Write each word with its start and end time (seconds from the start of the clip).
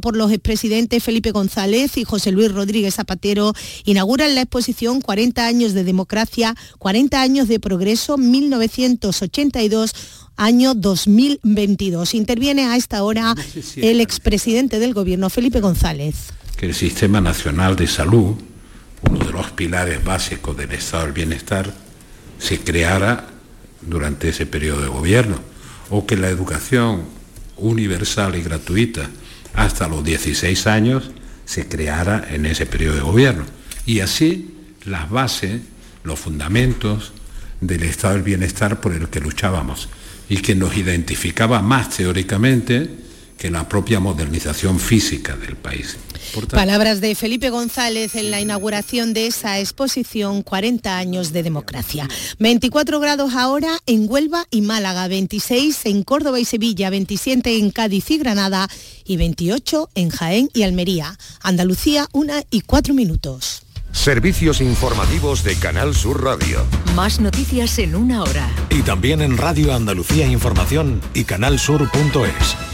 por 0.00 0.16
los 0.16 0.30
expresidentes 0.30 1.02
Felipe 1.02 1.32
González 1.32 1.96
y 1.96 2.04
José 2.04 2.30
Luis 2.30 2.52
Rodríguez 2.52 2.94
Zapatero, 2.94 3.54
inauguran 3.84 4.36
la 4.36 4.42
exposición 4.42 5.00
40 5.00 5.44
años 5.44 5.74
de 5.74 5.82
democracia, 5.82 6.54
40 6.78 7.20
años 7.20 7.48
de 7.48 7.58
progreso, 7.58 8.16
1982 8.16 9.92
año 10.36 10.74
2022. 10.74 12.14
Interviene 12.14 12.66
a 12.66 12.76
esta 12.76 13.02
hora 13.02 13.34
el 13.76 14.00
expresidente 14.00 14.78
del 14.78 14.94
gobierno, 14.94 15.28
Felipe 15.28 15.60
González. 15.60 16.32
Que 16.56 16.66
el 16.66 16.74
Sistema 16.74 17.20
Nacional 17.20 17.74
de 17.74 17.88
Salud, 17.88 18.36
uno 19.10 19.24
de 19.24 19.32
los 19.32 19.50
pilares 19.50 20.04
básicos 20.04 20.56
del 20.56 20.70
Estado 20.70 21.04
del 21.04 21.12
Bienestar, 21.12 21.74
se 22.38 22.60
creara 22.60 23.26
durante 23.80 24.28
ese 24.28 24.46
periodo 24.46 24.82
de 24.82 24.88
gobierno, 24.88 25.36
o 25.90 26.06
que 26.06 26.16
la 26.16 26.28
educación 26.28 27.02
universal 27.56 28.36
y 28.36 28.42
gratuita 28.42 29.10
hasta 29.54 29.88
los 29.88 30.04
16 30.04 30.66
años 30.66 31.10
se 31.44 31.68
creara 31.68 32.26
en 32.30 32.46
ese 32.46 32.66
periodo 32.66 32.96
de 32.96 33.00
gobierno. 33.00 33.44
Y 33.86 34.00
así 34.00 34.54
las 34.84 35.10
bases, 35.10 35.60
los 36.02 36.18
fundamentos 36.18 37.12
del 37.60 37.82
estado 37.84 38.14
del 38.14 38.22
bienestar 38.22 38.80
por 38.80 38.92
el 38.92 39.08
que 39.08 39.20
luchábamos 39.20 39.88
y 40.28 40.38
que 40.38 40.54
nos 40.54 40.76
identificaba 40.76 41.62
más 41.62 41.90
teóricamente 41.90 43.03
que 43.38 43.50
la 43.50 43.68
propia 43.68 44.00
modernización 44.00 44.78
física 44.78 45.36
del 45.36 45.56
país. 45.56 45.96
Palabras 46.50 47.00
de 47.00 47.14
Felipe 47.14 47.50
González 47.50 48.16
en 48.16 48.30
la 48.30 48.40
inauguración 48.40 49.14
de 49.14 49.26
esa 49.26 49.60
exposición 49.60 50.42
40 50.42 50.96
años 50.96 51.32
de 51.32 51.42
democracia. 51.42 52.08
24 52.38 52.98
grados 52.98 53.34
ahora 53.34 53.78
en 53.86 54.06
Huelva 54.10 54.46
y 54.50 54.62
Málaga, 54.62 55.06
26 55.06 55.86
en 55.86 56.02
Córdoba 56.02 56.40
y 56.40 56.44
Sevilla, 56.44 56.90
27 56.90 57.58
en 57.58 57.70
Cádiz 57.70 58.10
y 58.10 58.18
Granada 58.18 58.68
y 59.04 59.16
28 59.16 59.90
en 59.94 60.10
Jaén 60.10 60.50
y 60.54 60.62
Almería. 60.62 61.16
Andalucía, 61.40 62.08
una 62.12 62.42
y 62.50 62.62
cuatro 62.62 62.94
minutos. 62.94 63.62
Servicios 63.92 64.60
informativos 64.60 65.44
de 65.44 65.54
Canal 65.56 65.94
Sur 65.94 66.24
Radio. 66.24 66.64
Más 66.96 67.20
noticias 67.20 67.78
en 67.78 67.94
una 67.94 68.22
hora. 68.22 68.50
Y 68.70 68.82
también 68.82 69.22
en 69.22 69.38
Radio 69.38 69.72
Andalucía 69.72 70.26
Información 70.26 71.00
y 71.14 71.24
canalsur.es. 71.24 72.73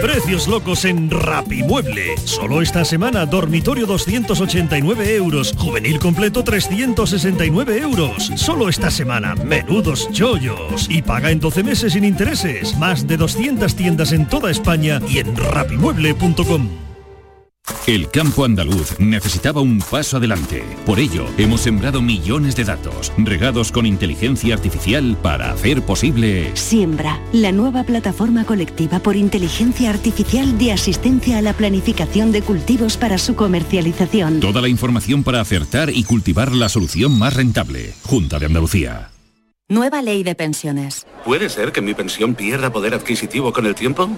Precios 0.00 0.48
locos 0.48 0.84
en 0.84 1.10
Rapimueble. 1.10 2.16
Solo 2.24 2.62
esta 2.62 2.84
semana, 2.84 3.26
dormitorio 3.26 3.86
289 3.86 5.14
euros, 5.14 5.54
juvenil 5.56 5.98
completo 5.98 6.44
369 6.44 7.78
euros. 7.78 8.30
Solo 8.36 8.68
esta 8.68 8.90
semana, 8.90 9.34
menudos 9.34 10.08
chollos. 10.12 10.86
Y 10.88 11.02
paga 11.02 11.30
en 11.30 11.40
12 11.40 11.62
meses 11.62 11.92
sin 11.92 12.04
intereses. 12.04 12.76
Más 12.78 13.06
de 13.06 13.16
200 13.16 13.74
tiendas 13.74 14.12
en 14.12 14.26
toda 14.26 14.50
España 14.50 15.00
y 15.08 15.18
en 15.18 15.36
rapimueble.com. 15.36 16.89
El 17.86 18.10
campo 18.10 18.44
andaluz 18.44 18.98
necesitaba 19.00 19.60
un 19.60 19.80
paso 19.80 20.18
adelante. 20.18 20.62
Por 20.86 21.00
ello, 21.00 21.26
hemos 21.38 21.62
sembrado 21.62 22.00
millones 22.02 22.54
de 22.54 22.64
datos, 22.64 23.12
regados 23.16 23.72
con 23.72 23.86
inteligencia 23.86 24.54
artificial 24.54 25.16
para 25.22 25.50
hacer 25.50 25.82
posible... 25.82 26.50
Siembra, 26.54 27.20
la 27.32 27.52
nueva 27.52 27.82
plataforma 27.82 28.44
colectiva 28.44 29.00
por 29.00 29.16
inteligencia 29.16 29.90
artificial 29.90 30.58
de 30.58 30.72
asistencia 30.72 31.38
a 31.38 31.42
la 31.42 31.52
planificación 31.52 32.32
de 32.32 32.42
cultivos 32.42 32.96
para 32.96 33.18
su 33.18 33.34
comercialización. 33.34 34.40
Toda 34.40 34.60
la 34.60 34.68
información 34.68 35.24
para 35.24 35.40
acertar 35.40 35.90
y 35.90 36.04
cultivar 36.04 36.52
la 36.52 36.68
solución 36.68 37.18
más 37.18 37.34
rentable. 37.34 37.94
Junta 38.04 38.38
de 38.38 38.46
Andalucía. 38.46 39.10
Nueva 39.68 40.02
ley 40.02 40.24
de 40.24 40.34
pensiones. 40.34 41.06
¿Puede 41.24 41.48
ser 41.48 41.70
que 41.70 41.80
mi 41.80 41.94
pensión 41.94 42.34
pierda 42.34 42.72
poder 42.72 42.92
adquisitivo 42.92 43.52
con 43.52 43.66
el 43.66 43.74
tiempo? 43.76 44.10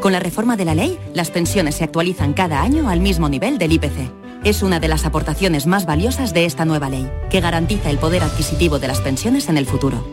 Con 0.00 0.12
la 0.12 0.20
reforma 0.20 0.56
de 0.56 0.64
la 0.64 0.74
ley, 0.74 0.98
las 1.14 1.30
pensiones 1.30 1.76
se 1.76 1.84
actualizan 1.84 2.32
cada 2.32 2.62
año 2.62 2.88
al 2.88 3.00
mismo 3.00 3.28
nivel 3.28 3.58
del 3.58 3.72
IPC. 3.72 4.10
Es 4.44 4.62
una 4.62 4.80
de 4.80 4.88
las 4.88 5.04
aportaciones 5.04 5.66
más 5.66 5.86
valiosas 5.86 6.34
de 6.34 6.44
esta 6.44 6.64
nueva 6.64 6.88
ley, 6.88 7.08
que 7.30 7.40
garantiza 7.40 7.90
el 7.90 7.98
poder 7.98 8.24
adquisitivo 8.24 8.78
de 8.78 8.88
las 8.88 9.00
pensiones 9.00 9.48
en 9.48 9.58
el 9.58 9.66
futuro. 9.66 10.04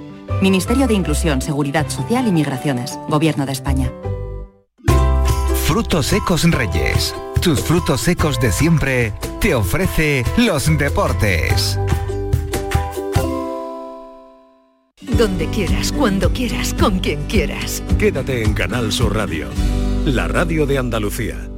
Ministerio 0.42 0.88
de 0.88 0.94
Inclusión, 0.94 1.42
Seguridad 1.42 1.90
Social 1.90 2.28
y 2.28 2.32
Migraciones, 2.32 3.00
Gobierno 3.08 3.46
de 3.46 3.52
España. 3.54 3.92
Frutos 5.66 6.08
secos 6.08 6.44
Reyes. 6.50 7.16
Tus 7.42 7.62
frutos 7.62 8.02
secos 8.02 8.40
de 8.40 8.52
siempre 8.52 9.14
te 9.40 9.56
ofrece 9.56 10.24
los 10.38 10.78
deportes. 10.78 11.80
Donde 15.18 15.48
quieras, 15.48 15.92
cuando 15.92 16.32
quieras, 16.32 16.74
con 16.74 17.00
quien 17.00 17.22
quieras. 17.28 17.84
Quédate 17.98 18.44
en 18.44 18.54
Canal 18.54 18.92
Sur 18.92 19.16
Radio, 19.16 19.48
la 20.06 20.28
radio 20.28 20.66
de 20.66 20.78
Andalucía. 20.78 21.50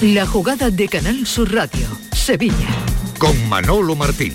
La 0.00 0.26
jugada 0.26 0.70
de 0.70 0.88
Canal 0.88 1.26
Sur 1.26 1.52
Radio, 1.54 1.86
Sevilla. 2.12 2.68
Con 3.18 3.48
Manolo 3.48 3.94
Martín. 3.94 4.34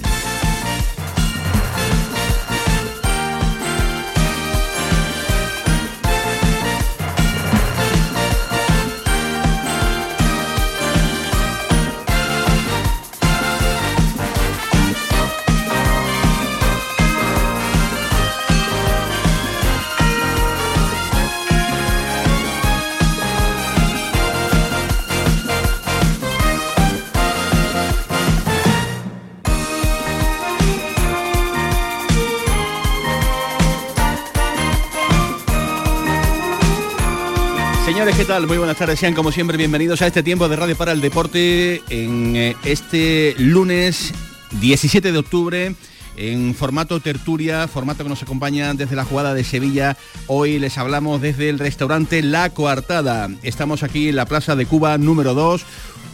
Muy 38.45 38.59
buenas 38.59 38.77
tardes, 38.77 38.99
sean 38.99 39.15
como 39.15 39.31
siempre 39.31 39.57
bienvenidos 39.57 40.03
a 40.03 40.07
este 40.07 40.21
tiempo 40.21 40.47
de 40.47 40.55
Radio 40.55 40.77
para 40.77 40.91
el 40.91 41.01
Deporte 41.01 41.81
en 41.89 42.35
eh, 42.35 42.55
este 42.65 43.33
lunes 43.39 44.13
17 44.61 45.11
de 45.11 45.17
octubre 45.17 45.75
en 46.17 46.53
formato 46.53 46.99
tertulia, 46.99 47.67
formato 47.67 48.03
que 48.03 48.09
nos 48.09 48.21
acompaña 48.21 48.75
desde 48.75 48.95
la 48.95 49.05
jugada 49.05 49.33
de 49.33 49.43
Sevilla. 49.43 49.97
Hoy 50.27 50.59
les 50.59 50.77
hablamos 50.77 51.19
desde 51.19 51.49
el 51.49 51.57
restaurante 51.57 52.21
La 52.21 52.51
Coartada. 52.51 53.29
Estamos 53.41 53.81
aquí 53.81 54.09
en 54.09 54.15
la 54.15 54.25
Plaza 54.25 54.55
de 54.55 54.67
Cuba 54.67 54.99
número 54.99 55.33
2, 55.33 55.65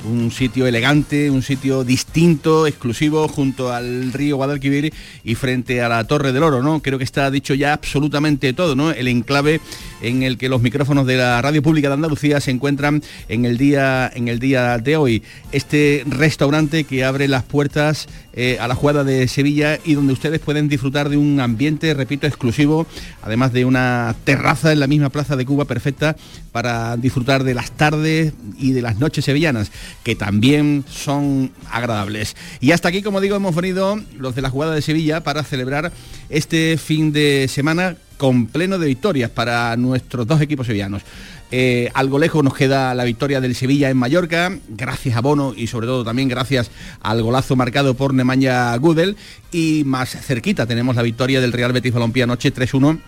un 0.05 0.31
sitio 0.31 0.67
elegante, 0.67 1.29
un 1.29 1.41
sitio 1.41 1.83
distinto, 1.83 2.67
exclusivo, 2.67 3.27
junto 3.27 3.71
al 3.71 4.11
río 4.13 4.37
Guadalquivir 4.37 4.93
y 5.23 5.35
frente 5.35 5.81
a 5.81 5.89
la 5.89 6.03
Torre 6.05 6.31
del 6.31 6.43
Oro, 6.43 6.61
¿no? 6.61 6.81
Creo 6.81 6.97
que 6.97 7.03
está 7.03 7.29
dicho 7.31 7.53
ya 7.53 7.73
absolutamente 7.73 8.53
todo, 8.53 8.75
¿no? 8.75 8.91
El 8.91 9.07
enclave 9.07 9.61
en 10.01 10.23
el 10.23 10.37
que 10.37 10.49
los 10.49 10.61
micrófonos 10.61 11.07
de 11.07 11.17
la 11.17 11.41
Radio 11.41 11.61
Pública 11.63 11.87
de 11.87 11.95
Andalucía 11.95 12.41
se 12.41 12.51
encuentran 12.51 13.01
en 13.29 13.45
el 13.45 13.57
día, 13.57 14.11
en 14.13 14.27
el 14.27 14.39
día 14.39 14.77
de 14.77 14.97
hoy. 14.97 15.23
Este 15.51 16.03
restaurante 16.07 16.83
que 16.83 17.03
abre 17.03 17.27
las 17.27 17.43
puertas 17.43 18.07
eh, 18.33 18.57
a 18.59 18.67
la 18.67 18.75
jugada 18.75 19.03
de 19.03 19.27
Sevilla 19.27 19.79
y 19.85 19.93
donde 19.93 20.13
ustedes 20.13 20.39
pueden 20.39 20.67
disfrutar 20.67 21.09
de 21.09 21.17
un 21.17 21.39
ambiente, 21.39 21.93
repito, 21.93 22.27
exclusivo, 22.27 22.87
además 23.21 23.53
de 23.53 23.63
una 23.63 24.15
terraza 24.23 24.71
en 24.71 24.79
la 24.79 24.87
misma 24.87 25.09
Plaza 25.09 25.35
de 25.35 25.45
Cuba 25.45 25.65
perfecta 25.65 26.15
para 26.51 26.97
disfrutar 26.97 27.43
de 27.43 27.53
las 27.53 27.71
tardes 27.71 28.33
y 28.57 28.71
de 28.71 28.81
las 28.81 28.97
noches 28.97 29.25
sevillanas. 29.25 29.71
Que 30.03 30.15
también 30.15 30.83
son 30.89 31.51
agradables. 31.69 32.35
Y 32.59 32.71
hasta 32.71 32.89
aquí, 32.89 33.01
como 33.01 33.21
digo, 33.21 33.35
hemos 33.35 33.55
venido 33.55 33.99
los 34.17 34.35
de 34.35 34.41
la 34.41 34.49
jugada 34.49 34.75
de 34.75 34.81
Sevilla 34.81 35.23
para 35.23 35.43
celebrar 35.43 35.91
este 36.29 36.77
fin 36.77 37.11
de 37.11 37.47
semana 37.49 37.95
con 38.17 38.47
pleno 38.47 38.79
de 38.79 38.87
victorias 38.87 39.29
para 39.29 39.75
nuestros 39.77 40.27
dos 40.27 40.41
equipos 40.41 40.67
sevillanos. 40.67 41.03
Eh, 41.55 41.91
algo 41.93 42.17
lejos 42.17 42.43
nos 42.43 42.55
queda 42.55 42.95
la 42.95 43.03
victoria 43.03 43.39
del 43.39 43.53
Sevilla 43.53 43.91
en 43.91 43.97
Mallorca, 43.97 44.57
gracias 44.69 45.15
a 45.15 45.21
Bono 45.21 45.53
y 45.55 45.67
sobre 45.67 45.85
todo 45.85 46.03
también 46.03 46.27
gracias 46.27 46.71
al 47.01 47.21
golazo 47.21 47.55
marcado 47.55 47.93
por 47.93 48.13
Nemanja 48.13 48.75
Gudel. 48.77 49.17
Y 49.51 49.83
más 49.85 50.09
cerquita 50.09 50.65
tenemos 50.65 50.95
la 50.95 51.03
victoria 51.03 51.41
del 51.41 51.51
Real 51.51 51.71
Betis 51.71 51.93
Balompié 51.93 52.23
anoche 52.23 52.51
3-1 52.51 52.99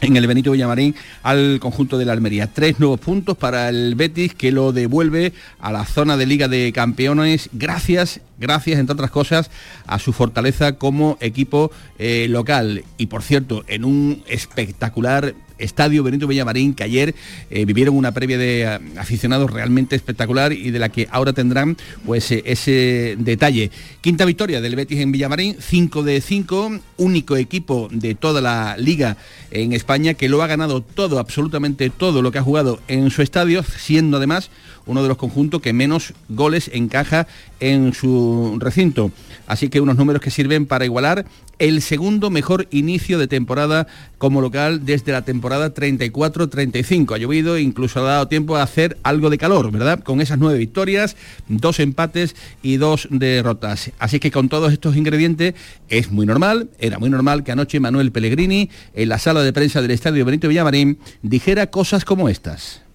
en 0.00 0.16
el 0.16 0.26
Benito 0.26 0.52
Villamarín 0.52 0.94
al 1.22 1.58
conjunto 1.60 1.98
de 1.98 2.04
la 2.04 2.12
Almería. 2.12 2.52
Tres 2.52 2.78
nuevos 2.78 3.00
puntos 3.00 3.36
para 3.36 3.68
el 3.68 3.94
Betis 3.94 4.34
que 4.34 4.52
lo 4.52 4.72
devuelve 4.72 5.32
a 5.58 5.72
la 5.72 5.84
zona 5.84 6.16
de 6.16 6.26
Liga 6.26 6.48
de 6.48 6.72
Campeones 6.72 7.50
gracias, 7.52 8.20
gracias 8.38 8.78
entre 8.78 8.94
otras 8.94 9.10
cosas 9.10 9.50
a 9.86 9.98
su 9.98 10.12
fortaleza 10.12 10.72
como 10.72 11.18
equipo 11.20 11.70
eh, 11.98 12.26
local. 12.28 12.84
Y 12.98 13.06
por 13.06 13.22
cierto, 13.22 13.64
en 13.68 13.84
un 13.84 14.22
espectacular 14.26 15.34
Estadio 15.58 16.02
Benito 16.02 16.26
Villamarín, 16.26 16.74
que 16.74 16.84
ayer 16.84 17.14
eh, 17.50 17.64
vivieron 17.64 17.96
una 17.96 18.12
previa 18.12 18.38
de 18.38 18.62
eh, 18.62 18.78
aficionados 18.96 19.50
realmente 19.50 19.96
espectacular 19.96 20.52
y 20.52 20.70
de 20.70 20.78
la 20.78 20.88
que 20.88 21.08
ahora 21.10 21.32
tendrán 21.32 21.76
pues 22.04 22.30
eh, 22.30 22.42
ese 22.46 23.16
detalle. 23.18 23.70
Quinta 24.00 24.24
victoria 24.24 24.60
del 24.60 24.76
Betis 24.76 25.00
en 25.00 25.12
Villamarín, 25.12 25.56
5 25.58 26.02
de 26.02 26.20
5, 26.20 26.80
único 26.98 27.36
equipo 27.36 27.88
de 27.90 28.14
toda 28.14 28.40
la 28.40 28.76
liga 28.76 29.16
en 29.50 29.72
España 29.72 30.14
que 30.14 30.28
lo 30.28 30.42
ha 30.42 30.46
ganado 30.46 30.82
todo, 30.82 31.18
absolutamente 31.18 31.90
todo 31.90 32.22
lo 32.22 32.32
que 32.32 32.38
ha 32.38 32.42
jugado 32.42 32.80
en 32.88 33.10
su 33.10 33.22
estadio, 33.22 33.62
siendo 33.62 34.18
además 34.18 34.50
uno 34.86 35.02
de 35.02 35.08
los 35.08 35.16
conjuntos 35.16 35.60
que 35.60 35.72
menos 35.72 36.14
goles 36.28 36.70
encaja 36.72 37.26
en 37.60 37.92
su 37.92 38.56
recinto. 38.60 39.10
Así 39.46 39.68
que 39.68 39.80
unos 39.80 39.96
números 39.96 40.22
que 40.22 40.30
sirven 40.30 40.66
para 40.66 40.84
igualar 40.84 41.26
el 41.58 41.80
segundo 41.80 42.30
mejor 42.30 42.66
inicio 42.70 43.18
de 43.18 43.28
temporada 43.28 43.86
como 44.18 44.40
local 44.40 44.84
desde 44.84 45.12
la 45.12 45.22
temporada 45.22 45.72
34-35. 45.72 47.14
Ha 47.14 47.18
llovido, 47.18 47.58
incluso 47.58 48.00
ha 48.00 48.10
dado 48.10 48.28
tiempo 48.28 48.56
a 48.56 48.62
hacer 48.62 48.98
algo 49.02 49.30
de 49.30 49.38
calor, 49.38 49.70
¿verdad? 49.70 50.00
Con 50.00 50.20
esas 50.20 50.38
nueve 50.38 50.58
victorias, 50.58 51.16
dos 51.48 51.80
empates 51.80 52.36
y 52.62 52.76
dos 52.76 53.08
derrotas. 53.10 53.90
Así 53.98 54.20
que 54.20 54.30
con 54.30 54.48
todos 54.48 54.72
estos 54.72 54.96
ingredientes 54.96 55.54
es 55.88 56.10
muy 56.10 56.26
normal, 56.26 56.68
era 56.78 56.98
muy 56.98 57.10
normal 57.10 57.44
que 57.44 57.52
anoche 57.52 57.80
Manuel 57.80 58.12
Pellegrini 58.12 58.70
en 58.94 59.08
la 59.08 59.18
sala 59.18 59.42
de 59.42 59.52
prensa 59.52 59.80
del 59.80 59.90
Estadio 59.90 60.24
Benito 60.24 60.48
Villamarín 60.48 60.98
dijera 61.22 61.68
cosas 61.68 62.04
como 62.04 62.28
estas. 62.28 62.85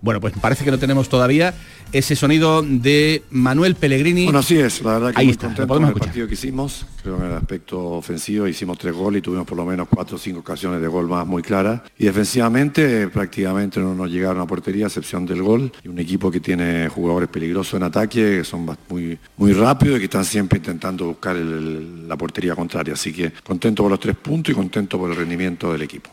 Bueno, 0.00 0.20
pues 0.20 0.32
parece 0.40 0.64
que 0.64 0.70
no 0.70 0.78
tenemos 0.78 1.08
todavía 1.08 1.54
ese 1.92 2.14
sonido 2.14 2.62
de 2.62 3.22
Manuel 3.30 3.74
Pellegrini. 3.74 4.24
Bueno, 4.24 4.38
así 4.40 4.56
es, 4.58 4.82
la 4.82 4.92
verdad 4.94 5.12
que 5.14 5.20
Ahí 5.20 5.26
muy 5.26 5.32
está, 5.32 5.44
lo 5.46 5.48
contento 5.50 5.68
podemos 5.68 5.76
con 5.76 5.82
el 5.84 5.88
escuchar. 5.96 6.08
partido 6.08 6.28
que 6.28 6.34
hicimos. 6.34 6.86
Creo 7.02 7.16
en 7.16 7.24
el 7.24 7.32
aspecto 7.32 7.80
ofensivo 7.80 8.46
hicimos 8.46 8.78
tres 8.78 8.92
goles 8.94 9.18
y 9.20 9.22
tuvimos 9.22 9.46
por 9.46 9.56
lo 9.56 9.64
menos 9.64 9.88
cuatro 9.88 10.16
o 10.16 10.18
cinco 10.18 10.40
ocasiones 10.40 10.80
de 10.80 10.86
gol 10.88 11.08
más 11.08 11.26
muy 11.26 11.42
claras. 11.42 11.80
Y 11.98 12.04
defensivamente 12.04 13.02
eh, 13.02 13.08
prácticamente 13.08 13.80
no 13.80 13.94
nos 13.94 14.10
llegaron 14.10 14.40
a 14.40 14.46
portería, 14.46 14.84
a 14.84 14.88
excepción 14.88 15.26
del 15.26 15.42
gol. 15.42 15.72
Y 15.82 15.88
un 15.88 15.98
equipo 15.98 16.30
que 16.30 16.40
tiene 16.40 16.88
jugadores 16.88 17.28
peligrosos 17.28 17.74
en 17.74 17.82
ataque, 17.84 18.38
que 18.38 18.44
son 18.44 18.68
muy, 18.88 19.18
muy 19.36 19.52
rápidos 19.52 19.96
y 19.96 20.00
que 20.00 20.04
están 20.04 20.24
siempre 20.24 20.58
intentando 20.58 21.06
buscar 21.06 21.34
el- 21.36 22.06
la 22.06 22.16
portería 22.16 22.54
contraria. 22.54 22.94
Así 22.94 23.12
que 23.12 23.32
contento 23.42 23.82
por 23.82 23.90
los 23.90 24.00
tres 24.00 24.16
puntos 24.16 24.52
y 24.52 24.54
contento 24.54 24.98
por 24.98 25.10
el 25.10 25.16
rendimiento 25.16 25.72
del 25.72 25.82
equipo. 25.82 26.10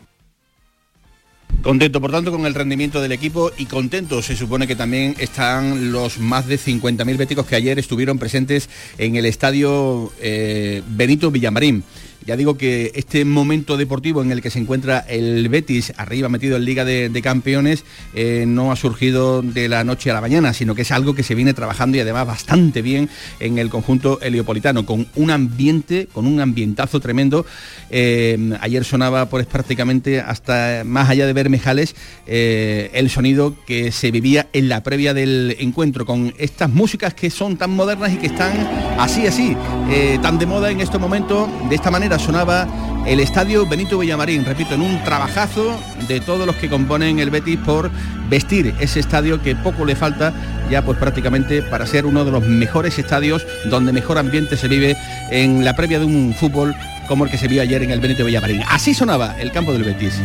Contento, 1.62 2.00
por 2.00 2.12
tanto, 2.12 2.30
con 2.30 2.46
el 2.46 2.54
rendimiento 2.54 3.00
del 3.00 3.12
equipo 3.12 3.50
y 3.56 3.66
contento 3.66 4.22
se 4.22 4.36
supone 4.36 4.66
que 4.66 4.76
también 4.76 5.16
están 5.18 5.90
los 5.90 6.18
más 6.18 6.46
de 6.46 6.58
50.000 6.58 7.16
béticos 7.16 7.46
que 7.46 7.56
ayer 7.56 7.78
estuvieron 7.78 8.18
presentes 8.18 8.68
en 8.98 9.16
el 9.16 9.26
estadio 9.26 10.12
eh, 10.20 10.82
Benito 10.86 11.30
Villamarín. 11.30 11.82
Ya 12.26 12.36
digo 12.36 12.58
que 12.58 12.90
este 12.96 13.24
momento 13.24 13.76
deportivo 13.76 14.20
en 14.20 14.32
el 14.32 14.42
que 14.42 14.50
se 14.50 14.58
encuentra 14.58 14.98
el 14.98 15.48
Betis 15.48 15.92
arriba 15.96 16.28
metido 16.28 16.56
en 16.56 16.64
Liga 16.64 16.84
de, 16.84 17.22
Campeones 17.22 17.84
eh, 18.14 18.44
no 18.48 18.72
ha 18.72 18.76
surgido 18.76 19.42
de 19.42 19.68
la 19.68 19.84
noche 19.84 20.10
a 20.10 20.14
la 20.14 20.20
mañana, 20.20 20.52
sino 20.52 20.74
que 20.74 20.82
es 20.82 20.90
algo 20.90 21.14
que 21.14 21.22
se 21.22 21.36
viene 21.36 21.54
trabajando 21.54 21.96
y 21.96 22.00
además 22.00 22.26
bastante 22.26 22.82
bien 22.82 23.08
en 23.38 23.58
el 23.58 23.70
conjunto 23.70 24.20
heliopolitano, 24.20 24.84
con 24.84 25.06
un 25.14 25.30
ambiente, 25.30 26.08
con 26.12 26.26
un 26.26 26.40
ambientazo 26.40 26.98
tremendo. 26.98 27.46
Eh, 27.90 28.56
ayer 28.60 28.84
sonaba 28.84 29.28
pues 29.28 29.46
prácticamente 29.46 30.20
hasta 30.20 30.82
más 30.84 31.08
allá 31.08 31.26
de 31.26 31.32
Bermejales 31.32 31.94
eh, 32.26 32.90
el 32.92 33.08
sonido 33.08 33.54
que 33.66 33.92
se 33.92 34.10
vivía 34.10 34.48
en 34.52 34.68
la 34.68 34.82
previa 34.82 35.14
del 35.14 35.56
encuentro, 35.60 36.04
con 36.04 36.34
estas 36.38 36.70
músicas 36.70 37.14
que 37.14 37.30
son 37.30 37.56
tan 37.56 37.70
modernas 37.70 38.12
y 38.12 38.16
que 38.16 38.26
están 38.26 38.52
así, 38.98 39.26
así, 39.28 39.56
eh, 39.90 40.18
tan 40.20 40.38
de 40.38 40.46
moda 40.46 40.70
en 40.70 40.80
estos 40.80 41.00
momentos. 41.00 41.48
De 41.68 41.76
esta 41.76 41.90
manera 41.90 42.15
sonaba 42.18 42.66
el 43.06 43.20
estadio 43.20 43.66
Benito 43.66 43.98
Villamarín, 43.98 44.44
repito, 44.44 44.74
en 44.74 44.82
un 44.82 45.02
trabajazo 45.04 45.78
de 46.08 46.20
todos 46.20 46.46
los 46.46 46.56
que 46.56 46.68
componen 46.68 47.18
el 47.18 47.30
Betis 47.30 47.58
por 47.58 47.90
vestir 48.28 48.74
ese 48.80 49.00
estadio 49.00 49.40
que 49.40 49.54
poco 49.54 49.84
le 49.84 49.94
falta 49.94 50.32
ya 50.70 50.82
pues 50.82 50.98
prácticamente 50.98 51.62
para 51.62 51.86
ser 51.86 52.06
uno 52.06 52.24
de 52.24 52.32
los 52.32 52.44
mejores 52.44 52.98
estadios 52.98 53.46
donde 53.66 53.92
mejor 53.92 54.18
ambiente 54.18 54.56
se 54.56 54.68
vive 54.68 54.96
en 55.30 55.64
la 55.64 55.76
previa 55.76 55.98
de 55.98 56.04
un 56.04 56.34
fútbol 56.34 56.74
como 57.06 57.24
el 57.24 57.30
que 57.30 57.38
se 57.38 57.48
vio 57.48 57.62
ayer 57.62 57.82
en 57.82 57.92
el 57.92 58.00
Benito 58.00 58.24
Villamarín. 58.24 58.62
Así 58.68 58.94
sonaba 58.94 59.36
el 59.38 59.52
campo 59.52 59.72
del 59.72 59.84
Betis. 59.84 60.20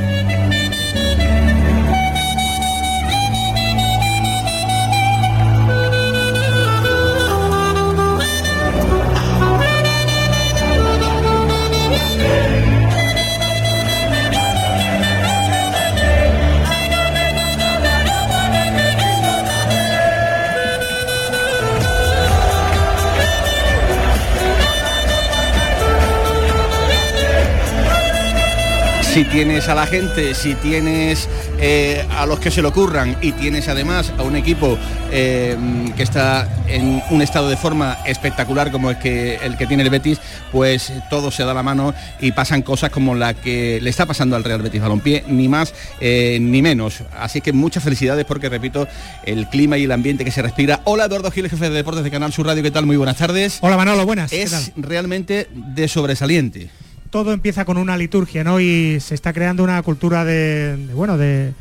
Si 29.14 29.26
tienes 29.26 29.68
a 29.68 29.76
la 29.76 29.86
gente, 29.88 30.34
si 30.34 30.56
tienes 30.56 31.28
eh, 31.60 32.06
a 32.12 32.26
los 32.26 32.40
que 32.40 32.50
se 32.50 32.62
le 32.62 32.70
ocurran 32.70 33.18
y 33.22 33.34
tienes 33.34 33.68
además 33.68 34.14
a 34.18 34.24
un 34.24 34.38
equipo 34.38 34.78
eh, 35.12 35.58
que 35.98 36.04
está 36.04 36.48
en 36.70 37.04
un 37.10 37.22
estado 37.22 37.50
de 37.50 37.58
forma 37.58 37.98
espectacular 38.06 38.72
como 38.72 38.90
el 38.90 39.00
que, 39.00 39.36
el 39.44 39.58
que 39.58 39.68
tiene 39.68 39.84
el 39.84 39.90
Betis, 39.90 40.20
pues 40.54 40.94
todo 41.10 41.30
se 41.30 41.44
da 41.44 41.54
la 41.54 41.62
mano 41.62 41.94
y 42.22 42.32
pasan 42.32 42.62
cosas 42.62 42.90
como 42.90 43.14
la 43.14 43.34
que 43.34 43.82
le 43.82 43.90
está 43.90 44.06
pasando 44.06 44.38
al 44.38 44.46
Real 44.46 44.62
Betis 44.62 44.82
Balompié, 44.82 45.26
ni 45.28 45.50
más 45.50 45.74
eh, 46.00 46.38
ni 46.40 46.62
menos. 46.62 47.04
Así 47.20 47.42
que 47.42 47.52
muchas 47.52 47.84
felicidades 47.84 48.24
porque, 48.24 48.48
repito, 48.48 48.88
el 49.26 49.50
clima 49.50 49.78
y 49.78 49.84
el 49.84 49.92
ambiente 49.92 50.24
que 50.24 50.32
se 50.32 50.42
respira. 50.42 50.80
Hola 50.86 51.06
Eduardo 51.06 51.32
Giles, 51.32 51.52
jefe 51.52 51.70
de 51.70 51.76
deportes 51.76 52.06
de 52.06 52.12
Canal 52.12 52.32
Sur 52.32 52.46
Radio, 52.46 52.64
¿qué 52.64 52.72
tal? 52.72 52.86
Muy 52.86 52.96
buenas 52.96 53.18
tardes. 53.18 53.58
Hola 53.60 53.76
Manolo, 53.76 54.06
buenas. 54.06 54.32
¿qué 54.32 54.44
Es 54.44 54.72
realmente 54.78 55.50
de 55.52 55.90
sobresaliente. 55.90 56.70
Todo 57.12 57.34
empieza 57.34 57.64
con 57.66 57.78
una 57.78 57.96
liturgia, 57.96 58.44
¿no? 58.44 58.60
Y 58.60 59.00
se 59.00 59.14
está 59.14 59.32
creando 59.32 59.64
una 59.64 59.82
cultura 59.84 60.26
de, 60.26 60.90
bueno, 60.96 61.18
de 61.18 61.54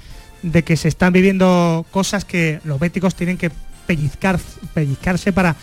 que 0.64 0.76
se 0.76 0.88
están 0.88 1.12
viviendo 1.12 1.84
cosas 1.90 2.24
que 2.24 2.60
los 2.64 2.80
béticos 2.80 3.14
tienen 3.14 3.36
que 3.36 3.50
pellizcar, 3.86 4.40
pellizcarse 4.72 5.32
para 5.32 5.56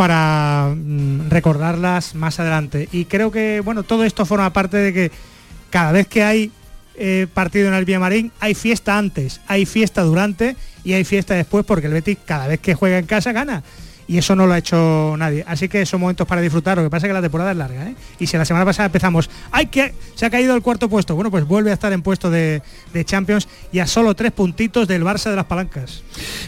para 0.00 0.74
mm, 0.74 1.28
recordarlas 1.28 2.14
más 2.14 2.40
adelante. 2.40 2.88
Y 2.90 3.04
creo 3.04 3.30
que, 3.30 3.60
bueno, 3.60 3.82
todo 3.82 4.02
esto 4.04 4.24
forma 4.24 4.50
parte 4.50 4.78
de 4.78 4.94
que 4.94 5.12
cada 5.68 5.92
vez 5.92 6.06
que 6.06 6.22
hay 6.22 6.50
eh, 6.94 7.26
partido 7.34 7.68
en 7.68 7.74
el 7.74 7.84
Villamarín, 7.84 8.32
hay 8.40 8.54
fiesta 8.54 8.96
antes, 8.96 9.42
hay 9.46 9.66
fiesta 9.66 10.00
durante 10.00 10.56
y 10.84 10.94
hay 10.94 11.04
fiesta 11.04 11.34
después 11.34 11.66
porque 11.66 11.88
el 11.88 11.92
Betis 11.92 12.16
cada 12.24 12.48
vez 12.48 12.60
que 12.60 12.74
juega 12.74 12.96
en 12.96 13.04
casa 13.04 13.32
gana. 13.32 13.62
Y 14.10 14.18
eso 14.18 14.34
no 14.34 14.44
lo 14.44 14.54
ha 14.54 14.58
hecho 14.58 15.14
nadie. 15.16 15.44
Así 15.46 15.68
que 15.68 15.86
son 15.86 16.00
momentos 16.00 16.26
para 16.26 16.40
disfrutar. 16.40 16.76
Lo 16.76 16.82
que 16.82 16.90
pasa 16.90 17.06
es 17.06 17.10
que 17.10 17.14
la 17.14 17.22
temporada 17.22 17.52
es 17.52 17.56
larga. 17.56 17.86
¿eh? 17.86 17.94
Y 18.18 18.26
si 18.26 18.36
la 18.36 18.44
semana 18.44 18.64
pasada 18.64 18.86
empezamos, 18.86 19.30
¡ay 19.52 19.66
que 19.66 19.94
se 20.16 20.26
ha 20.26 20.30
caído 20.30 20.56
el 20.56 20.62
cuarto 20.62 20.88
puesto! 20.88 21.14
Bueno, 21.14 21.30
pues 21.30 21.44
vuelve 21.44 21.70
a 21.70 21.74
estar 21.74 21.92
en 21.92 22.02
puesto 22.02 22.28
de, 22.28 22.60
de 22.92 23.04
Champions 23.04 23.46
y 23.70 23.78
a 23.78 23.86
solo 23.86 24.16
tres 24.16 24.32
puntitos 24.32 24.88
del 24.88 25.04
Barça 25.04 25.30
de 25.30 25.36
las 25.36 25.44
palancas. 25.44 26.02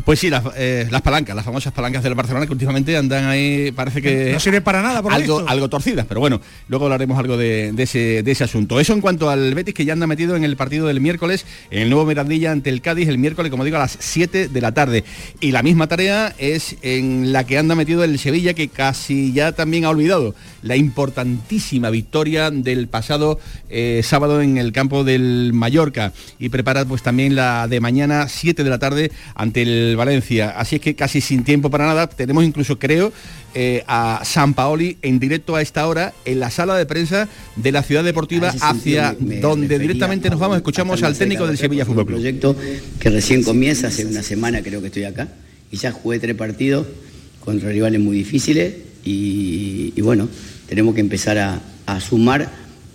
Pues 0.04 0.18
sí, 0.18 0.28
las, 0.28 0.42
eh, 0.56 0.88
las 0.90 1.02
palancas, 1.02 1.36
las 1.36 1.44
famosas 1.44 1.72
palancas 1.72 2.02
del 2.02 2.16
Barcelona 2.16 2.46
que 2.46 2.52
últimamente 2.52 2.96
andan 2.96 3.26
ahí, 3.26 3.70
parece 3.70 4.02
que... 4.02 4.32
No 4.32 4.40
sirve 4.40 4.60
para 4.60 4.82
nada, 4.82 5.00
por 5.00 5.12
algo, 5.12 5.36
visto. 5.38 5.48
algo 5.48 5.68
torcidas, 5.68 6.04
pero 6.06 6.18
bueno, 6.18 6.40
luego 6.66 6.86
hablaremos 6.86 7.16
algo 7.16 7.36
de, 7.36 7.70
de 7.70 7.82
ese, 7.84 8.24
de 8.24 8.32
ese 8.32 8.42
asunto. 8.42 8.80
Eso 8.80 8.92
en 8.92 9.00
cuanto 9.00 9.30
al 9.30 9.54
Betis 9.54 9.72
que 9.72 9.84
ya 9.84 9.92
anda 9.92 10.08
metido 10.08 10.34
en 10.34 10.42
el 10.42 10.56
partido 10.56 10.88
del 10.88 11.00
miércoles, 11.00 11.46
en 11.70 11.82
el 11.82 11.90
nuevo 11.90 12.06
Mirandilla 12.06 12.50
ante 12.50 12.70
el 12.70 12.82
Cádiz, 12.82 13.08
el 13.08 13.18
miércoles, 13.18 13.52
como 13.52 13.64
digo, 13.64 13.76
a 13.76 13.80
las 13.80 13.96
7 14.00 14.48
de 14.48 14.60
la 14.60 14.72
tarde. 14.72 15.04
Y 15.38 15.52
la 15.52 15.62
misma 15.62 15.86
tarea 15.86 16.34
es 16.38 16.74
en 16.82 17.32
la 17.32 17.44
que 17.44 17.51
que 17.52 17.58
anda 17.58 17.74
metido 17.74 18.02
el 18.02 18.18
Sevilla, 18.18 18.54
que 18.54 18.68
casi 18.68 19.34
ya 19.34 19.52
también 19.52 19.84
ha 19.84 19.90
olvidado 19.90 20.34
la 20.62 20.74
importantísima 20.74 21.90
victoria 21.90 22.50
del 22.50 22.88
pasado 22.88 23.38
eh, 23.68 24.00
sábado 24.02 24.40
en 24.40 24.56
el 24.56 24.72
campo 24.72 25.04
del 25.04 25.50
Mallorca 25.52 26.14
y 26.38 26.48
prepara 26.48 26.86
pues 26.86 27.02
también 27.02 27.36
la 27.36 27.68
de 27.68 27.78
mañana 27.78 28.26
7 28.26 28.64
de 28.64 28.70
la 28.70 28.78
tarde 28.78 29.12
ante 29.34 29.60
el 29.60 29.96
Valencia. 29.96 30.54
Así 30.56 30.76
es 30.76 30.80
que 30.80 30.94
casi 30.94 31.20
sin 31.20 31.44
tiempo 31.44 31.68
para 31.68 31.84
nada, 31.84 32.06
tenemos 32.06 32.42
incluso 32.42 32.78
creo 32.78 33.12
eh, 33.54 33.84
a 33.86 34.22
San 34.24 34.54
Paoli 34.54 34.96
en 35.02 35.18
directo 35.18 35.54
a 35.54 35.60
esta 35.60 35.86
hora 35.86 36.14
en 36.24 36.40
la 36.40 36.48
sala 36.48 36.74
de 36.78 36.86
prensa 36.86 37.28
de 37.56 37.70
la 37.70 37.82
ciudad 37.82 38.02
deportiva 38.02 38.54
hacia 38.62 39.14
donde 39.42 39.78
directamente 39.78 40.30
nos 40.30 40.40
vamos, 40.40 40.56
escuchamos 40.56 41.02
al 41.02 41.18
técnico 41.18 41.46
del 41.46 41.58
Sevilla 41.58 41.84
Fútbol 41.84 42.06
Club. 42.06 42.16
proyecto 42.16 42.56
que 42.98 43.10
recién 43.10 43.42
comienza, 43.42 43.88
hace 43.88 44.06
una 44.06 44.22
semana 44.22 44.62
creo 44.62 44.80
que 44.80 44.86
estoy 44.86 45.04
acá, 45.04 45.28
y 45.70 45.76
ya 45.76 45.92
jugué 45.92 46.18
tres 46.18 46.34
partidos 46.34 46.86
contra 47.44 47.70
rivales 47.70 48.00
muy 48.00 48.16
difíciles 48.16 48.74
y, 49.04 50.00
bueno, 50.00 50.28
tenemos 50.68 50.94
que 50.94 51.00
empezar 51.00 51.38
a, 51.38 51.60
sumar 52.00 52.50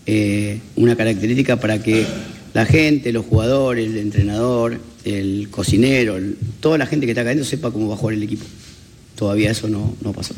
eh, 0.07 0.59
una 0.75 0.95
característica 0.95 1.59
para 1.59 1.83
que 1.83 2.05
la 2.53 2.65
gente, 2.65 3.11
los 3.11 3.25
jugadores, 3.25 3.87
el 3.87 3.97
entrenador, 3.97 4.79
el 5.03 5.49
cocinero, 5.51 6.17
toda 6.59 6.79
la 6.79 6.87
gente 6.87 7.05
que 7.05 7.11
está 7.11 7.21
acá 7.21 7.29
adentro 7.29 7.47
sepa 7.47 7.69
cómo 7.69 7.87
va 7.89 7.93
a 7.93 7.97
jugar 7.97 8.15
el 8.15 8.23
equipo. 8.23 8.45
Todavía 9.15 9.51
eso 9.51 9.67
no, 9.67 9.95
no 10.01 10.13
pasó. 10.13 10.33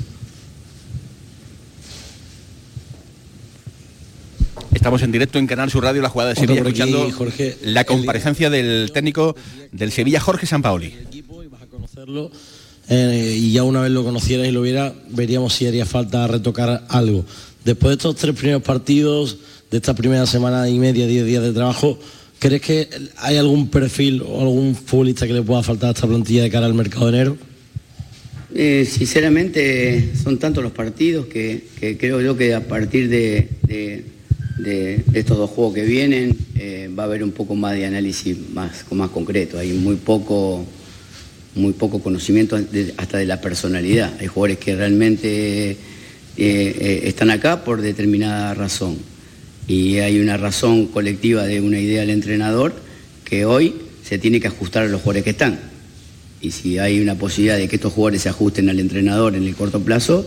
Estamos 4.73 5.01
en 5.01 5.11
directo 5.11 5.39
en 5.39 5.47
Canal 5.47 5.69
Sur 5.69 5.83
Radio, 5.83 6.01
la 6.01 6.09
jugada 6.09 6.29
de 6.33 6.35
Sevilla, 6.39 6.61
escuchando 6.61 7.09
la 7.63 7.83
comparecencia 7.83 8.49
del 8.49 8.91
técnico 8.93 9.35
del 9.71 9.91
Sevilla, 9.91 10.19
Jorge 10.19 10.45
Sampaoli. 10.45 10.93
Eh, 12.89 13.37
y 13.37 13.51
ya 13.51 13.63
una 13.63 13.81
vez 13.81 13.91
lo 13.91 14.03
conocieras 14.03 14.47
y 14.47 14.51
lo 14.51 14.63
viera, 14.63 14.93
veríamos 15.09 15.53
si 15.53 15.67
haría 15.67 15.85
falta 15.85 16.27
retocar 16.27 16.85
algo. 16.89 17.23
Después 17.63 17.89
de 17.89 17.93
estos 17.95 18.15
tres 18.15 18.35
primeros 18.35 18.63
partidos, 18.63 19.37
de 19.69 19.77
esta 19.77 19.93
primera 19.93 20.25
semana 20.25 20.67
y 20.67 20.79
media, 20.79 21.05
diez 21.05 21.25
días 21.25 21.43
de 21.43 21.51
trabajo, 21.51 21.99
¿crees 22.39 22.61
que 22.61 22.89
hay 23.17 23.37
algún 23.37 23.67
perfil 23.69 24.23
o 24.23 24.41
algún 24.41 24.75
futbolista 24.75 25.27
que 25.27 25.33
le 25.33 25.43
pueda 25.43 25.61
faltar 25.61 25.89
a 25.89 25.91
esta 25.91 26.07
plantilla 26.07 26.41
de 26.41 26.49
cara 26.49 26.65
al 26.65 26.73
mercado 26.73 27.11
de 27.11 27.17
enero? 27.17 27.37
Eh, 28.55 28.87
sinceramente 28.89 30.11
son 30.23 30.39
tantos 30.39 30.63
los 30.63 30.71
partidos 30.71 31.27
que, 31.27 31.65
creo 31.99 32.19
yo 32.19 32.35
que 32.35 32.55
a 32.55 32.67
partir 32.67 33.07
de, 33.07 33.47
estos 35.13 35.37
dos 35.37 35.51
juegos 35.51 35.75
que 35.75 35.83
vienen 35.83 36.35
eh, 36.55 36.89
va 36.97 37.03
a 37.03 37.05
haber 37.05 37.23
un 37.23 37.31
poco 37.31 37.53
más 37.53 37.75
de 37.75 37.85
análisis 37.85 38.35
más, 38.51 38.83
más 38.91 39.11
concreto. 39.11 39.59
Hay 39.59 39.73
muy 39.73 39.95
poco, 39.97 40.65
muy 41.59 41.73
poco 41.73 42.01
conocimiento 42.01 42.59
hasta 42.97 43.17
de 43.17 43.25
la 43.25 43.41
personalidad. 43.41 44.13
Hay 44.19 44.27
jugadores 44.27 44.57
que 44.57 44.75
realmente 44.75 45.77
eh, 46.37 47.01
están 47.03 47.29
acá 47.29 47.63
por 47.63 47.81
determinada 47.81 48.53
razón. 48.53 48.97
Y 49.67 49.97
hay 49.97 50.19
una 50.19 50.37
razón 50.37 50.87
colectiva 50.87 51.43
de 51.43 51.61
una 51.61 51.79
idea 51.79 52.01
del 52.01 52.09
entrenador 52.09 52.73
que 53.23 53.45
hoy 53.45 53.75
se 54.03 54.17
tiene 54.17 54.39
que 54.39 54.47
ajustar 54.47 54.83
a 54.83 54.87
los 54.87 55.01
jugadores 55.01 55.23
que 55.23 55.29
están 55.29 55.69
y 56.41 56.51
si 56.51 56.79
hay 56.79 57.01
una 57.01 57.15
posibilidad 57.15 57.57
de 57.57 57.67
que 57.67 57.75
estos 57.75 57.93
jugadores 57.93 58.21
se 58.21 58.29
ajusten 58.29 58.69
al 58.69 58.79
entrenador 58.79 59.35
en 59.35 59.43
el 59.43 59.55
corto 59.55 59.81
plazo, 59.81 60.25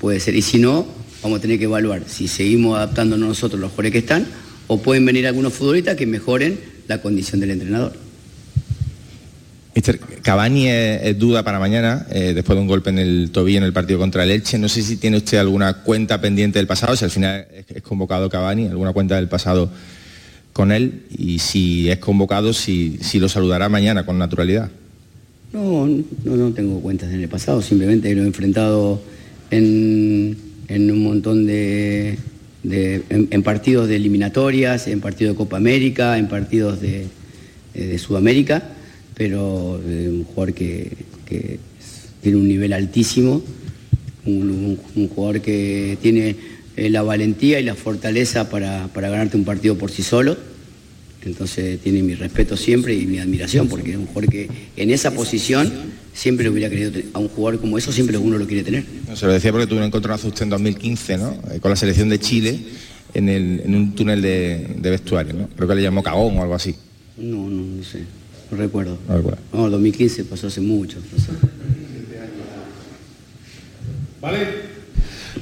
puede 0.00 0.18
ser. 0.20 0.34
Y 0.34 0.42
si 0.42 0.58
no, 0.58 0.86
vamos 1.22 1.38
a 1.38 1.42
tener 1.42 1.58
que 1.58 1.64
evaluar 1.64 2.02
si 2.08 2.28
seguimos 2.28 2.76
adaptándonos 2.76 3.28
nosotros 3.28 3.60
los 3.60 3.70
jugadores 3.70 3.92
que 3.92 3.98
están 3.98 4.26
o 4.66 4.82
pueden 4.82 5.04
venir 5.04 5.26
algunos 5.26 5.52
futbolistas 5.52 5.96
que 5.96 6.06
mejoren 6.06 6.58
la 6.88 7.00
condición 7.00 7.40
del 7.40 7.52
entrenador. 7.52 8.03
Mister, 9.74 9.98
Cavani 9.98 10.68
es, 10.68 11.18
duda 11.18 11.42
para 11.42 11.58
mañana, 11.58 12.06
eh, 12.10 12.32
después 12.34 12.56
de 12.56 12.62
un 12.62 12.68
golpe 12.68 12.90
en 12.90 12.98
el 12.98 13.30
tobillo 13.32 13.58
en 13.58 13.64
el 13.64 13.72
partido 13.72 13.98
contra 13.98 14.22
el 14.22 14.30
Elche. 14.30 14.58
No 14.58 14.68
sé 14.68 14.82
si 14.82 14.96
tiene 14.96 15.16
usted 15.16 15.38
alguna 15.38 15.82
cuenta 15.82 16.20
pendiente 16.20 16.58
del 16.58 16.66
pasado, 16.66 16.94
si 16.96 17.04
al 17.04 17.10
final 17.10 17.46
es, 17.68 17.82
convocado 17.82 18.30
Cavani, 18.30 18.66
alguna 18.66 18.92
cuenta 18.92 19.16
del 19.16 19.28
pasado 19.28 19.70
con 20.52 20.70
él, 20.70 21.02
y 21.10 21.40
si 21.40 21.90
es 21.90 21.98
convocado, 21.98 22.52
si 22.52 22.98
lo 23.14 23.28
saludará 23.28 23.68
mañana 23.68 24.06
con 24.06 24.18
naturalidad. 24.18 24.70
No, 25.54 25.86
no, 26.24 26.50
tengo 26.50 26.80
cuentas 26.80 27.12
en 27.12 27.20
el 27.20 27.28
pasado, 27.28 27.62
simplemente 27.62 28.12
lo 28.12 28.22
he 28.22 28.26
enfrentado 28.26 29.00
en, 29.52 30.36
un 30.68 31.04
montón 31.04 31.46
de, 31.46 32.18
en, 32.64 33.42
partidos 33.44 33.86
de 33.86 33.94
eliminatorias, 33.94 34.88
en 34.88 35.00
partidos 35.00 35.34
de 35.34 35.36
Copa 35.38 35.56
América, 35.56 36.18
en 36.18 36.26
partidos 36.26 36.80
de, 36.80 37.06
eh, 37.74 37.98
Sudamérica, 37.98 38.64
pero 39.14 39.80
eh, 39.86 40.08
un 40.08 40.24
jugador 40.24 40.54
que, 40.54 40.90
tiene 42.20 42.38
un 42.38 42.48
nivel 42.48 42.72
altísimo, 42.72 43.42
un, 44.24 44.78
jugador 45.14 45.40
que 45.40 45.98
tiene 46.00 46.36
eh, 46.76 46.88
la 46.88 47.02
valentía 47.02 47.60
y 47.60 47.64
la 47.64 47.74
fortaleza 47.74 48.48
para, 48.48 48.88
para 48.88 49.10
ganarte 49.10 49.36
un 49.36 49.44
partido 49.44 49.76
por 49.76 49.90
sí 49.90 50.02
solo 50.02 50.36
entonces 51.26 51.80
tiene 51.80 52.02
mi 52.02 52.14
respeto 52.14 52.56
siempre 52.56 52.94
y 52.94 53.06
mi 53.06 53.18
admiración, 53.18 53.68
porque 53.68 53.92
es 53.92 53.96
un 53.96 54.06
jugador 54.06 54.30
que 54.30 54.48
en 54.76 54.90
esa 54.90 55.10
posición 55.12 55.72
siempre 56.12 56.48
hubiera 56.48 56.68
querido 56.70 56.92
a 57.12 57.18
un 57.18 57.28
jugador 57.28 57.60
como 57.60 57.78
eso, 57.78 57.92
siempre 57.92 58.16
uno 58.16 58.38
lo 58.38 58.46
quiere 58.46 58.62
tener. 58.62 58.84
se 59.14 59.26
lo 59.26 59.32
decía 59.32 59.50
porque 59.50 59.66
tuve 59.66 59.78
un 59.78 59.86
encontronazo 59.86 60.28
usted 60.28 60.42
en 60.42 60.50
2015, 60.50 61.18
¿no? 61.18 61.36
Eh, 61.50 61.60
con 61.60 61.70
la 61.70 61.76
selección 61.76 62.08
de 62.08 62.18
Chile 62.18 62.58
en, 63.14 63.74
un 63.74 63.94
túnel 63.94 64.22
de, 64.22 64.76
vestuario, 64.82 65.34
¿no? 65.34 65.48
Creo 65.48 65.68
que 65.68 65.74
le 65.74 65.82
llamó 65.82 66.02
Cagón 66.02 66.38
o 66.38 66.42
algo 66.42 66.54
así. 66.54 66.74
No, 67.16 67.48
no, 67.48 67.62
no 67.62 67.84
sé, 67.84 68.00
no 68.50 68.56
recuerdo. 68.56 68.98
No, 69.08 69.16
recuerdo. 69.16 69.38
no 69.52 69.70
2015 69.70 70.24
pasó 70.24 70.46
hace 70.46 70.60
mucho. 70.60 70.98
Vale. 74.20 74.74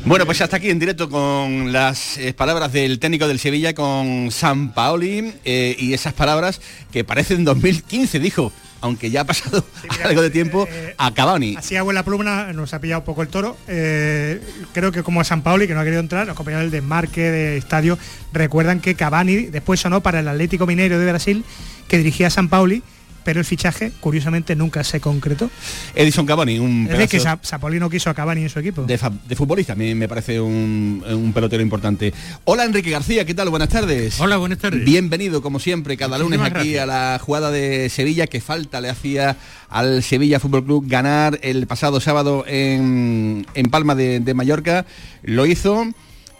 Bueno, 0.04 0.26
pues 0.26 0.40
hasta 0.40 0.56
aquí 0.56 0.68
en 0.68 0.80
directo 0.80 1.08
con 1.08 1.72
las 1.72 2.18
eh, 2.18 2.32
palabras 2.32 2.72
del 2.72 2.98
técnico 2.98 3.28
del 3.28 3.38
Sevilla 3.38 3.72
con 3.72 4.30
San 4.32 4.72
Paoli 4.72 5.32
eh, 5.44 5.76
y 5.78 5.92
esas 5.92 6.12
palabras 6.12 6.60
que 6.90 7.04
parecen 7.04 7.44
2015, 7.44 8.18
dijo, 8.18 8.52
aunque 8.82 9.10
ya 9.10 9.22
ha 9.22 9.24
pasado 9.24 9.64
algo 10.04 10.20
de 10.20 10.30
tiempo, 10.30 10.68
eh, 10.70 10.94
a 10.98 11.14
Cavani. 11.14 11.56
Así 11.56 11.76
abuela 11.76 12.02
pluma 12.02 12.52
nos 12.52 12.74
ha 12.74 12.80
pillado 12.80 13.00
un 13.00 13.06
poco 13.06 13.22
el 13.22 13.28
toro. 13.28 13.56
creo 13.66 14.92
que 14.92 15.02
como 15.02 15.20
a 15.20 15.24
San 15.24 15.42
Paoli, 15.42 15.66
que 15.66 15.74
no 15.74 15.80
ha 15.80 15.84
querido 15.84 16.00
entrar, 16.00 16.26
los 16.26 16.36
compañeros 16.36 16.64
del 16.64 16.82
desmarque 16.82 17.30
de 17.30 17.56
estadio 17.56 17.98
recuerdan 18.32 18.80
que 18.80 18.94
Cavani 18.94 19.46
después 19.46 19.80
sonó 19.80 20.02
para 20.02 20.20
el 20.20 20.28
Atlético 20.28 20.66
Mineiro 20.66 20.98
de 20.98 21.06
Brasil, 21.06 21.44
que 21.88 21.96
dirigía 21.96 22.26
a 22.26 22.30
San 22.30 22.48
Paoli 22.48 22.82
pero 23.24 23.40
el 23.40 23.46
fichaje, 23.46 23.92
curiosamente, 24.00 24.56
nunca 24.56 24.84
se 24.84 25.00
concretó. 25.00 25.50
Edison 25.94 26.26
Cavani, 26.26 26.58
un 26.58 26.88
Es 26.90 27.10
que 27.10 27.20
Sapoli 27.20 27.78
no 27.78 27.90
quiso 27.90 28.10
a 28.10 28.14
Cavani 28.14 28.42
en 28.42 28.48
su 28.48 28.58
equipo. 28.58 28.82
De, 28.84 28.98
futbolista, 29.36 29.72
a 29.72 29.76
mí 29.76 29.94
me 29.94 30.08
parece 30.08 30.40
un, 30.40 31.32
pelotero 31.34 31.62
importante. 31.62 32.12
Hola, 32.44 32.64
Enrique 32.64 32.90
García, 32.90 33.24
¿qué 33.24 33.34
tal? 33.34 33.50
Buenas 33.50 33.68
tardes. 33.68 34.20
Hola, 34.20 34.36
buenas 34.36 34.58
tardes. 34.58 34.84
Bienvenido, 34.84 35.42
como 35.42 35.58
siempre, 35.58 35.96
cada 35.96 36.18
lunes 36.18 36.40
aquí 36.40 36.76
a 36.76 36.86
la 36.86 37.20
jugada 37.20 37.50
de 37.50 37.88
Sevilla, 37.88 38.26
que 38.26 38.40
falta 38.40 38.80
le 38.80 38.88
hacía 38.88 39.36
al 39.68 40.02
Sevilla 40.02 40.40
Fútbol 40.40 40.64
Club 40.64 40.84
ganar 40.86 41.38
el 41.42 41.66
pasado 41.66 42.00
sábado 42.00 42.44
en, 42.46 43.46
Palma 43.70 43.94
de, 43.94 44.34
Mallorca. 44.34 44.86
Lo 45.22 45.46
hizo. 45.46 45.86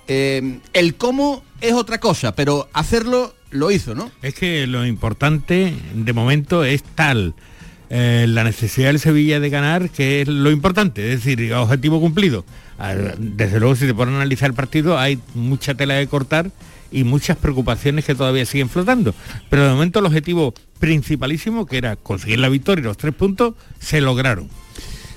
Eh, 0.09 0.59
el 0.73 0.97
cómo 0.97 1.45
es 1.61 1.75
otra 1.75 1.99
cosa, 1.99 2.35
pero 2.35 2.69
hacerlo 2.73 3.35
lo 3.52 3.71
hizo, 3.71 3.94
¿no? 3.94 4.11
Es 4.23 4.35
que 4.35 4.66
lo 4.66 4.85
importante 4.87 5.75
de 5.94 6.12
momento 6.12 6.64
es 6.64 6.82
tal 6.82 7.35
eh, 7.90 8.26
la 8.28 8.42
necesidad 8.44 8.88
del 8.88 8.99
Sevilla 8.99 9.38
de 9.38 9.50
ganar 9.50 9.90
que 9.90 10.23
es 10.23 10.28
lo 10.28 10.50
importante, 10.50 11.12
es 11.12 11.25
decir, 11.25 11.52
objetivo 11.52 12.00
cumplido. 12.00 12.44
Desde 13.18 13.61
luego 13.61 13.76
si 13.76 13.87
se 13.87 13.94
pone 13.94 14.12
a 14.12 14.16
analizar 14.16 14.50
el 14.50 14.54
partido 14.54 14.99
hay 14.99 15.21
mucha 15.35 15.75
tela 15.75 15.94
de 15.94 16.06
cortar 16.09 16.50
y 16.90 17.04
muchas 17.04 17.37
preocupaciones 17.37 18.04
que 18.04 18.14
todavía 18.14 18.44
siguen 18.44 18.68
flotando. 18.68 19.14
Pero 19.49 19.64
de 19.64 19.71
momento 19.71 20.00
el 20.00 20.06
objetivo 20.06 20.52
principalísimo, 20.80 21.66
que 21.66 21.78
era 21.78 21.97
conseguir 21.97 22.40
la 22.40 22.49
victoria 22.49 22.82
y 22.82 22.85
los 22.85 22.97
tres 22.97 23.14
puntos, 23.14 23.54
se 23.78 24.00
lograron 24.00 24.49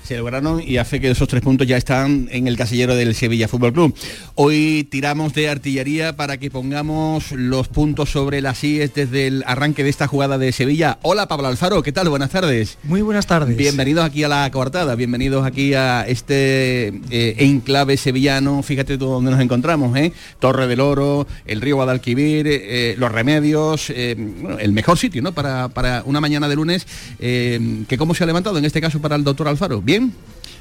se 0.06 0.18
lograron 0.18 0.62
y 0.62 0.78
hace 0.78 1.02
que 1.02 1.10
esos 1.10 1.28
tres 1.28 1.42
puntos 1.42 1.66
ya 1.66 1.78
están 1.78 2.30
en 2.32 2.48
el 2.48 2.58
casillero 2.58 2.96
del 2.96 3.16
Sevilla 3.16 3.48
Fútbol 3.48 3.74
Club. 3.74 3.96
Hoy 4.36 4.88
tiramos 4.90 5.34
de 5.34 5.50
artillería 5.50 6.16
para 6.16 6.38
que 6.38 6.52
pongamos 6.52 7.32
los 7.32 7.68
puntos 7.68 8.12
sobre 8.12 8.42
las 8.42 8.64
IES 8.64 8.94
desde 8.94 9.28
el 9.28 9.44
arranque 9.48 9.84
de 9.84 9.90
esta 9.90 10.08
jugada 10.08 10.38
de 10.38 10.52
Sevilla. 10.52 11.00
Hola 11.02 11.28
Pablo 11.28 11.48
Alfaro, 11.48 11.82
¿qué 11.82 11.92
tal? 11.92 12.10
Buenas 12.10 12.30
tardes. 12.30 12.78
Muy 12.84 13.02
buenas 13.02 13.26
tardes. 13.26 13.58
Bienvenidos 13.58 14.06
aquí 14.06 14.24
a 14.24 14.28
la 14.28 14.50
coartada, 14.52 14.94
bienvenidos 14.94 15.46
aquí 15.46 15.74
a 15.74 16.06
este 16.08 16.88
eh, 17.10 17.36
enclave 17.40 17.98
sevillano. 17.98 18.62
Fíjate 18.62 19.00
tú 19.00 19.08
dónde 19.08 19.32
nos 19.32 19.42
encontramos, 19.42 19.98
¿eh? 19.98 20.14
Torre 20.40 20.68
del 20.68 20.82
Oro, 20.82 21.26
el 21.48 21.62
río 21.62 21.78
Guadalquivir, 21.78 22.46
eh, 22.48 22.96
los 23.00 23.12
remedios, 23.12 23.90
el 23.90 24.72
mejor 24.72 25.00
sitio, 25.00 25.24
¿no? 25.24 25.32
Para, 25.32 25.70
para 25.70 26.04
una 26.06 26.22
mañana 26.22 26.48
de 26.48 26.56
lunes, 26.56 26.86
que 27.18 27.96
cómo 27.98 28.14
se 28.14 28.24
ha 28.24 28.28
levantado 28.28 28.58
en 28.60 28.66
este 28.66 28.82
caso 28.82 29.02
para 29.02 29.16
el 29.16 29.24
doctor 29.24 29.48
Alfaro. 29.48 29.82
¿Bien? 29.82 29.95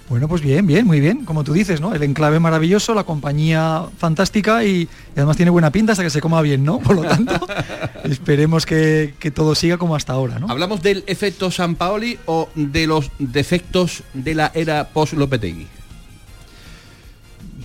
Bueno, 0.08 0.28
pues 0.28 0.42
bien, 0.42 0.66
bien, 0.66 0.86
muy 0.86 1.00
bien, 1.00 1.24
como 1.24 1.44
tú 1.44 1.54
dices, 1.54 1.80
¿no? 1.80 1.94
El 1.94 2.02
enclave 2.02 2.38
maravilloso, 2.38 2.92
la 2.92 3.04
compañía 3.04 3.84
fantástica 3.96 4.62
y, 4.62 4.82
y 4.82 4.88
además 5.16 5.36
tiene 5.36 5.50
buena 5.50 5.70
pinta 5.70 5.92
hasta 5.92 6.04
que 6.04 6.10
se 6.10 6.20
coma 6.20 6.42
bien, 6.42 6.62
¿no? 6.62 6.78
Por 6.78 6.96
lo 6.96 7.02
tanto, 7.02 7.46
esperemos 8.04 8.66
que, 8.66 9.14
que 9.18 9.30
todo 9.30 9.54
siga 9.54 9.78
como 9.78 9.96
hasta 9.96 10.12
ahora, 10.12 10.38
¿no? 10.38 10.48
¿Hablamos 10.50 10.82
del 10.82 11.04
efecto 11.06 11.50
San 11.50 11.74
Paoli 11.74 12.18
o 12.26 12.50
de 12.54 12.86
los 12.86 13.10
defectos 13.18 14.02
de 14.12 14.34
la 14.34 14.52
era 14.54 14.88
post-Lopetegui? 14.88 15.68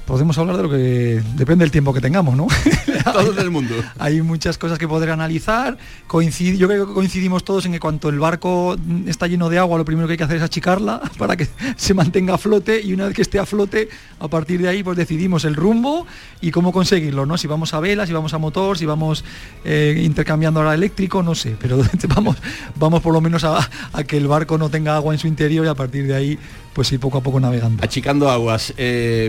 Podemos 0.10 0.36
hablar 0.40 0.58
de 0.58 0.64
lo 0.64 0.70
que 0.72 1.22
depende 1.36 1.64
del 1.64 1.72
tiempo 1.72 1.94
que 1.94 2.02
tengamos, 2.02 2.36
¿no? 2.36 2.48
Todo 3.04 3.42
el 3.42 3.52
mundo. 3.52 3.76
Hay 4.00 4.24
muchas 4.24 4.58
cosas 4.58 4.80
que 4.80 4.88
poder 4.88 5.12
analizar. 5.12 5.78
Coincid, 6.08 6.56
yo 6.56 6.68
creo 6.68 6.88
que 6.88 6.94
coincidimos 6.94 7.44
todos 7.44 7.68
en 7.68 7.74
que 7.74 7.80
cuanto 7.80 8.10
el 8.10 8.18
barco 8.18 8.76
está 9.06 9.28
lleno 9.28 9.50
de 9.50 9.60
agua, 9.60 9.78
lo 9.78 9.86
primero 9.86 10.08
que 10.08 10.14
hay 10.14 10.18
que 10.18 10.24
hacer 10.24 10.38
es 10.38 10.44
achicarla 10.44 11.00
para 11.20 11.38
que 11.38 11.48
se 11.76 11.94
mantenga 11.94 12.34
a 12.34 12.38
flote 12.40 12.82
y 12.82 12.94
una 12.94 13.06
vez 13.06 13.16
que 13.16 13.22
esté 13.22 13.38
a 13.38 13.46
flote, 13.46 13.88
a 14.20 14.28
partir 14.28 14.60
de 14.60 14.70
ahí 14.70 14.82
pues 14.82 14.98
decidimos 14.98 15.46
el 15.46 15.56
rumbo 15.56 16.08
y 16.42 16.50
cómo 16.50 16.72
conseguirlo, 16.72 17.28
¿no? 17.28 17.38
Si 17.38 17.46
vamos 17.46 17.76
a 17.76 17.80
velas, 17.80 18.08
si 18.08 18.14
vamos 18.14 18.34
a 18.34 18.40
motor, 18.40 18.80
si 18.80 18.88
vamos 18.88 19.24
eh, 19.64 20.02
intercambiando 20.04 20.60
ahora 20.60 20.74
eléctrico, 20.74 21.22
no 21.22 21.36
sé, 21.36 21.56
pero 21.62 21.80
vamos, 22.08 22.38
vamos 22.76 23.02
por 23.04 23.14
lo 23.14 23.22
menos 23.22 23.44
a, 23.44 23.70
a 23.94 24.04
que 24.04 24.18
el 24.18 24.28
barco 24.28 24.58
no 24.58 24.70
tenga 24.70 24.96
agua 24.96 25.14
en 25.14 25.20
su 25.20 25.28
interior 25.28 25.68
y 25.68 25.70
a 25.70 25.76
partir 25.76 26.08
de 26.08 26.16
ahí 26.16 26.40
pues 26.74 26.92
ir 26.92 27.00
poco 27.00 27.18
a 27.18 27.22
poco 27.22 27.40
navegando. 27.40 27.84
Achicando 27.84 28.30
aguas. 28.30 28.74
Eh, 28.78 29.26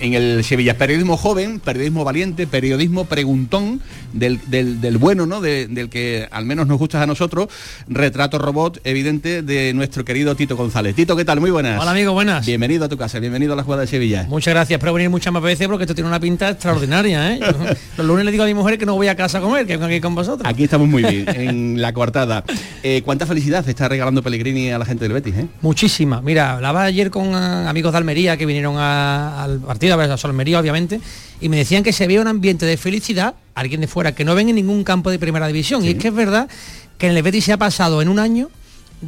en 0.00 0.14
el 0.14 0.44
Sevilla, 0.44 0.76
periodismo 0.76 1.16
joven, 1.16 1.60
periodismo 1.60 2.04
valiente, 2.04 2.46
periodismo 2.46 3.04
preguntón, 3.04 3.80
del, 4.12 4.40
del, 4.46 4.80
del 4.80 4.98
bueno, 4.98 5.26
¿no? 5.26 5.40
De, 5.40 5.66
del 5.66 5.88
que 5.88 6.28
al 6.30 6.44
menos 6.44 6.66
nos 6.66 6.78
gusta 6.78 7.02
a 7.02 7.06
nosotros, 7.06 7.48
retrato 7.88 8.38
robot 8.38 8.80
evidente 8.84 9.42
de 9.42 9.74
nuestro 9.74 10.04
querido 10.04 10.34
Tito 10.34 10.56
González. 10.56 10.94
Tito, 10.94 11.16
¿qué 11.16 11.24
tal? 11.24 11.40
Muy 11.40 11.50
buenas. 11.50 11.80
Hola 11.80 11.90
amigo, 11.90 12.12
buenas. 12.12 12.46
Bienvenido 12.46 12.84
a 12.84 12.88
tu 12.88 12.96
casa, 12.96 13.18
bienvenido 13.18 13.52
a 13.52 13.56
la 13.56 13.62
jugada 13.62 13.82
de 13.82 13.88
Sevilla. 13.88 14.26
Muchas 14.28 14.54
gracias, 14.54 14.78
espero 14.78 14.94
venir 14.94 15.10
muchas 15.10 15.32
más 15.32 15.42
veces 15.42 15.66
porque 15.68 15.84
esto 15.84 15.94
tiene 15.94 16.08
una 16.08 16.20
pinta 16.20 16.50
extraordinaria, 16.50 17.34
¿eh? 17.34 17.40
Los 17.96 18.06
lunes 18.06 18.24
le 18.24 18.30
digo 18.30 18.44
a 18.44 18.46
mi 18.46 18.54
mujer 18.54 18.78
que 18.78 18.86
no 18.86 18.94
voy 18.94 19.08
a 19.08 19.16
casa 19.16 19.38
a 19.38 19.40
comer, 19.40 19.66
que 19.66 19.76
vengo 19.76 19.86
aquí 19.86 20.00
con 20.00 20.14
vosotros. 20.14 20.48
Aquí 20.48 20.64
estamos 20.64 20.88
muy 20.88 21.02
bien, 21.02 21.28
en 21.34 21.82
la 21.82 21.92
coartada. 21.92 22.44
Eh, 22.82 23.02
¿Cuánta 23.04 23.26
felicidad 23.26 23.68
está 23.68 23.88
regalando 23.88 24.22
Pellegrini 24.22 24.70
a 24.70 24.78
la 24.78 24.84
gente 24.84 25.04
del 25.04 25.12
Betis? 25.12 25.34
Eh? 25.36 25.46
Muchísima. 25.60 26.20
Mira, 26.22 26.60
hablaba 26.84 26.88
ayer 26.88 27.10
con 27.10 27.34
uh, 27.34 27.68
amigos 27.68 27.92
de 27.92 27.98
Almería 27.98 28.36
que 28.36 28.46
vinieron 28.46 28.76
a, 28.78 29.42
al 29.42 29.60
partido, 29.60 29.94
a 29.94 29.96
ver, 29.96 30.10
a 30.10 30.14
Almería 30.14 30.60
obviamente, 30.60 31.00
y 31.40 31.48
me 31.48 31.56
decían 31.56 31.82
que 31.82 31.92
se 31.92 32.06
veía 32.06 32.20
un 32.20 32.28
ambiente 32.28 32.66
de 32.66 32.76
felicidad, 32.76 33.34
alguien 33.54 33.80
de 33.80 33.86
fuera, 33.86 34.14
que 34.14 34.24
no 34.24 34.34
ven 34.34 34.48
en 34.48 34.56
ningún 34.56 34.84
campo 34.84 35.10
de 35.10 35.18
primera 35.18 35.46
división. 35.46 35.82
Sí. 35.82 35.88
Y 35.88 35.90
es 35.92 35.98
que 35.98 36.08
es 36.08 36.14
verdad 36.14 36.48
que 36.98 37.08
en 37.08 37.16
el 37.16 37.22
Betis 37.22 37.44
se 37.44 37.52
ha 37.52 37.56
pasado 37.56 38.02
en 38.02 38.08
un 38.08 38.18
año 38.18 38.50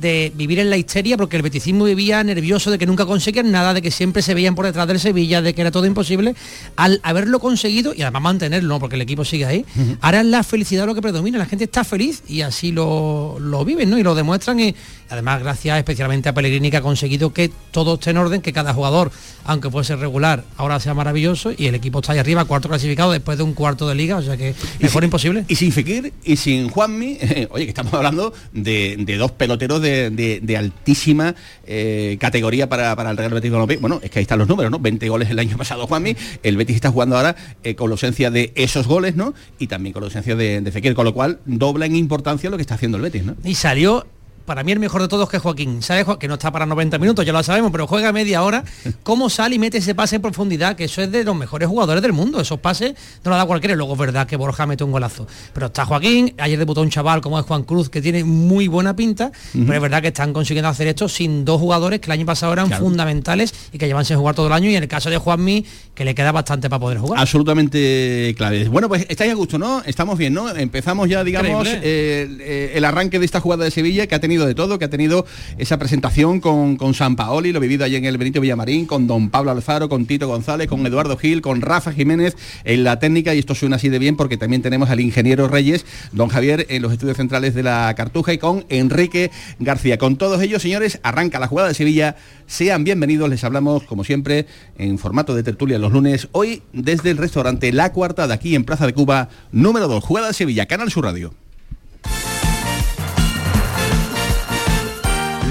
de 0.01 0.33
vivir 0.35 0.59
en 0.59 0.71
la 0.71 0.77
histeria 0.77 1.17
porque 1.17 1.37
el 1.37 1.43
beticismo 1.43 1.85
vivía 1.85 2.23
nervioso 2.25 2.71
de 2.71 2.79
que 2.79 2.87
nunca 2.87 3.07
conseguían 3.07 3.51
nada, 3.51 3.75
de 3.75 3.83
que 3.83 3.91
siempre 3.91 4.23
se 4.23 4.35
veían 4.35 4.55
por 4.55 4.67
detrás 4.67 4.87
del 4.87 5.01
Sevilla, 5.01 5.43
de 5.43 5.55
que 5.55 5.61
era 5.61 5.71
todo 5.71 5.87
imposible, 5.87 6.35
al 6.77 7.01
haberlo 7.03 7.39
conseguido 7.41 7.95
y 7.95 8.03
además 8.03 8.23
mantenerlo, 8.23 8.79
porque 8.79 8.97
el 8.97 9.03
equipo 9.03 9.25
sigue 9.25 9.47
ahí, 9.47 9.65
uh 9.77 9.81
-huh. 9.81 9.99
ahora 10.01 10.21
es 10.21 10.27
la 10.27 10.43
felicidad 10.43 10.87
lo 10.87 10.95
que 10.95 11.03
predomina, 11.03 11.39
la 11.39 11.47
gente 11.47 11.65
está 11.65 11.85
feliz 11.85 12.23
y 12.29 12.43
así 12.43 12.73
lo, 12.73 13.39
lo 13.41 13.65
viven 13.65 13.91
¿no? 13.91 13.99
y 13.99 14.03
lo 14.03 14.15
demuestran 14.15 14.61
y 14.61 14.75
además 15.09 15.41
gracias 15.41 15.79
especialmente 15.79 16.29
a 16.29 16.35
Pellegrini 16.35 16.71
que 16.71 16.77
ha 16.79 16.83
conseguido 16.83 17.33
que 17.33 17.51
todo 17.71 17.95
esté 17.95 18.11
en 18.11 18.19
orden, 18.19 18.41
que 18.43 18.53
cada 18.53 18.75
jugador, 18.75 19.11
aunque 19.45 19.71
fuese 19.71 19.97
regular, 19.97 20.45
ahora 20.57 20.81
sea 20.81 20.95
maravilloso 20.95 21.53
y 21.57 21.67
el 21.67 21.75
equipo 21.75 22.01
está 22.01 22.13
ahí 22.13 22.19
arriba, 22.19 22.45
cuarto 22.45 22.69
clasificado 22.69 23.13
después 23.13 23.39
de 23.39 23.45
un 23.45 23.55
cuarto 23.55 23.89
de 23.89 23.95
liga, 23.95 24.17
o 24.17 24.23
sea 24.23 24.37
que 24.37 24.55
mejor 24.81 25.03
sin, 25.03 25.05
imposible. 25.05 25.45
Y 25.49 25.57
sin 25.57 25.73
Fekir 25.73 26.13
y 26.25 26.37
sin 26.37 26.69
Juanmi, 26.69 27.19
eh, 27.21 27.49
oye, 27.53 27.65
que 27.65 27.71
estamos 27.71 27.93
hablando 27.95 28.33
de, 28.53 28.97
de 28.99 29.17
dos 29.17 29.33
peloteros 29.33 29.81
de, 29.81 29.86
de, 29.87 30.57
altísima 30.57 31.35
eh, 31.67 32.17
categoría 32.21 32.69
para, 32.69 32.95
para, 32.97 33.11
el 33.11 33.17
Real 33.17 33.33
Betis 33.33 33.51
Balompié. 33.51 33.77
Bueno, 33.79 34.01
es 34.03 34.11
que 34.11 34.19
ahí 34.19 34.23
están 34.23 34.39
los 34.39 34.49
números, 34.49 34.71
¿no? 34.71 34.79
20 34.79 35.09
goles 35.09 35.31
el 35.31 35.39
año 35.39 35.57
pasado 35.57 35.87
Juanmi, 35.87 36.17
el 36.43 36.57
Betis 36.57 36.77
está 36.77 36.91
jugando 36.91 37.17
ahora 37.17 37.37
eh, 37.63 37.75
con 37.75 37.91
la 37.91 37.95
ausencia 37.95 38.31
de 38.31 38.53
esos 38.55 38.87
goles, 38.87 39.17
¿no? 39.17 39.35
Y 39.59 39.67
también 39.67 39.93
con 39.93 40.03
la 40.03 40.07
ausencia 40.07 40.37
de, 40.37 40.61
de 40.61 40.73
Fekir, 40.73 40.95
con 40.95 41.05
lo 41.05 41.15
cual 41.15 41.41
dobla 41.45 41.87
en 41.87 41.97
importancia 41.97 42.51
lo 42.51 42.57
que 42.57 42.63
está 42.63 42.75
haciendo 42.75 42.97
el 42.97 43.03
Betis, 43.03 43.25
¿no? 43.25 43.37
Y 43.45 43.55
salió 43.55 44.07
para 44.47 44.63
mí 44.65 44.73
el 44.73 44.79
mejor 44.79 45.03
de 45.03 45.09
todos 45.09 45.29
que 45.29 45.39
Joaquín. 45.39 45.83
¿Sabes? 45.83 46.07
Que 46.19 46.29
no 46.29 46.35
está 46.35 46.51
para 46.51 46.65
90 46.65 46.99
minutos, 46.99 47.27
ya 47.27 47.33
lo 47.33 47.43
sabemos, 47.43 47.71
pero 47.73 47.87
juega 47.87 48.13
media 48.13 48.43
hora. 48.43 48.65
¿Cómo 49.03 49.29
sale 49.29 49.57
y 49.57 49.59
mete 49.59 49.79
ese 49.79 49.95
pase 49.95 50.17
en 50.17 50.23
profundidad? 50.23 50.77
Que 50.77 50.85
eso 50.85 51.03
es 51.03 51.11
de 51.13 51.25
los 51.25 51.37
mejores 51.37 51.69
jugadores 51.69 52.03
del 52.03 52.13
mundo. 52.13 52.41
Esos 52.41 52.61
pases 52.61 52.95
no 53.25 53.31
lo 53.31 53.37
da 53.37 53.45
cualquiera. 53.45 53.75
Luego 53.77 53.93
es 53.93 53.99
verdad 53.99 54.27
que 54.27 54.37
Borja 54.37 54.67
mete 54.67 54.85
un 54.85 54.93
golazo. 54.93 55.27
Pero 55.53 55.67
está 55.67 55.85
Joaquín, 55.85 56.35
ayer 56.39 56.59
debutó 56.59 56.81
un 56.83 56.91
chaval 56.91 57.21
como 57.21 57.39
es 57.39 57.45
Juan 57.45 57.65
Cruz, 57.65 57.91
que 57.91 58.01
tiene 58.01 58.25
muy 58.25 58.69
buena 58.69 58.95
pinta, 58.95 59.27
uh 59.27 59.59
-huh. 59.59 59.67
pero 59.67 59.75
es 59.75 59.83
verdad 59.83 60.01
que 60.01 60.09
están 60.09 60.33
consiguiendo 60.33 60.69
hacer 60.69 60.87
esto 60.87 61.09
sin 61.09 61.45
dos 61.45 61.61
jugadores 61.61 62.01
que 62.01 62.07
el 62.07 62.13
año 62.13 62.27
pasado 62.27 62.53
eran 62.53 62.69
claro. 62.69 62.85
fundamentales 62.85 63.53
y 63.73 63.79
que 63.79 63.87
llevan 63.87 64.05
sin 64.05 64.17
jugar 64.17 64.35
todo 64.35 64.47
el 64.47 64.53
año. 64.53 64.71
Y 64.71 64.77
en 64.77 64.83
el 64.83 64.89
caso 64.89 65.11
de 65.11 65.19
Juanmi, 65.19 65.65
que 65.95 66.05
le 66.05 66.15
queda 66.15 66.33
bastante 66.33 66.71
para 66.71 66.81
poder 66.81 66.99
jugar. 66.99 67.21
Absolutamente 67.21 68.35
clave. 68.37 68.69
Bueno, 68.69 68.89
pues 68.89 69.07
estáis 69.09 69.33
a 69.33 69.35
gusto, 69.35 69.59
¿no? 69.59 69.83
Estamos 69.85 70.19
bien, 70.19 70.35
¿no? 70.35 70.49
Empezamos 70.55 71.09
ya, 71.09 71.25
digamos, 71.25 71.67
eh, 71.69 72.29
eh, 72.41 72.73
el 72.75 72.85
arranque 72.85 73.19
de 73.19 73.25
esta 73.25 73.41
jugada 73.41 73.65
de 73.65 73.71
Sevilla 73.71 74.07
que 74.07 74.15
ha 74.15 74.21
tenido 74.21 74.36
de 74.45 74.55
todo, 74.55 74.79
que 74.79 74.85
ha 74.85 74.91
tenido 74.91 75.25
esa 75.57 75.79
presentación 75.79 76.41
con, 76.41 76.77
con 76.77 76.93
San 76.93 77.17
Paoli, 77.17 77.53
lo 77.53 77.61
vivido 77.61 77.85
allí 77.85 77.97
en 77.97 78.05
el 78.05 78.19
Benito 78.19 78.41
Villamarín, 78.41 78.85
con 78.85 79.07
don 79.07 79.31
Pablo 79.31 79.53
Alfaro, 79.53 79.89
con 79.89 80.05
Tito 80.05 80.29
González, 80.29 80.69
con 80.69 80.85
Eduardo 80.85 81.17
Gil, 81.17 81.41
con 81.41 81.63
Rafa 81.63 81.93
Jiménez 81.93 82.37
en 82.65 82.85
la 82.85 82.99
técnica, 82.99 83.35
y 83.35 83.39
esto 83.39 83.55
suena 83.55 83.77
así 83.77 83.89
de 83.89 83.99
bien 83.99 84.17
porque 84.17 84.37
también 84.37 84.61
tenemos 84.61 84.91
al 84.91 85.01
ingeniero 85.01 85.49
Reyes, 85.49 85.87
don 86.13 86.29
Javier, 86.29 86.67
en 86.69 86.83
los 86.83 86.93
estudios 86.93 87.17
centrales 87.17 87.55
de 87.55 87.63
la 87.63 87.95
Cartuja 87.97 88.33
y 88.33 88.39
con 88.39 88.67
Enrique 88.69 89.31
García. 89.59 89.97
Con 89.97 90.17
todos 90.17 90.43
ellos, 90.43 90.61
señores, 90.61 91.01
arranca 91.03 91.39
la 91.39 91.47
jugada 91.47 91.69
de 91.69 91.75
Sevilla. 91.75 92.17
Sean 92.47 92.85
bienvenidos, 92.85 93.31
les 93.31 93.45
hablamos, 93.45 93.85
como 93.85 94.05
siempre, 94.05 94.47
en 94.77 94.99
formato 94.99 95.35
de 95.35 95.43
tertulia 95.43 95.79
los 95.79 95.93
lunes, 95.93 96.29
hoy 96.33 96.63
desde 96.73 97.11
el 97.11 97.17
restaurante 97.17 97.73
La 97.73 97.93
Cuarta 97.93 98.27
de 98.27 98.35
aquí 98.35 98.55
en 98.55 98.65
Plaza 98.65 98.87
de 98.87 98.95
Cuba, 98.95 99.29
número 99.53 99.89
2, 99.89 100.03
jugada 100.03 100.29
de 100.29 100.35
Sevilla, 100.35 100.67
Canal 100.67 100.91
Sur 100.91 101.05
Radio. 101.05 101.46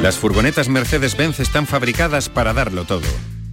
Las 0.00 0.16
furgonetas 0.16 0.68
Mercedes-Benz 0.68 1.40
están 1.40 1.66
fabricadas 1.66 2.28
para 2.28 2.52
darlo 2.52 2.84
todo. 2.84 3.06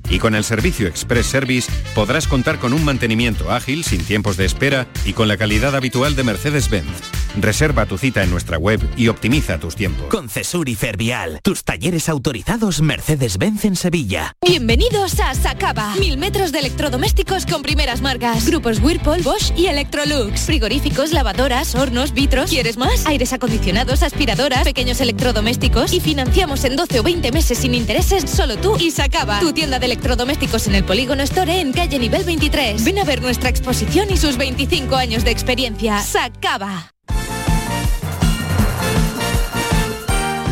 Y 0.09 0.17
con 0.17 0.33
el 0.33 0.43
servicio 0.43 0.87
Express 0.87 1.27
Service 1.27 1.71
podrás 1.93 2.27
contar 2.27 2.57
con 2.57 2.73
un 2.73 2.83
mantenimiento 2.83 3.51
ágil, 3.51 3.83
sin 3.83 4.03
tiempos 4.03 4.37
de 4.37 4.45
espera 4.45 4.87
y 5.05 5.13
con 5.13 5.27
la 5.27 5.37
calidad 5.37 5.75
habitual 5.75 6.15
de 6.15 6.23
Mercedes-Benz. 6.23 7.18
Reserva 7.37 7.85
tu 7.85 7.97
cita 7.97 8.23
en 8.23 8.31
nuestra 8.31 8.57
web 8.57 8.81
y 8.97 9.07
optimiza 9.07 9.59
tus 9.59 9.75
tiempos. 9.75 10.07
Con 10.07 10.29
Cesur 10.29 10.67
y 10.69 10.75
Fervial, 10.75 11.39
tus 11.43 11.63
talleres 11.63 12.09
autorizados 12.09 12.81
Mercedes-Benz 12.81 13.65
en 13.65 13.75
Sevilla. 13.75 14.33
Bienvenidos 14.45 15.19
a 15.19 15.33
Sacaba. 15.35 15.95
Mil 15.95 16.17
metros 16.17 16.51
de 16.51 16.59
electrodomésticos 16.59 17.45
con 17.45 17.61
primeras 17.61 18.01
marcas. 18.01 18.47
Grupos 18.47 18.79
Whirlpool, 18.79 19.21
Bosch 19.21 19.51
y 19.55 19.67
Electrolux. 19.67 20.41
Frigoríficos, 20.41 21.11
lavadoras, 21.11 21.75
hornos, 21.75 22.13
vitros. 22.13 22.49
¿Quieres 22.49 22.77
más? 22.77 23.05
Aires 23.05 23.33
acondicionados, 23.33 24.03
aspiradoras, 24.03 24.63
pequeños 24.63 24.99
electrodomésticos. 25.01 25.93
Y 25.93 25.99
financiamos 25.99 26.63
en 26.65 26.75
12 26.75 26.99
o 26.99 27.03
20 27.03 27.31
meses 27.31 27.57
sin 27.59 27.75
intereses 27.75 28.29
solo 28.29 28.57
tú 28.57 28.75
y 28.79 28.91
Sacaba. 28.91 29.39
Tu 29.39 29.53
tienda 29.53 29.79
de 29.79 29.85
electrodomésticos 29.85 30.67
en 30.67 30.75
el 30.75 30.83
Polígono 30.83 31.23
Store 31.23 31.59
en 31.59 31.73
calle 31.73 31.99
nivel 31.99 32.23
23. 32.23 32.83
Ven 32.83 32.99
a 32.99 33.03
ver 33.03 33.21
nuestra 33.21 33.49
exposición 33.49 34.09
y 34.09 34.17
sus 34.17 34.37
25 34.37 34.95
años 34.95 35.23
de 35.23 35.31
experiencia. 35.31 36.01
Sacaba. 36.01 36.91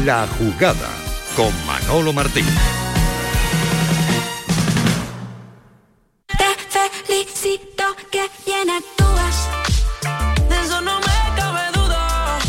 La 0.08 0.26
jugada 0.26 0.88
con 1.36 1.52
Manolo 1.65 2.13
Martín. 2.13 2.46
Te 6.28 6.46
felicito 7.06 7.84
que 8.10 8.30
bien 8.46 8.70
actúas. 8.70 9.50
De 10.48 10.62
eso 10.62 10.80
no 10.80 10.98
me 11.02 11.36
cabe 11.36 11.60
duda. 11.74 12.39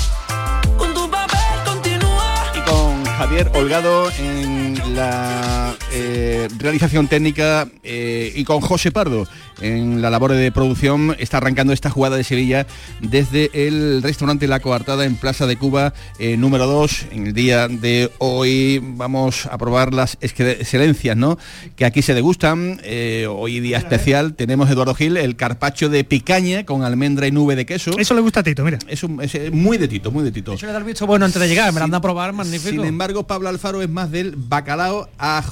Con 0.78 0.94
tu 0.94 1.10
papel 1.10 1.64
continúa. 1.64 2.52
Y 2.54 2.60
con 2.60 3.04
Javier 3.04 3.50
Holgado 3.52 4.08
en 4.12 4.94
la 4.94 5.57
eh, 5.92 6.48
realización 6.58 7.08
técnica 7.08 7.68
eh, 7.82 8.32
y 8.34 8.44
con 8.44 8.60
José 8.60 8.92
Pardo 8.92 9.26
en 9.60 10.02
la 10.02 10.10
labor 10.10 10.32
de 10.32 10.52
producción. 10.52 11.16
Está 11.18 11.38
arrancando 11.38 11.72
esta 11.72 11.90
jugada 11.90 12.16
de 12.16 12.24
Sevilla 12.24 12.66
desde 13.00 13.50
el 13.54 14.02
restaurante 14.02 14.46
La 14.46 14.60
Coartada 14.60 15.04
en 15.04 15.16
Plaza 15.16 15.46
de 15.46 15.56
Cuba 15.56 15.94
eh, 16.18 16.36
número 16.36 16.66
2. 16.66 17.06
En 17.12 17.28
el 17.28 17.32
día 17.32 17.68
de 17.68 18.10
hoy 18.18 18.80
vamos 18.82 19.46
a 19.46 19.56
probar 19.56 19.94
las 19.94 20.18
excelencias 20.20 21.16
¿no? 21.16 21.38
que 21.74 21.84
aquí 21.84 22.02
se 22.02 22.14
degustan. 22.14 22.80
hoy 23.28 23.60
día 23.60 23.78
especial 23.78 24.34
tenemos 24.34 24.70
Eduardo 24.70 24.94
Gil, 24.94 25.16
el 25.16 25.36
carpacho 25.36 25.88
de 25.88 26.04
picaña 26.04 26.64
con 26.64 26.84
almendra 26.84 27.26
y 27.26 27.32
nube 27.32 27.56
de 27.56 27.66
queso. 27.66 27.98
Eso 27.98 28.14
le 28.14 28.20
gusta 28.20 28.40
a 28.40 28.42
Tito, 28.42 28.64
mira. 28.64 28.78
Es, 28.88 29.04
es 29.04 29.52
muy 29.52 29.78
de 29.78 29.88
Tito, 29.88 30.10
muy 30.10 30.22
de 30.22 30.32
Tito. 30.32 30.52
Eso 30.52 30.66
le 30.66 30.72
da 30.72 30.78
el 30.78 30.84
visto 30.84 31.06
bueno 31.06 31.24
antes 31.24 31.40
de 31.40 31.48
llegar, 31.48 31.72
me 31.72 31.80
lo 31.80 31.84
anda 31.84 31.98
a 31.98 32.02
probar, 32.02 32.32
magnífico. 32.32 32.70
Sin 32.70 32.84
embargo, 32.84 33.26
Pablo 33.26 33.48
Alfaro 33.48 33.82
es 33.82 33.88
más 33.88 34.10
del 34.10 34.34
bacalao 34.36 35.08
a 35.18 35.42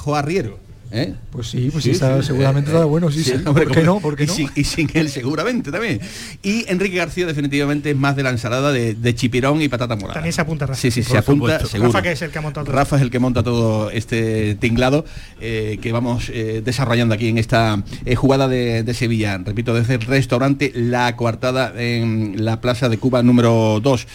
¿Eh? 0.89 1.13
Pues 1.31 1.47
sí, 1.47 1.69
pues 1.69 1.83
sí, 1.83 1.91
está, 1.91 2.23
seguramente 2.23 2.71
está 2.71 2.85
bueno, 2.85 3.11
sí, 3.11 3.21
sí. 3.21 3.33
Hombre, 3.45 3.65
¿Por 3.65 3.75
qué 3.75 3.83
no? 3.83 3.99
¿Por 3.99 4.15
qué 4.15 4.23
y, 4.23 4.27
no? 4.27 4.33
Sin, 4.33 4.49
y, 4.55 4.63
sin, 4.63 4.89
él 4.93 5.09
seguramente 5.09 5.69
también. 5.69 5.99
Y 6.41 6.65
Enrique 6.69 6.95
García 6.95 7.25
definitivamente 7.25 7.91
es 7.91 7.97
más 7.97 8.15
de 8.15 8.23
la 8.23 8.29
ensalada 8.29 8.71
de, 8.71 8.93
de 8.93 9.15
chipirón 9.15 9.61
y 9.61 9.67
patata 9.67 9.95
morada. 9.95 10.13
También 10.13 10.31
se 10.31 10.41
apunta 10.41 10.65
Rafa. 10.65 10.79
Sí, 10.79 10.89
sí, 10.89 11.03
se 11.03 11.17
apunta 11.17 11.59
seguro. 11.65 11.91
Rafa 11.91 12.01
que 12.01 12.11
es 12.13 12.21
el 12.21 12.31
que 12.31 12.37
ha 12.37 12.41
montado 12.41 12.65
todo. 12.65 12.75
Rafa 12.75 12.95
es 12.95 13.01
el 13.01 13.11
que 13.11 13.19
monta 13.19 13.43
todo 13.43 13.91
este 13.91 14.55
tinglado 14.55 15.03
eh, 15.41 15.77
que 15.81 15.91
vamos 15.91 16.31
eh, 16.33 16.61
desarrollando 16.63 17.15
aquí 17.15 17.27
en 17.27 17.37
esta 17.37 17.83
eh, 18.05 18.15
jugada 18.15 18.47
de, 18.47 18.83
de, 18.83 18.93
Sevilla. 18.93 19.37
Repito, 19.39 19.73
desde 19.73 19.95
el 19.95 20.01
restaurante 20.01 20.71
La 20.73 21.17
Coartada 21.17 21.73
en 21.77 22.45
la 22.45 22.61
Plaza 22.61 22.87
de 22.87 22.97
Cuba 22.97 23.23
número 23.23 23.81
2. 23.81 24.07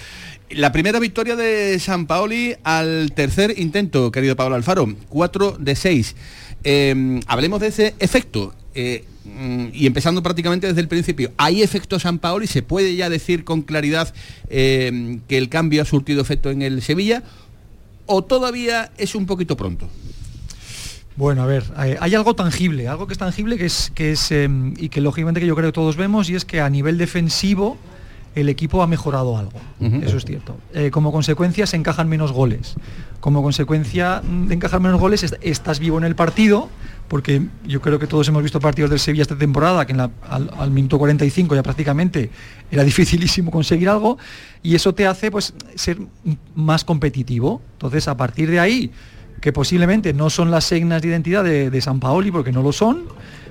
La 0.55 0.71
primera 0.71 0.99
victoria 0.99 1.35
de 1.35 1.79
San 1.79 2.07
Paoli 2.07 2.55
al 2.63 3.13
tercer 3.15 3.59
intento, 3.59 4.13
querido 4.13 4.37
Pablo 4.37 4.55
Alfaro, 4.55 4.95
4 5.09 5.57
de 5.59 5.77
6. 5.77 6.17
Eh, 6.65 7.21
hablemos 7.27 7.61
de 7.61 7.69
ese 7.69 7.95
efecto. 7.99 8.55
Eh, 8.75 9.05
y 9.73 9.87
empezando 9.87 10.23
prácticamente 10.23 10.67
desde 10.67 10.81
el 10.81 10.89
principio, 10.89 11.33
¿hay 11.37 11.63
efecto 11.63 11.99
San 11.99 12.19
Paoli? 12.19 12.47
¿Se 12.47 12.63
puede 12.63 12.97
ya 12.97 13.09
decir 13.09 13.45
con 13.45 13.63
claridad 13.63 14.13
eh, 14.51 15.21
que 15.29 15.39
el 15.39 15.49
cambio 15.49 15.83
ha 15.83 15.85
surtido 15.85 16.21
efecto 16.21 16.51
en 16.51 16.63
el 16.63 16.83
Sevilla? 16.83 17.23
¿O 18.07 18.23
todavía 18.23 18.91
es 18.99 19.15
un 19.15 19.27
poquito 19.27 19.57
pronto? 19.57 19.89
Bueno, 21.15 21.43
a 21.43 21.47
ver, 21.47 21.65
hay, 21.77 22.15
algo 22.15 22.35
tangible, 22.35 22.89
algo 22.89 23.07
que 23.07 23.13
es 23.13 23.19
tangible 23.19 23.59
que 23.59 23.67
es, 23.67 23.93
que 23.95 24.13
es 24.13 24.33
eh, 24.33 24.49
y 24.77 24.89
que 24.89 25.01
lógicamente 25.01 25.41
que 25.41 25.47
yo 25.47 25.55
creo 25.55 25.69
que 25.69 25.75
todos 25.75 25.97
vemos, 25.97 26.31
y 26.31 26.35
es 26.35 26.45
que 26.45 26.61
a 26.61 26.71
nivel 26.71 26.99
defensivo 26.99 27.79
el 28.35 28.49
equipo 28.49 28.83
ha 28.83 28.87
mejorado 28.87 29.37
algo, 29.37 29.59
uh 29.81 29.85
-huh. 29.85 30.05
eso 30.05 30.17
es 30.17 30.25
cierto. 30.25 30.57
Eh, 30.75 30.91
como 30.91 31.13
consecuencia 31.13 31.67
se 31.67 31.77
encajan 31.77 32.09
menos 32.09 32.33
goles. 32.33 32.75
Como 33.21 33.43
consecuencia 33.43 34.23
de 34.23 34.55
encajar 34.55 34.81
menos 34.81 35.01
goles 35.01 35.23
est 35.23 35.35
estás 35.43 35.79
vivo 35.79 35.99
en 35.99 36.05
el 36.05 36.17
partido, 36.17 36.69
porque 37.09 37.43
yo 37.65 37.81
creo 37.81 37.99
que 37.99 38.07
todos 38.07 38.27
hemos 38.29 38.43
visto 38.43 38.59
partidos 38.59 38.91
del 38.91 38.99
Sevilla 38.99 39.23
esta 39.23 39.37
temporada, 39.37 39.87
que 39.87 39.93
en 39.93 39.99
la, 39.99 40.11
al, 40.29 40.51
al, 40.59 40.71
minuto 40.71 40.99
45 40.99 41.55
ya 41.55 41.63
prácticamente 41.63 42.31
era 42.71 42.83
dificilísimo 42.91 43.51
conseguir 43.51 43.89
algo, 43.89 44.19
y 44.63 44.75
eso 44.75 44.95
te 44.95 45.07
hace 45.07 45.31
pues 45.31 45.55
ser 45.75 45.99
más 46.55 46.85
competitivo. 46.85 47.61
Entonces, 47.75 48.09
a 48.09 48.17
partir 48.17 48.51
de 48.51 48.59
ahí, 48.59 48.91
que 49.41 49.53
posiblemente 49.53 50.15
no 50.15 50.31
son 50.31 50.51
las 50.51 50.65
signas 50.65 51.03
de 51.03 51.09
identidad 51.09 51.45
de, 51.45 51.71
de 51.71 51.81
San 51.81 52.01
Paoli, 52.01 52.31
porque 52.31 52.51
no 52.51 52.63
lo 52.63 52.73
son, 52.73 53.05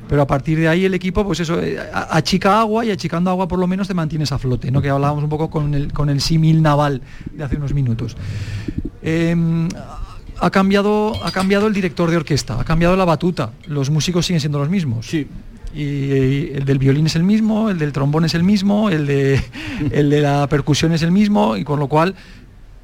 pero 0.07 0.21
a 0.21 0.27
partir 0.27 0.59
de 0.59 0.67
ahí 0.67 0.85
el 0.85 0.93
equipo, 0.93 1.23
pues 1.25 1.39
eso, 1.39 1.59
achica 1.93 2.59
agua 2.59 2.85
y 2.85 2.91
achicando 2.91 3.29
agua 3.29 3.47
por 3.47 3.59
lo 3.59 3.67
menos 3.67 3.87
te 3.87 3.93
mantienes 3.93 4.31
a 4.31 4.37
flote, 4.37 4.71
¿no? 4.71 4.81
Que 4.81 4.89
hablábamos 4.89 5.23
un 5.23 5.29
poco 5.29 5.49
con 5.49 5.73
el, 5.73 5.93
con 5.93 6.09
el 6.09 6.21
símil 6.21 6.61
naval 6.61 7.01
de 7.31 7.43
hace 7.43 7.55
unos 7.55 7.73
minutos. 7.73 8.17
Eh, 9.01 9.35
ha 10.41 10.49
cambiado, 10.49 11.13
ha 11.23 11.31
cambiado 11.31 11.67
el 11.67 11.73
director 11.73 12.09
de 12.09 12.17
orquesta, 12.17 12.59
ha 12.59 12.63
cambiado 12.63 12.95
la 12.97 13.05
batuta, 13.05 13.51
los 13.67 13.89
músicos 13.89 14.25
siguen 14.25 14.39
siendo 14.39 14.59
los 14.59 14.69
mismos. 14.69 15.05
Sí. 15.05 15.27
Y, 15.73 15.81
y 15.83 16.51
el 16.55 16.65
del 16.65 16.79
violín 16.79 17.05
es 17.05 17.15
el 17.15 17.23
mismo, 17.23 17.69
el 17.69 17.77
del 17.77 17.93
trombón 17.93 18.25
es 18.25 18.33
el 18.33 18.43
mismo, 18.43 18.89
el 18.89 19.05
de, 19.05 19.41
el 19.91 20.09
de 20.09 20.21
la 20.21 20.47
percusión 20.47 20.91
es 20.93 21.03
el 21.03 21.11
mismo, 21.11 21.55
y 21.55 21.63
con 21.63 21.79
lo 21.79 21.87
cual 21.87 22.15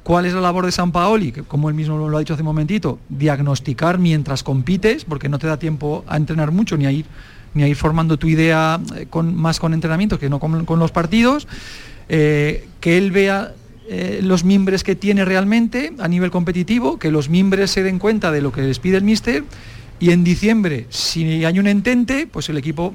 ¿Cuál 0.08 0.24
es 0.24 0.32
la 0.32 0.40
labor 0.40 0.64
de 0.64 0.72
San 0.72 0.90
Paoli? 0.90 1.32
Que 1.32 1.42
como 1.42 1.68
él 1.68 1.74
mismo 1.74 2.08
lo 2.08 2.16
ha 2.16 2.20
dicho 2.20 2.32
hace 2.32 2.40
un 2.40 2.46
momentito, 2.46 2.98
diagnosticar 3.10 3.98
mientras 3.98 4.42
compites, 4.42 5.04
porque 5.04 5.28
no 5.28 5.38
te 5.38 5.46
da 5.46 5.58
tiempo 5.58 6.02
a 6.08 6.16
entrenar 6.16 6.50
mucho 6.50 6.78
ni 6.78 6.86
a 6.86 6.92
ir, 6.92 7.04
ni 7.52 7.62
a 7.62 7.68
ir 7.68 7.76
formando 7.76 8.16
tu 8.16 8.26
idea 8.26 8.80
con, 9.10 9.36
más 9.36 9.60
con 9.60 9.74
entrenamiento 9.74 10.18
que 10.18 10.30
no 10.30 10.40
con, 10.40 10.64
con 10.64 10.78
los 10.78 10.92
partidos. 10.92 11.46
Eh, 12.08 12.66
que 12.80 12.96
él 12.96 13.10
vea 13.10 13.52
eh, 13.86 14.20
los 14.22 14.44
mimbres 14.44 14.82
que 14.82 14.96
tiene 14.96 15.26
realmente 15.26 15.92
a 15.98 16.08
nivel 16.08 16.30
competitivo, 16.30 16.98
que 16.98 17.10
los 17.10 17.28
mimbres 17.28 17.70
se 17.70 17.82
den 17.82 17.98
cuenta 17.98 18.32
de 18.32 18.40
lo 18.40 18.50
que 18.50 18.62
les 18.62 18.78
pide 18.78 18.96
el 18.96 19.04
míster 19.04 19.44
y 20.00 20.12
en 20.12 20.24
diciembre, 20.24 20.86
si 20.88 21.44
hay 21.44 21.58
un 21.58 21.66
entente, 21.66 22.26
pues 22.26 22.48
el 22.48 22.56
equipo 22.56 22.94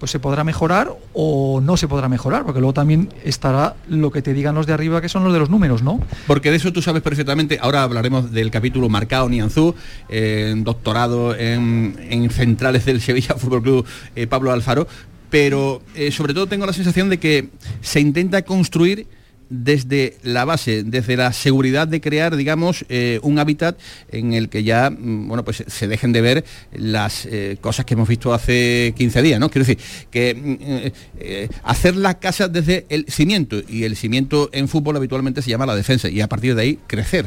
pues 0.00 0.10
se 0.10 0.18
podrá 0.18 0.42
mejorar 0.42 0.96
o 1.12 1.60
no 1.62 1.76
se 1.76 1.86
podrá 1.86 2.08
mejorar, 2.08 2.44
porque 2.44 2.58
luego 2.58 2.72
también 2.72 3.12
estará 3.22 3.76
lo 3.86 4.10
que 4.10 4.22
te 4.22 4.32
digan 4.32 4.54
los 4.54 4.66
de 4.66 4.72
arriba, 4.72 5.00
que 5.00 5.10
son 5.10 5.22
los 5.22 5.32
de 5.32 5.38
los 5.38 5.50
números, 5.50 5.82
¿no? 5.82 6.00
Porque 6.26 6.50
de 6.50 6.56
eso 6.56 6.72
tú 6.72 6.80
sabes 6.80 7.02
perfectamente, 7.02 7.58
ahora 7.60 7.82
hablaremos 7.82 8.32
del 8.32 8.50
capítulo 8.50 8.88
Marcado 8.88 9.28
Nianzú, 9.28 9.74
eh, 10.08 10.54
doctorado 10.56 11.36
en, 11.36 11.96
en, 12.08 12.30
centrales 12.30 12.86
del 12.86 13.02
Sevilla 13.02 13.34
Fútbol 13.36 13.62
Club 13.62 13.86
eh, 14.16 14.26
Pablo 14.26 14.50
Alfaro, 14.50 14.88
pero 15.28 15.82
eh, 15.94 16.10
sobre 16.10 16.32
todo 16.32 16.46
tengo 16.46 16.66
la 16.66 16.72
sensación 16.72 17.10
de 17.10 17.18
que 17.18 17.50
se 17.82 18.00
intenta 18.00 18.42
construir 18.42 19.06
desde 19.50 20.16
la 20.22 20.44
base, 20.44 20.84
desde 20.84 21.16
la 21.16 21.32
seguridad 21.32 21.88
de 21.88 22.00
crear, 22.00 22.36
digamos, 22.36 22.84
eh, 22.88 23.18
un 23.22 23.38
hábitat 23.38 23.78
en 24.10 24.32
el 24.32 24.48
que 24.48 24.62
ya, 24.62 24.90
bueno, 24.90 25.44
pues 25.44 25.64
se 25.66 25.88
dejen 25.88 26.12
de 26.12 26.20
ver 26.20 26.44
las 26.72 27.26
eh, 27.26 27.58
cosas 27.60 27.84
que 27.84 27.94
hemos 27.94 28.08
visto 28.08 28.32
hace 28.32 28.94
15 28.96 29.22
días, 29.22 29.40
¿no? 29.40 29.50
Quiero 29.50 29.66
decir, 29.66 29.84
que 30.10 30.92
eh, 31.18 31.48
hacer 31.64 31.96
la 31.96 32.18
casa 32.18 32.48
desde 32.48 32.86
el 32.88 33.06
cimiento, 33.08 33.60
y 33.68 33.84
el 33.84 33.96
cimiento 33.96 34.48
en 34.52 34.68
fútbol 34.68 34.96
habitualmente 34.96 35.42
se 35.42 35.50
llama 35.50 35.66
la 35.66 35.74
defensa, 35.74 36.08
y 36.08 36.20
a 36.20 36.28
partir 36.28 36.54
de 36.54 36.62
ahí 36.62 36.78
crecer. 36.86 37.26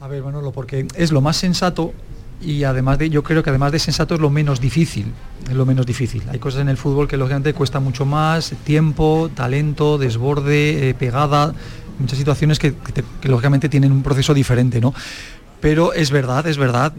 A 0.00 0.08
ver, 0.08 0.22
Manolo, 0.22 0.52
porque 0.52 0.86
es 0.96 1.12
lo 1.12 1.20
más 1.20 1.36
sensato 1.36 1.92
y 2.42 2.64
además 2.64 2.98
de 2.98 3.10
yo 3.10 3.22
creo 3.22 3.42
que 3.42 3.50
además 3.50 3.72
de 3.72 3.78
sensato 3.78 4.14
es 4.14 4.20
lo 4.20 4.30
menos 4.30 4.60
difícil 4.60 5.06
es 5.48 5.56
lo 5.56 5.66
menos 5.66 5.86
difícil. 5.86 6.22
Hay 6.30 6.38
cosas 6.38 6.60
en 6.60 6.68
el 6.68 6.76
fútbol 6.76 7.08
que 7.08 7.16
lógicamente 7.16 7.52
cuesta 7.54 7.80
mucho 7.80 8.04
más 8.04 8.54
tiempo 8.64 9.30
talento 9.34 9.98
desborde 9.98 10.90
eh, 10.90 10.94
pegada 10.94 11.54
muchas 11.98 12.18
situaciones 12.18 12.58
que, 12.58 12.74
lógicamente 13.24 13.68
tienen 13.68 13.92
un 13.92 14.02
proceso 14.02 14.34
diferente 14.34 14.80
no 14.80 14.94
pero 15.60 15.92
es 15.92 16.10
verdad 16.10 16.46
es 16.46 16.56
verdad 16.56 16.92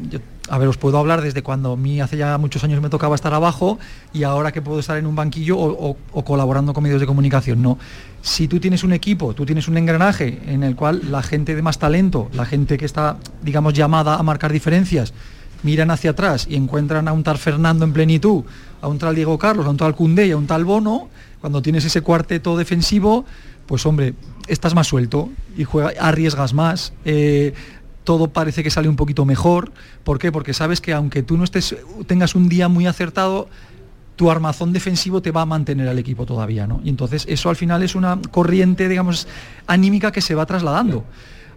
a 0.49 0.57
ver 0.57 0.67
os 0.67 0.77
puedo 0.77 0.97
hablar 0.97 1.21
desde 1.21 1.41
cuando 1.41 1.73
a 1.73 1.77
mí 1.77 2.01
hace 2.01 2.17
ya 2.17 2.37
muchos 2.37 2.63
años 2.63 2.81
me 2.81 2.89
tocaba 2.89 3.15
estar 3.15 3.33
abajo 3.33 3.79
y 4.11 4.23
ahora 4.23 4.51
que 4.51 4.61
puedo 4.61 4.79
estar 4.79 4.97
en 4.97 5.05
un 5.05 5.15
banquillo 5.15 5.57
o, 5.57 5.95
colaborando 6.25 6.73
con 6.73 6.83
medios 6.83 6.99
de 6.99 7.07
comunicación 7.07 7.61
no 7.61 7.77
si 8.21 8.47
tú 8.47 8.59
tienes 8.59 8.83
un 8.83 8.93
equipo, 8.93 9.33
tú 9.33 9.45
tienes 9.45 9.67
un 9.67 9.77
engranaje 9.77 10.41
en 10.47 10.63
el 10.63 10.75
cual 10.75 11.11
la 11.11 11.21
gente 11.21 11.55
de 11.55 11.61
más 11.61 11.77
talento, 11.77 12.29
la 12.33 12.45
gente 12.45 12.77
que 12.77 12.85
está, 12.85 13.17
digamos, 13.41 13.73
llamada 13.73 14.15
a 14.15 14.23
marcar 14.23 14.53
diferencias, 14.53 15.13
miran 15.61 15.91
hacia 15.91 16.11
atrás 16.11 16.47
y 16.49 16.55
encuentran 16.55 17.09
a 17.09 17.11
un 17.11 17.23
tal 17.23 17.37
Fernando 17.37 17.83
en 17.83 17.91
plenitud, 17.91 18.45
a 18.81 18.87
un 18.87 18.97
tal 18.97 19.15
Diego 19.15 19.37
Carlos, 19.37 19.65
a 19.65 19.69
un 19.69 19.77
tal 19.77 19.93
Cundé 19.93 20.27
y 20.27 20.31
a 20.31 20.37
un 20.37 20.47
tal 20.47 20.63
Bono, 20.63 21.09
cuando 21.41 21.61
tienes 21.61 21.83
ese 21.83 21.99
cuarteto 21.99 22.55
defensivo, 22.55 23.25
pues 23.65 23.85
hombre, 23.85 24.13
estás 24.47 24.73
más 24.73 24.87
suelto 24.87 25.29
y 25.57 25.65
juega, 25.65 25.91
arriesgas 25.99 26.53
más. 26.53 26.93
Eh, 27.03 27.53
todo 28.03 28.27
parece 28.27 28.63
que 28.63 28.69
sale 28.69 28.89
un 28.89 28.95
poquito 28.95 29.25
mejor. 29.25 29.71
¿Por 30.03 30.19
qué? 30.19 30.31
Porque 30.31 30.53
sabes 30.53 30.81
que 30.81 30.93
aunque 30.93 31.23
tú 31.23 31.37
no 31.37 31.43
estés, 31.43 31.75
tengas 32.07 32.35
un 32.35 32.49
día 32.49 32.67
muy 32.67 32.87
acertado, 32.87 33.47
tu 34.15 34.29
armazón 34.29 34.73
defensivo 34.73 35.21
te 35.21 35.31
va 35.31 35.41
a 35.41 35.45
mantener 35.45 35.87
al 35.87 35.97
equipo 35.97 36.25
todavía, 36.25 36.67
¿no? 36.67 36.81
Y 36.83 36.89
entonces 36.89 37.25
eso 37.27 37.49
al 37.49 37.55
final 37.55 37.81
es 37.83 37.95
una 37.95 38.19
corriente, 38.31 38.87
digamos, 38.87 39.27
anímica 39.65 40.11
que 40.11 40.21
se 40.21 40.35
va 40.35 40.45
trasladando. 40.45 41.03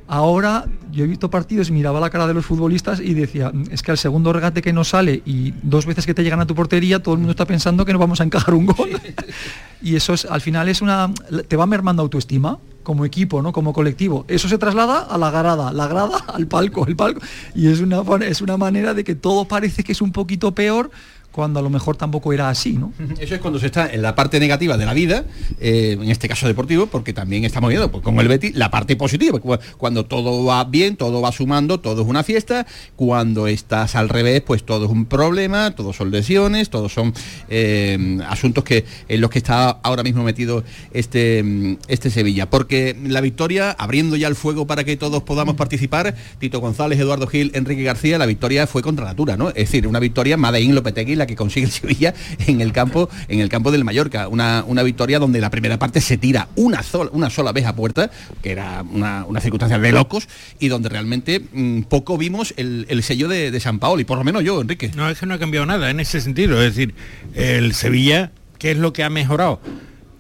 Ahora 0.09 0.67
yo 0.93 1.05
he 1.05 1.07
visto 1.07 1.31
partidos 1.31 1.69
y 1.69 1.73
miraba 1.73 1.99
la 2.01 2.11
cara 2.11 2.27
de 2.27 2.35
los 2.35 2.47
futbolistas 2.47 3.01
y 3.01 3.15
decía, 3.15 3.53
es 3.71 3.83
que 3.83 3.91
al 3.91 3.99
segundo 3.99 4.33
regate 4.33 4.63
que 4.63 4.73
no 4.73 4.85
sale 4.85 5.23
y 5.27 5.53
dos 5.63 5.85
veces 5.85 6.07
que 6.07 6.15
te 6.15 6.23
llegan 6.23 6.41
a 6.41 6.47
tu 6.47 6.55
portería, 6.55 7.03
todo 7.03 7.15
el 7.15 7.19
mundo 7.19 7.33
está 7.33 7.45
pensando 7.45 7.85
que 7.85 7.93
no 7.93 7.99
vamos 7.99 8.21
a 8.21 8.25
encajar 8.25 8.55
un 8.55 8.67
gol. 8.67 8.91
y 9.83 9.97
eso 9.97 10.15
es, 10.15 10.25
al 10.25 10.41
final 10.41 10.69
es 10.69 10.81
una. 10.81 11.13
te 11.49 11.57
va 11.57 11.67
mermando 11.67 12.03
autoestima 12.03 12.59
como 12.85 13.05
equipo, 13.05 13.43
¿no? 13.43 13.53
Como 13.53 13.73
colectivo. 13.73 14.25
Eso 14.29 14.49
se 14.49 14.59
traslada 14.59 15.01
a 15.01 15.19
la 15.19 15.33
grada, 15.33 15.73
la 15.73 15.89
grada 15.89 16.19
al 16.29 16.47
palco, 16.47 16.87
el 16.87 16.95
palco. 16.95 17.21
Y 17.53 17.67
es 17.67 17.81
una, 17.81 18.03
es 18.25 18.41
una 18.41 18.57
manera 18.57 18.95
de 18.95 19.03
que 19.03 19.17
todo 19.17 19.47
parece 19.47 19.83
que 19.83 19.91
es 19.91 20.01
un 20.01 20.13
poquito 20.13 20.55
peor 20.55 20.93
cuando 21.37 21.61
a 21.61 21.63
lo 21.63 21.71
mejor 21.71 21.97
tampoco 21.97 22.33
era 22.33 22.49
así, 22.49 22.73
¿no? 22.73 22.93
Eso 23.21 23.35
es 23.37 23.41
cuando 23.41 23.61
se 23.61 23.67
está 23.67 23.93
en 23.93 24.03
la 24.03 24.15
parte 24.17 24.41
negativa 24.41 24.77
de 24.77 24.87
la 24.87 24.95
vida, 24.95 25.25
eh, 25.61 25.97
en 26.01 26.11
este 26.11 26.27
caso 26.29 26.49
deportivo, 26.49 26.87
porque 26.87 27.13
también 27.13 27.45
estamos 27.45 27.69
viendo, 27.69 27.91
pues, 27.93 28.03
con 28.03 28.19
el 28.19 28.27
Betis, 28.27 28.57
la 28.57 28.71
parte 28.71 28.97
positiva, 28.97 29.39
cu- 29.39 29.59
cuando 29.79 30.05
todo 30.07 30.45
va 30.45 30.65
bien, 30.65 30.97
todo 30.97 31.21
va 31.21 31.31
sumando, 31.31 31.79
todo 31.79 32.03
es 32.03 32.09
una 32.09 32.25
fiesta, 32.25 32.67
cuando 32.97 33.47
estás 33.47 33.95
al 33.95 34.09
revés, 34.09 34.41
pues 34.41 34.65
todo 34.65 34.87
es 34.87 34.91
un 34.91 35.05
problema, 35.07 35.73
todos 35.73 35.95
son 35.95 36.11
lesiones, 36.11 36.71
todos 36.71 36.93
son 36.93 37.13
eh, 37.51 38.19
asuntos 38.29 38.65
que 38.65 38.85
en 39.09 39.21
los 39.21 39.31
que 39.31 39.39
está 39.39 39.69
ahora 39.71 40.03
mismo 40.03 40.23
metido 40.25 40.65
este, 40.93 41.77
este 41.89 42.11
Sevilla. 42.11 42.49
Porque 42.49 42.97
la 43.07 43.21
victoria, 43.21 43.71
abriendo 43.73 44.17
ya 44.17 44.29
el 44.29 44.35
fuego 44.35 44.67
para 44.67 44.85
que 44.85 44.97
todos 44.97 45.23
podamos 45.23 45.55
participar, 45.57 46.15
Tito 46.39 46.61
González, 46.61 46.99
Eduardo 46.99 47.27
Gil, 47.27 47.51
Enrique 47.55 47.83
García, 47.83 48.19
la 48.19 48.27
victoria 48.27 48.67
fue 48.67 48.83
contra 48.83 49.05
Natura, 49.05 49.37
¿no? 49.37 49.49
Es 49.51 49.55
decir, 49.55 49.87
una 49.87 50.01
victoria 50.01 50.37
Madeín 50.37 50.75
Lopetegui, 50.75 51.15
la 51.15 51.26
que 51.27 51.37
consigue 51.37 51.67
el 51.67 51.73
Sevilla 51.73 52.15
en 52.47 52.61
el 52.61 52.73
campo, 52.73 53.09
en 53.29 53.41
el 53.41 53.49
campo 53.49 53.71
del 53.71 53.85
Mallorca. 53.85 54.29
Una, 54.29 54.65
una 54.67 54.83
victoria 54.83 55.19
donde 55.19 55.41
la 55.41 55.51
primera 55.51 55.79
parte 55.79 56.01
se 56.01 56.17
tira 56.17 56.49
una 56.57 56.83
sola, 56.83 57.11
una 57.13 57.31
sola 57.31 57.53
vez 57.53 57.67
a 57.67 57.75
puerta, 57.75 58.11
que 58.43 58.51
era 58.53 58.83
una, 58.83 59.25
una 59.25 59.41
circunstancia 59.41 59.79
de 59.79 59.93
locos, 59.93 60.29
y 60.59 60.69
donde 60.69 60.89
realmente 60.89 61.41
mm, 61.41 61.83
poco 61.83 62.19
vimos 62.19 62.55
el, 62.57 62.87
el 62.89 63.03
sello 63.03 63.29
de, 63.29 63.57
San 63.61 63.79
Paolo, 63.79 64.01
y 64.01 64.05
por 64.05 64.19
lo 64.19 64.25
menos 64.25 64.45
yo, 64.45 64.61
Enrique. 64.61 64.91
No, 64.95 65.09
es 65.09 65.19
que 65.19 65.27
no 65.27 65.35
ha 65.35 65.39
cambiado 65.39 65.67
nada 65.67 65.91
en 65.91 66.01
ese 66.01 66.21
sentido. 66.21 66.63
Es 66.63 66.75
decir, 66.75 66.95
el 67.35 67.75
Sevilla, 67.75 68.33
¿qué 68.59 68.73
es 68.73 68.77
lo 68.77 68.93
que 68.93 69.03
ha 69.03 69.11
mejorado? 69.11 69.61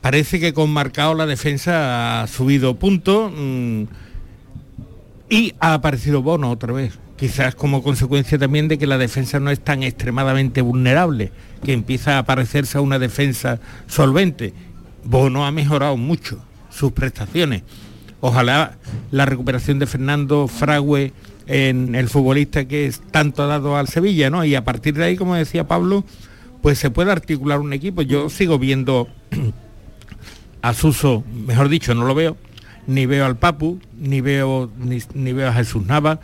Parece 0.00 0.40
que 0.40 0.52
con 0.52 0.70
marcado 0.70 1.14
la 1.14 1.26
defensa 1.26 2.22
ha 2.22 2.26
subido 2.26 2.76
punto 2.76 3.30
mm, 3.34 3.84
y 5.28 5.54
ha 5.60 5.74
aparecido 5.74 6.22
Bono 6.22 6.50
otra 6.50 6.72
vez. 6.72 6.98
Quizás 7.16 7.54
como 7.54 7.82
consecuencia 7.82 8.38
también 8.38 8.68
de 8.68 8.78
que 8.78 8.86
la 8.86 8.98
defensa 8.98 9.40
no 9.40 9.50
es 9.50 9.60
tan 9.60 9.82
extremadamente 9.82 10.60
vulnerable, 10.60 11.32
que 11.64 11.72
empieza 11.72 12.18
a 12.18 12.24
parecerse 12.24 12.78
a 12.78 12.82
una 12.82 12.98
defensa 12.98 13.58
solvente. 13.86 14.52
Bono 15.04 15.46
ha 15.46 15.52
mejorado 15.52 15.96
mucho 15.96 16.38
sus 16.70 16.92
prestaciones. 16.92 17.62
Ojalá 18.20 18.76
la 19.10 19.24
recuperación 19.24 19.78
de 19.78 19.86
Fernando 19.86 20.48
Fragüe 20.48 21.12
en 21.46 21.94
el 21.94 22.08
futbolista 22.08 22.66
que 22.66 22.86
es 22.86 23.00
tanto 23.10 23.42
ha 23.42 23.46
dado 23.46 23.76
al 23.76 23.88
Sevilla, 23.88 24.30
¿no? 24.30 24.44
Y 24.44 24.54
a 24.54 24.64
partir 24.64 24.94
de 24.94 25.04
ahí, 25.04 25.16
como 25.16 25.34
decía 25.34 25.66
Pablo, 25.66 26.04
pues 26.60 26.78
se 26.78 26.90
puede 26.90 27.12
articular 27.12 27.60
un 27.60 27.72
equipo. 27.72 28.02
Yo 28.02 28.28
sigo 28.28 28.58
viendo 28.58 29.08
a 30.62 30.74
Suso, 30.74 31.22
mejor 31.46 31.68
dicho, 31.68 31.94
no 31.94 32.04
lo 32.04 32.14
veo, 32.14 32.36
ni 32.86 33.06
veo 33.06 33.24
al 33.24 33.36
Papu, 33.36 33.78
ni 33.98 34.20
veo, 34.20 34.70
ni, 34.78 34.98
ni 35.14 35.32
veo 35.32 35.48
a 35.48 35.52
Jesús 35.52 35.86
Nava. 35.86 36.20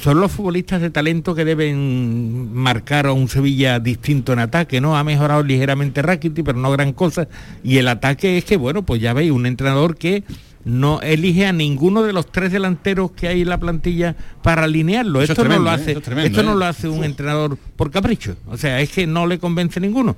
Son 0.00 0.20
los 0.20 0.30
futbolistas 0.30 0.80
de 0.80 0.90
talento 0.90 1.34
que 1.34 1.44
deben 1.44 2.52
marcar 2.54 3.06
a 3.06 3.12
un 3.12 3.28
Sevilla 3.28 3.80
distinto 3.80 4.32
en 4.32 4.38
ataque, 4.38 4.80
¿no? 4.80 4.96
Ha 4.96 5.02
mejorado 5.02 5.42
ligeramente 5.42 6.02
Rakiti, 6.02 6.44
pero 6.44 6.56
no 6.58 6.70
gran 6.70 6.92
cosa. 6.92 7.26
Y 7.64 7.78
el 7.78 7.88
ataque 7.88 8.38
es 8.38 8.44
que, 8.44 8.56
bueno, 8.56 8.82
pues 8.84 9.00
ya 9.00 9.12
veis, 9.12 9.32
un 9.32 9.44
entrenador 9.44 9.96
que 9.96 10.22
no 10.64 11.00
elige 11.00 11.46
a 11.46 11.52
ninguno 11.52 12.02
de 12.02 12.12
los 12.12 12.30
tres 12.30 12.52
delanteros 12.52 13.10
que 13.12 13.26
hay 13.26 13.42
en 13.42 13.48
la 13.48 13.58
plantilla 13.58 14.14
para 14.42 14.64
alinearlo. 14.64 15.20
Eso 15.20 15.32
es 15.32 15.38
esto 15.38 15.42
tremendo, 15.42 15.64
no 15.64 15.70
lo 15.70 15.76
¿eh? 15.76 15.80
hace, 15.80 15.90
Eso 15.90 15.98
es 15.98 16.04
tremendo, 16.04 16.28
esto 16.28 16.42
no 16.44 16.52
¿eh? 16.52 16.58
lo 16.58 16.64
hace 16.66 16.88
un 16.88 17.04
entrenador 17.04 17.58
por 17.74 17.90
capricho. 17.90 18.36
O 18.46 18.56
sea, 18.56 18.80
es 18.80 18.90
que 18.90 19.06
no 19.06 19.26
le 19.26 19.38
convence 19.38 19.80
ninguno. 19.80 20.14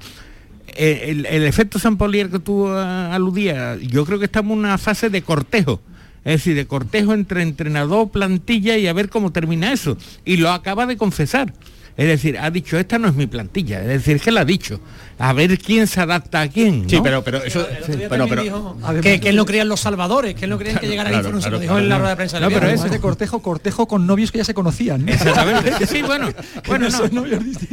Eh, 0.77 1.07
El, 1.09 1.27
el 1.27 1.45
efecto 1.45 1.79
San 1.79 1.97
Paulier 1.97 2.29
que 2.29 2.39
tú 2.39 2.69
aludías, 2.69 3.81
yo 3.81 4.05
creo 4.05 4.19
que 4.19 4.27
estamos 4.27 4.53
en 4.53 4.59
una 4.59 4.77
fase 4.77 5.09
de 5.09 5.23
cortejo. 5.23 5.81
Es 6.25 6.33
decir, 6.33 6.55
de 6.55 6.67
cortejo 6.67 7.15
entre 7.15 7.43
entrenador, 7.43 8.11
plantilla 8.11 8.77
y 8.77 8.87
a 8.87 8.93
ver 8.93 9.09
cómo 9.09 9.33
termina 9.33 9.73
eso. 9.73 9.97
Y 10.25 10.37
lo 10.37 10.51
acaba 10.51 10.87
de 10.87 10.97
confesar. 10.97 11.55
Es 12.01 12.07
decir, 12.07 12.39
ha 12.39 12.51
dicho, 12.51 12.79
esta 12.79 12.99
no 12.99 13.09
es 13.09 13.15
mi 13.15 13.27
plantilla. 13.27 13.83
Es 13.83 13.87
decir, 13.87 14.19
que 14.23 14.31
la 14.31 14.41
ha 14.41 14.45
dicho. 14.47 14.81
A 15.19 15.35
ver 15.35 15.59
quién 15.59 15.87
se 15.87 16.01
adapta 16.01 16.41
a 16.41 16.49
quién. 16.49 16.89
Sí, 16.89 16.97
¿no? 16.97 17.03
pero, 17.03 17.23
pero 17.23 17.45
eso... 17.45 17.69
bueno, 18.09 18.27
pero, 18.27 18.43
dijo 18.43 18.79
que, 19.03 19.21
que 19.21 19.29
él 19.29 19.37
no 19.37 19.45
creía 19.45 19.61
en 19.61 19.69
los 19.69 19.81
salvadores, 19.81 20.35
que 20.35 20.47
él 20.47 20.51
no 20.51 20.57
creía 20.57 20.81
que 20.81 20.89
llegara 20.89 21.11
Claro, 21.11 21.29
el 21.29 21.35
Info, 21.35 21.41
claro, 21.41 21.57
lo 21.57 21.61
dijo 21.61 21.73
claro. 21.75 21.85
en 21.85 21.89
la 21.91 21.99
rueda 21.99 22.11
de 22.11 22.17
prensa. 22.17 22.41
No, 22.41 22.49
pero 22.49 22.69
es 22.71 22.91
de 22.91 23.01
cortejo, 23.01 23.43
cortejo 23.43 23.87
con 23.87 24.07
novios 24.07 24.33
que 24.33 24.39
ya 24.39 24.45
se 24.45 24.55
conocían. 24.55 25.05
¿no? 25.05 25.13
Exactamente. 25.13 25.87
Sí, 25.87 26.01
bueno, 26.01 26.31
bueno, 26.67 26.89
no 26.89 27.09
no. 27.11 27.25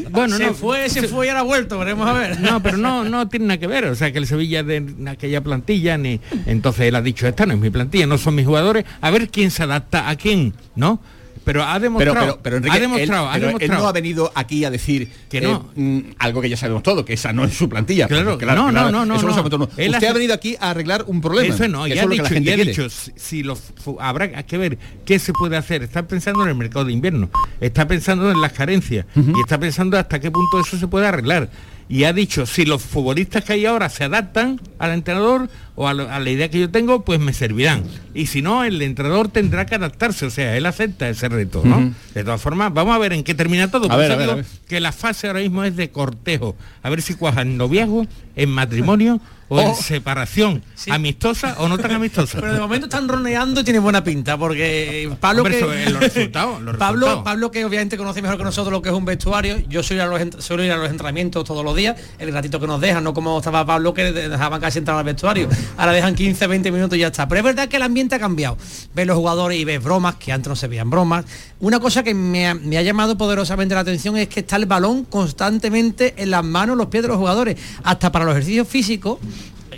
Bueno, 0.10 0.36
se 0.36 0.46
no, 0.46 0.54
fue, 0.54 0.90
se 0.90 1.08
fue 1.08 1.28
y 1.28 1.30
ahora 1.30 1.40
ha 1.40 1.44
vuelto, 1.44 1.80
veremos 1.80 2.06
a 2.06 2.12
ver. 2.12 2.42
No, 2.42 2.62
pero 2.62 2.76
no, 2.76 3.06
no 3.06 3.30
tiene 3.30 3.46
nada 3.46 3.60
que 3.60 3.68
ver. 3.68 3.86
O 3.86 3.96
sea, 3.96 4.12
que 4.12 4.18
el 4.18 4.28
Sevilla 4.28 4.62
de 4.62 4.84
aquella 5.08 5.40
plantilla, 5.40 5.98
ni 5.98 6.20
entonces 6.48 6.88
él 6.88 6.96
ha 6.96 7.02
dicho, 7.02 7.30
esta 7.30 7.46
no 7.46 7.54
es 7.54 7.60
mi 7.60 7.70
plantilla, 7.70 8.06
no 8.08 8.18
son 8.18 8.36
mis 8.36 8.46
jugadores, 8.46 8.84
a 9.00 9.10
ver 9.10 9.30
quién 9.30 9.52
se 9.52 9.64
adapta 9.64 10.10
a 10.10 10.18
quién, 10.18 10.54
¿no? 10.76 11.00
Pero 11.48 11.64
ha 11.64 11.80
demostrado, 11.80 12.20
pero, 12.20 12.40
pero 12.44 12.58
Enrique, 12.58 12.76
ha 12.76 12.80
demostrado, 12.82 13.24
él, 13.24 13.30
ha 13.30 13.34
pero 13.36 13.46
él 13.46 13.54
demostrado. 13.54 13.82
no 13.84 13.88
ha 13.88 13.92
venido 13.94 14.32
aquí 14.36 14.66
a 14.66 14.70
decir 14.70 15.10
Que 15.30 15.38
eh, 15.38 15.42
no. 15.42 15.72
mm, 15.74 16.00
algo 16.20 16.42
que 16.42 16.50
ya 16.50 16.58
sabemos 16.58 16.84
todo, 16.84 17.06
que 17.06 17.14
esa 17.14 17.32
no 17.32 17.46
es 17.46 17.54
su 17.54 17.70
plantilla. 17.70 18.06
Claro, 18.10 18.32
porque, 18.32 18.46
no, 18.46 18.70
no, 18.70 18.92
no, 18.92 19.06
no, 19.06 19.16
eso 19.16 19.58
no. 19.58 19.70
Él 19.78 19.92
Usted 19.92 20.08
ha 20.08 20.14
venido 20.14 20.34
aquí 20.34 20.58
a 20.60 20.72
arreglar 20.72 21.06
un 21.08 21.22
problema. 21.22 21.56
Eso 21.56 21.66
no, 21.70 21.88
ya 21.88 21.94
ha 21.94 21.98
es 22.00 22.04
lo 22.04 22.10
que 22.10 22.14
dicho, 22.16 22.24
la 22.24 22.30
gente 22.30 22.50
ya 22.50 22.54
ha 22.54 22.66
dicho, 22.66 22.88
si, 22.90 23.44
los 23.44 23.62
habrá 24.02 24.44
que 24.44 24.58
ver 24.58 24.78
qué 25.06 25.20
se 25.20 25.32
puede 25.32 25.56
hacer. 25.56 25.84
Está 25.84 26.06
pensando 26.06 26.44
en 26.44 26.50
el 26.50 26.56
mercado 26.56 26.84
de 26.84 26.92
invierno, 26.92 27.30
está 27.62 27.88
pensando 27.88 28.30
en 28.30 28.42
las 28.42 28.52
carencias 28.52 29.06
y 29.16 29.40
está 29.40 29.58
pensando 29.58 29.98
hasta 29.98 30.20
qué 30.20 30.30
punto 30.30 30.60
eso 30.60 30.78
se 30.78 30.88
puede 30.88 31.08
arreglar. 31.08 31.50
Y 31.90 32.04
ha 32.04 32.12
dicho, 32.12 32.46
si 32.46 32.66
los 32.66 32.82
futbolistas 32.82 33.46
que 33.46 33.54
hay 33.54 33.66
ahora 33.66 33.88
se 33.90 34.04
adaptan 34.04 34.60
al 34.78 34.92
entrenador 34.92 35.50
o 35.76 35.88
a, 35.88 35.94
lo- 35.94 36.10
a 36.12 36.20
la 36.20 36.30
idea 36.30 36.50
que 36.50 36.60
yo 36.60 36.70
tengo, 36.70 37.06
pues 37.06 37.20
me 37.20 37.32
servirán. 37.32 37.84
Y 38.14 38.26
si 38.26 38.42
no, 38.42 38.66
el 38.66 38.82
entrenador 38.82 39.30
tendrá 39.30 39.66
que 39.66 39.76
adaptarse, 39.76 40.26
o 40.26 40.30
sea, 40.30 40.58
él 40.58 40.66
acepta 40.66 41.08
ese 41.08 41.30
reto, 41.30 41.62
¿no? 41.64 41.94
De 42.14 42.24
todas 42.26 42.42
formas, 42.42 42.74
vamos 42.74 42.94
a 42.94 42.98
ver 42.98 43.14
en 43.14 43.24
qué 43.24 43.34
termina 43.34 43.72
todo. 43.72 43.86
A 43.86 43.90
Por 43.90 44.00
ver, 44.00 44.06
eso 44.12 44.14
a 44.14 44.18
ver, 44.18 44.26
digo 44.28 44.34
a 44.34 44.36
ver. 44.36 44.46
que 44.68 44.80
la 44.82 44.92
fase 44.92 45.28
ahora 45.28 45.40
mismo 45.40 45.64
es 45.64 45.78
de 45.78 45.90
cortejo. 45.90 46.58
A 46.84 46.90
ver 46.90 47.02
si 47.02 47.14
cuajan 47.14 47.56
noviazgo, 47.56 48.06
en 48.36 48.50
matrimonio 48.50 49.22
o 49.50 49.60
en 49.62 49.68
Oh. 49.70 49.76
separación. 49.76 50.64
Amistosa 50.90 51.56
o 51.60 51.68
no 51.68 51.78
tan 51.78 51.92
amistosa. 51.94 52.40
Pero 52.40 52.54
de 52.54 52.60
momento 52.60 52.88
están 52.88 53.08
roneando 53.08 53.62
y 53.62 53.64
tiene 53.64 53.80
buena 53.80 54.04
pinta, 54.04 54.38
porque 54.38 55.10
Pablo 55.20 55.42
Hombre, 55.44 55.60
que 55.60 55.64
eso 55.66 55.74
es 55.74 55.92
los 55.92 56.00
resultados, 56.02 56.62
los 56.62 56.78
Pablo, 56.78 57.06
resultados. 57.08 57.24
Pablo 57.24 57.52
que 57.52 57.66
obviamente 57.66 57.98
conoce 57.98 58.22
mejor 58.22 58.38
que 58.38 58.44
nosotros 58.44 58.72
lo 58.72 58.82
que 58.82 58.90
es 58.90 58.96
un 58.96 59.06
vestuario, 59.06 59.58
yo 59.70 59.84
suelo 59.84 60.04
ir, 60.04 60.08
a 60.08 60.12
los, 60.12 60.22
ent- 60.22 60.42
suelo 60.42 60.64
ir 60.64 60.72
a 60.72 60.78
los 60.78 60.90
entrenamientos 60.90 61.44
todos 61.46 61.64
los 61.64 61.76
días, 61.76 61.96
el 62.20 62.34
ratito 62.34 62.60
que 62.60 62.68
nos 62.68 62.82
dejan, 62.82 63.04
no 63.04 63.14
como 63.14 63.38
estaba 63.38 63.66
Pablo 63.66 63.94
que 63.94 64.12
de- 64.12 64.30
dejaban 64.30 64.60
casi 64.62 64.80
entrar 64.80 64.98
al 64.98 65.04
vestuario. 65.04 65.48
Ahora 65.78 65.92
dejan 65.94 66.16
15, 66.16 66.48
20 66.48 66.72
minutos 66.72 66.98
y 66.98 67.02
ya 67.02 67.08
está. 67.08 67.28
Pero 67.28 67.40
es 67.40 67.46
verdad 67.46 67.68
que 67.68 67.78
el 67.78 67.84
ambiente 67.84 68.16
ha 68.16 68.20
cambiado. 68.20 68.58
Ves 68.94 69.08
los 69.08 69.16
jugadores 69.18 69.58
y 69.60 69.66
ves 69.66 69.84
bromas, 69.84 70.16
que 70.16 70.32
antes 70.32 70.50
no 70.50 70.56
se 70.56 70.68
veían 70.68 70.90
bromas. 70.90 71.26
Una 71.60 71.80
cosa 71.80 72.04
que 72.04 72.14
me 72.14 72.48
ha, 72.48 72.54
me 72.54 72.78
ha 72.78 72.82
llamado 72.82 73.18
poderosamente 73.18 73.74
la 73.76 73.82
atención 73.82 74.18
es 74.18 74.28
que 74.28 74.42
está 74.42 74.56
el 74.58 74.66
balón 74.66 75.06
constantemente 75.06 76.14
en 76.18 76.32
las 76.32 76.44
manos, 76.44 76.78
los 76.78 76.88
pies 76.88 77.04
de 77.04 77.08
los 77.10 77.18
jugadores. 77.18 77.58
Hasta 77.84 78.12
para 78.12 78.26
los 78.26 78.34
ejercicios 78.34 78.68
físicos, 78.68 79.20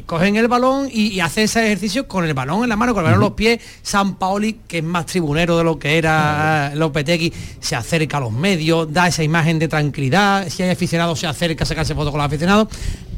cogen 0.10 0.38
el 0.38 0.48
balón 0.48 0.90
y, 0.92 1.10
y 1.10 1.20
hace 1.20 1.44
ese 1.44 1.64
ejercicio 1.68 2.08
con 2.08 2.26
el 2.26 2.34
balón 2.34 2.64
en 2.64 2.70
la 2.70 2.76
mano, 2.76 2.96
con 2.96 3.02
el 3.02 3.12
balón 3.12 3.20
en 3.20 3.28
los 3.28 3.34
pies. 3.34 3.62
San 3.84 4.16
Paoli, 4.16 4.62
que 4.68 4.80
es 4.80 4.84
más 4.84 5.06
tribunero 5.06 5.56
de 5.56 5.64
lo 5.64 5.78
que 5.78 6.00
era 6.00 6.74
Lopetegui, 6.74 7.32
se 7.60 7.76
acerca 7.76 8.18
a 8.18 8.22
los 8.22 8.32
medios, 8.32 8.92
da 8.92 9.08
esa 9.08 9.22
imagen 9.22 9.60
de 9.60 9.68
tranquilidad. 9.68 10.50
Si 10.50 10.64
hay 10.64 10.72
aficionados, 10.72 11.20
se 11.20 11.28
acerca 11.28 11.64
a 11.64 11.68
sacarse 11.68 11.94
fotos 11.94 12.10
con 12.10 12.18
los 12.18 12.26
aficionados. 12.26 12.70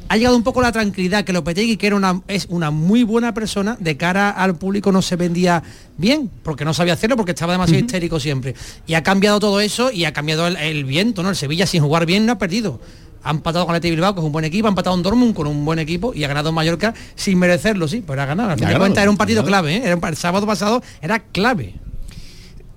Ha 0.09 0.17
llegado 0.17 0.35
un 0.35 0.43
poco 0.43 0.61
la 0.61 0.73
tranquilidad 0.73 1.23
que 1.23 1.31
Lopetegui, 1.31 1.77
que 1.77 1.87
era 1.87 1.95
una, 1.95 2.21
es 2.27 2.45
una 2.49 2.71
muy 2.71 3.03
buena 3.03 3.33
persona, 3.33 3.77
de 3.79 3.95
cara 3.95 4.29
al 4.29 4.57
público 4.57 4.91
no 4.91 5.01
se 5.01 5.15
vendía 5.15 5.63
bien, 5.95 6.29
porque 6.43 6.65
no 6.65 6.73
sabía 6.73 6.95
hacerlo, 6.95 7.15
porque 7.15 7.31
estaba 7.31 7.53
demasiado 7.53 7.85
histérico 7.85 8.19
siempre. 8.19 8.53
Y 8.85 8.95
ha 8.95 9.03
cambiado 9.03 9.39
todo 9.39 9.61
eso 9.61 9.93
y 9.93 10.03
ha 10.03 10.11
cambiado 10.11 10.45
el, 10.45 10.57
el 10.57 10.83
viento, 10.83 11.23
¿no? 11.23 11.29
El 11.29 11.37
Sevilla 11.37 11.65
sin 11.65 11.81
jugar 11.81 12.05
bien 12.05 12.25
no 12.25 12.33
ha 12.33 12.37
perdido. 12.37 12.81
Ha 13.23 13.31
empatado 13.31 13.65
con 13.65 13.75
el 13.75 13.77
Athletic 13.77 13.95
Bilbao, 13.95 14.13
que 14.13 14.19
es 14.19 14.25
un 14.25 14.31
buen 14.31 14.45
equipo, 14.45 14.67
ha 14.67 14.69
empatado 14.69 14.95
en 14.95 15.03
Dortmund 15.03 15.35
con 15.35 15.47
un 15.47 15.63
buen 15.63 15.79
equipo 15.79 16.13
y 16.13 16.23
ha 16.23 16.27
ganado 16.27 16.49
en 16.49 16.55
Mallorca 16.55 16.93
sin 17.15 17.37
merecerlo, 17.37 17.87
sí, 17.87 18.03
pero 18.05 18.21
ha 18.21 18.25
ganado. 18.25 18.51
Al 18.51 18.59
fin 18.59 18.67
de 18.67 18.77
cuentas 18.77 19.01
era 19.01 19.11
un 19.11 19.17
partido 19.17 19.43
clave, 19.43 19.75
¿eh? 19.75 19.81
Era 19.85 19.95
un 19.95 20.03
el 20.03 20.17
sábado 20.17 20.45
pasado 20.47 20.81
era 21.01 21.19
clave. 21.19 21.75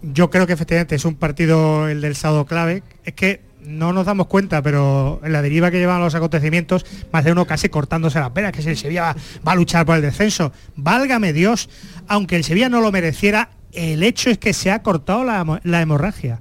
Yo 0.02 0.30
creo 0.30 0.46
que 0.46 0.52
efectivamente 0.52 0.94
es 0.94 1.04
un 1.04 1.14
partido 1.14 1.88
el 1.88 2.00
del 2.00 2.14
sábado 2.14 2.44
clave. 2.44 2.82
Es 3.04 3.14
que 3.14 3.40
no 3.64 3.92
nos 3.94 4.04
damos 4.04 4.26
cuenta, 4.26 4.62
pero 4.62 5.20
en 5.24 5.32
la 5.32 5.40
deriva 5.40 5.70
que 5.70 5.78
llevan 5.78 6.00
los 6.00 6.14
acontecimientos, 6.14 6.84
más 7.10 7.24
de 7.24 7.32
uno 7.32 7.46
casi 7.46 7.70
cortándose 7.70 8.20
las 8.20 8.32
venas, 8.32 8.52
que 8.52 8.62
si 8.62 8.68
el 8.68 8.76
Sevilla 8.76 9.02
va, 9.02 9.16
va 9.46 9.52
a 9.52 9.54
luchar 9.54 9.86
por 9.86 9.96
el 9.96 10.02
descenso. 10.02 10.52
Válgame 10.76 11.32
Dios, 11.32 11.70
aunque 12.06 12.36
el 12.36 12.44
Sevilla 12.44 12.68
no 12.68 12.80
lo 12.80 12.92
mereciera, 12.92 13.50
el 13.72 14.02
hecho 14.02 14.30
es 14.30 14.38
que 14.38 14.52
se 14.52 14.70
ha 14.70 14.82
cortado 14.82 15.24
la 15.24 15.80
hemorragia. 15.80 16.40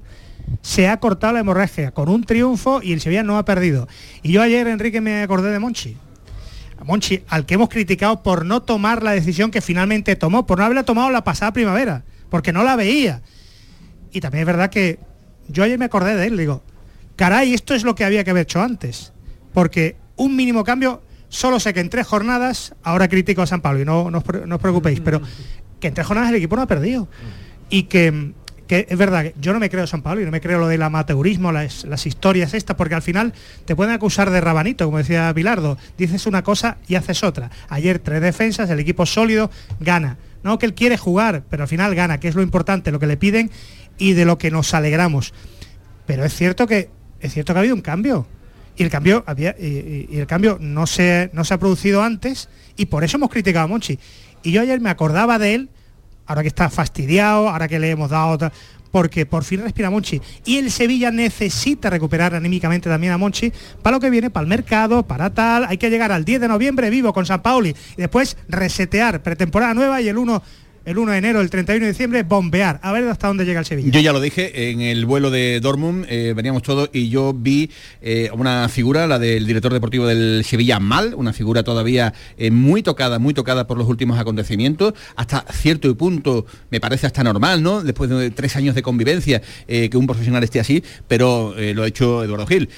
Se 0.62 0.88
ha 0.88 0.98
cortado 0.98 1.32
la 1.32 1.40
hemorragia 1.40 1.90
con 1.92 2.08
un 2.08 2.24
triunfo 2.24 2.80
y 2.82 2.92
el 2.92 3.00
Sevilla 3.00 3.22
no 3.22 3.38
ha 3.38 3.44
perdido. 3.44 3.88
Y 4.22 4.32
yo 4.32 4.42
ayer, 4.42 4.66
Enrique, 4.66 5.00
me 5.00 5.22
acordé 5.22 5.50
de 5.50 5.58
Monchi. 5.58 5.96
A 6.78 6.84
Monchi, 6.84 7.22
al 7.28 7.46
que 7.46 7.54
hemos 7.54 7.68
criticado 7.68 8.22
por 8.22 8.44
no 8.44 8.62
tomar 8.62 9.02
la 9.02 9.12
decisión 9.12 9.50
que 9.50 9.60
finalmente 9.60 10.16
tomó, 10.16 10.46
por 10.46 10.58
no 10.58 10.64
haberla 10.64 10.84
tomado 10.84 11.10
la 11.10 11.24
pasada 11.24 11.52
primavera, 11.52 12.04
porque 12.30 12.52
no 12.52 12.62
la 12.62 12.76
veía. 12.76 13.22
Y 14.12 14.20
también 14.20 14.42
es 14.42 14.46
verdad 14.46 14.70
que 14.70 14.98
yo 15.48 15.64
ayer 15.64 15.78
me 15.78 15.86
acordé 15.86 16.16
de 16.16 16.26
él, 16.26 16.36
digo, 16.36 16.62
caray, 17.16 17.54
esto 17.54 17.74
es 17.74 17.84
lo 17.84 17.94
que 17.94 18.04
había 18.04 18.24
que 18.24 18.30
haber 18.30 18.42
hecho 18.42 18.62
antes. 18.62 19.12
Porque 19.52 19.96
un 20.16 20.36
mínimo 20.36 20.64
cambio, 20.64 21.02
solo 21.28 21.60
sé 21.60 21.74
que 21.74 21.80
en 21.80 21.90
tres 21.90 22.06
jornadas, 22.06 22.74
ahora 22.82 23.08
critico 23.08 23.42
a 23.42 23.46
San 23.46 23.60
Pablo 23.60 23.82
y 23.82 23.84
no, 23.84 24.10
no 24.10 24.22
no 24.46 24.54
os 24.54 24.60
preocupéis, 24.60 25.00
pero 25.00 25.20
que 25.80 25.88
en 25.88 25.94
tres 25.94 26.06
jornadas 26.06 26.30
el 26.30 26.36
equipo 26.36 26.56
no 26.56 26.62
ha 26.62 26.66
perdido. 26.66 27.08
Y 27.70 27.84
que, 27.84 28.32
que 28.66 28.86
es 28.88 28.98
verdad 28.98 29.32
yo 29.40 29.52
no 29.52 29.60
me 29.60 29.70
creo 29.70 29.86
San 29.86 30.02
Pablo 30.02 30.22
y 30.22 30.24
no 30.24 30.30
me 30.30 30.40
creo 30.40 30.58
lo 30.58 30.68
del 30.68 30.82
amateurismo, 30.82 31.52
las, 31.52 32.06
historias 32.06 32.54
estas, 32.54 32.76
porque 32.76 32.94
al 32.94 33.02
final 33.02 33.32
te 33.64 33.76
pueden 33.76 33.92
acusar 33.92 34.30
de 34.30 34.40
rabanito, 34.40 34.84
como 34.86 34.98
decía 34.98 35.32
Bilardo. 35.32 35.78
Dices 35.98 36.26
una 36.26 36.42
cosa 36.42 36.78
y 36.88 36.94
haces 36.94 37.22
otra. 37.22 37.50
Ayer 37.68 37.98
tres 37.98 38.20
defensas, 38.20 38.70
el 38.70 38.80
equipo 38.80 39.06
sólido 39.06 39.50
gana. 39.80 40.16
No 40.42 40.58
que 40.58 40.66
él 40.66 40.74
quiere 40.74 40.98
jugar, 40.98 41.42
pero 41.48 41.62
al 41.62 41.68
final 41.68 41.94
gana, 41.94 42.20
que 42.20 42.28
es 42.28 42.34
lo 42.34 42.42
importante, 42.42 42.92
lo 42.92 42.98
que 42.98 43.06
le 43.06 43.16
piden 43.16 43.50
y 43.98 44.12
de 44.12 44.24
lo 44.24 44.38
que 44.38 44.50
nos 44.50 44.74
alegramos. 44.74 45.32
Pero 46.06 46.24
es 46.24 46.34
cierto 46.34 46.66
que 46.66 46.90
es 47.20 47.32
cierto 47.32 47.54
que 47.54 47.58
ha 47.58 47.60
habido 47.60 47.74
un 47.74 47.80
cambio. 47.80 48.26
Y 48.76 48.82
el 48.82 48.90
cambio 48.90 49.24
había, 49.26 49.54
y, 49.58 50.08
y 50.10 50.18
el 50.18 50.26
cambio 50.26 50.58
no 50.60 50.86
se, 50.86 51.30
no 51.32 51.44
se 51.44 51.54
ha 51.54 51.58
producido 51.58 52.02
antes 52.02 52.48
y 52.76 52.86
por 52.86 53.04
eso 53.04 53.16
hemos 53.16 53.30
criticado 53.30 53.64
a 53.64 53.68
Monchi. 53.68 53.98
Y 54.42 54.52
yo 54.52 54.60
ayer 54.60 54.80
me 54.80 54.90
acordaba 54.90 55.38
de 55.38 55.54
él, 55.54 55.70
ahora 56.26 56.42
que 56.42 56.48
está 56.48 56.70
fastidiado, 56.70 57.48
ahora 57.48 57.68
que 57.68 57.78
le 57.78 57.90
hemos 57.90 58.10
dado 58.10 58.28
otra, 58.30 58.52
porque 58.90 59.26
por 59.26 59.42
fin 59.42 59.60
respira 59.60 59.90
Monchi. 59.90 60.20
Y 60.44 60.58
el 60.58 60.70
Sevilla 60.70 61.10
necesita 61.10 61.90
recuperar 61.90 62.34
anímicamente 62.34 62.88
también 62.88 63.12
a 63.12 63.18
Monchi 63.18 63.52
para 63.82 63.96
lo 63.96 64.00
que 64.00 64.08
viene, 64.08 64.30
para 64.30 64.42
el 64.42 64.48
mercado, 64.48 65.02
para 65.02 65.34
tal. 65.34 65.64
Hay 65.64 65.78
que 65.78 65.90
llegar 65.90 66.12
al 66.12 66.24
10 66.24 66.42
de 66.42 66.48
noviembre 66.48 66.90
vivo 66.90 67.12
con 67.12 67.26
San 67.26 67.42
Pauli 67.42 67.70
y 67.70 68.00
después 68.00 68.36
resetear 68.48 69.20
pretemporada 69.20 69.74
nueva 69.74 70.00
y 70.00 70.08
el 70.08 70.16
1 70.16 70.42
el 70.84 70.98
1 70.98 71.12
de 71.12 71.18
enero, 71.18 71.40
el 71.40 71.48
31 71.48 71.86
de 71.86 71.92
diciembre, 71.92 72.22
bombear, 72.24 72.78
a 72.82 72.92
ver 72.92 73.08
hasta 73.08 73.28
dónde 73.28 73.44
llega 73.44 73.60
el 73.60 73.66
Sevilla. 73.66 73.90
Yo 73.90 74.00
ya 74.00 74.12
lo 74.12 74.20
dije, 74.20 74.70
en 74.70 74.82
el 74.82 75.06
vuelo 75.06 75.30
de 75.30 75.60
Dortmund 75.60 76.04
eh, 76.08 76.34
veníamos 76.36 76.62
todos 76.62 76.90
y 76.92 77.08
yo 77.08 77.32
vi 77.32 77.70
eh, 78.02 78.28
una 78.34 78.68
figura, 78.68 79.06
la 79.06 79.18
del 79.18 79.46
director 79.46 79.72
deportivo 79.72 80.06
del 80.06 80.44
Sevilla 80.44 80.80
mal, 80.80 81.14
una 81.14 81.32
figura 81.32 81.62
todavía 81.62 82.12
eh, 82.36 82.50
muy 82.50 82.82
tocada, 82.82 83.18
muy 83.18 83.32
tocada 83.32 83.66
por 83.66 83.78
los 83.78 83.88
últimos 83.88 84.18
acontecimientos, 84.18 84.92
hasta 85.16 85.46
cierto 85.52 85.94
punto 85.96 86.44
me 86.70 86.80
parece 86.80 87.06
hasta 87.06 87.24
normal, 87.24 87.62
¿no? 87.62 87.82
Después 87.82 88.10
de 88.10 88.30
tres 88.30 88.56
años 88.56 88.74
de 88.74 88.82
convivencia, 88.82 89.40
que 89.66 89.90
un 89.94 90.06
profesional 90.06 90.42
esté 90.42 90.60
así, 90.60 90.82
pero 91.08 91.54
lo 91.56 91.82
ha 91.82 91.86
hecho 91.86 92.22
Eduardo 92.22 92.46
Gil. 92.46 92.68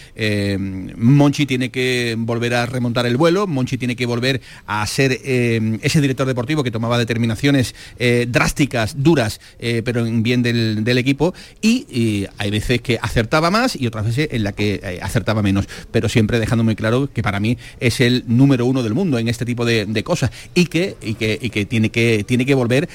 Monchi 0.97 1.47
tiene 1.47 1.71
que 1.71 2.15
volver 2.19 2.55
a 2.55 2.67
remontar 2.67 3.07
el 3.07 3.17
vuelo, 3.17 3.47
Monchi 3.47 3.79
tiene 3.79 3.97
que 3.97 4.07
volver 4.07 4.41
a 4.67 4.87
ser 4.87 5.13
ese 5.13 6.01
director 6.01 6.27
deportivo 6.27 6.63
que 6.63 6.71
tomaba 6.71 6.99
determinaciones 6.99 7.75
eh, 7.99 8.27
drásticas, 8.29 9.03
duras, 9.03 9.41
eh, 9.59 9.83
pero 9.85 10.07
en 10.07 10.23
bien 10.23 10.43
del, 10.43 10.99
equipo. 10.99 11.35
Y, 11.63 12.27
hay 12.39 12.51
veces 12.51 12.81
que 12.81 12.99
acertaba 13.01 13.51
más 13.51 13.77
y 13.77 13.87
otras 13.87 14.07
veces 14.07 14.29
en 14.31 14.45
la 14.45 14.53
que 14.53 14.81
eh, 14.83 14.99
acertaba 15.03 15.43
menos. 15.43 15.67
Pero 15.91 16.09
siempre 16.09 16.39
dejando 16.39 16.65
muy 16.65 16.77
claro 16.77 17.09
que 17.13 17.23
para 17.23 17.41
mí 17.41 17.59
es 17.81 18.01
el 18.01 18.25
número 18.27 18.67
uno 18.67 18.83
del 18.83 18.95
mundo 18.95 19.19
en 19.19 19.29
este 19.29 19.45
tipo 19.45 19.65
de, 19.65 19.87
de 19.87 20.05
cosas 20.05 20.31
y 20.55 20.67
que, 20.67 20.97
y 21.03 21.15
que, 21.15 21.39
y 21.41 21.51
que, 21.51 21.67
tiene 21.67 21.91
que 21.91 22.25
tiene 22.25 22.47
que 22.47 22.55
volver 22.55 22.89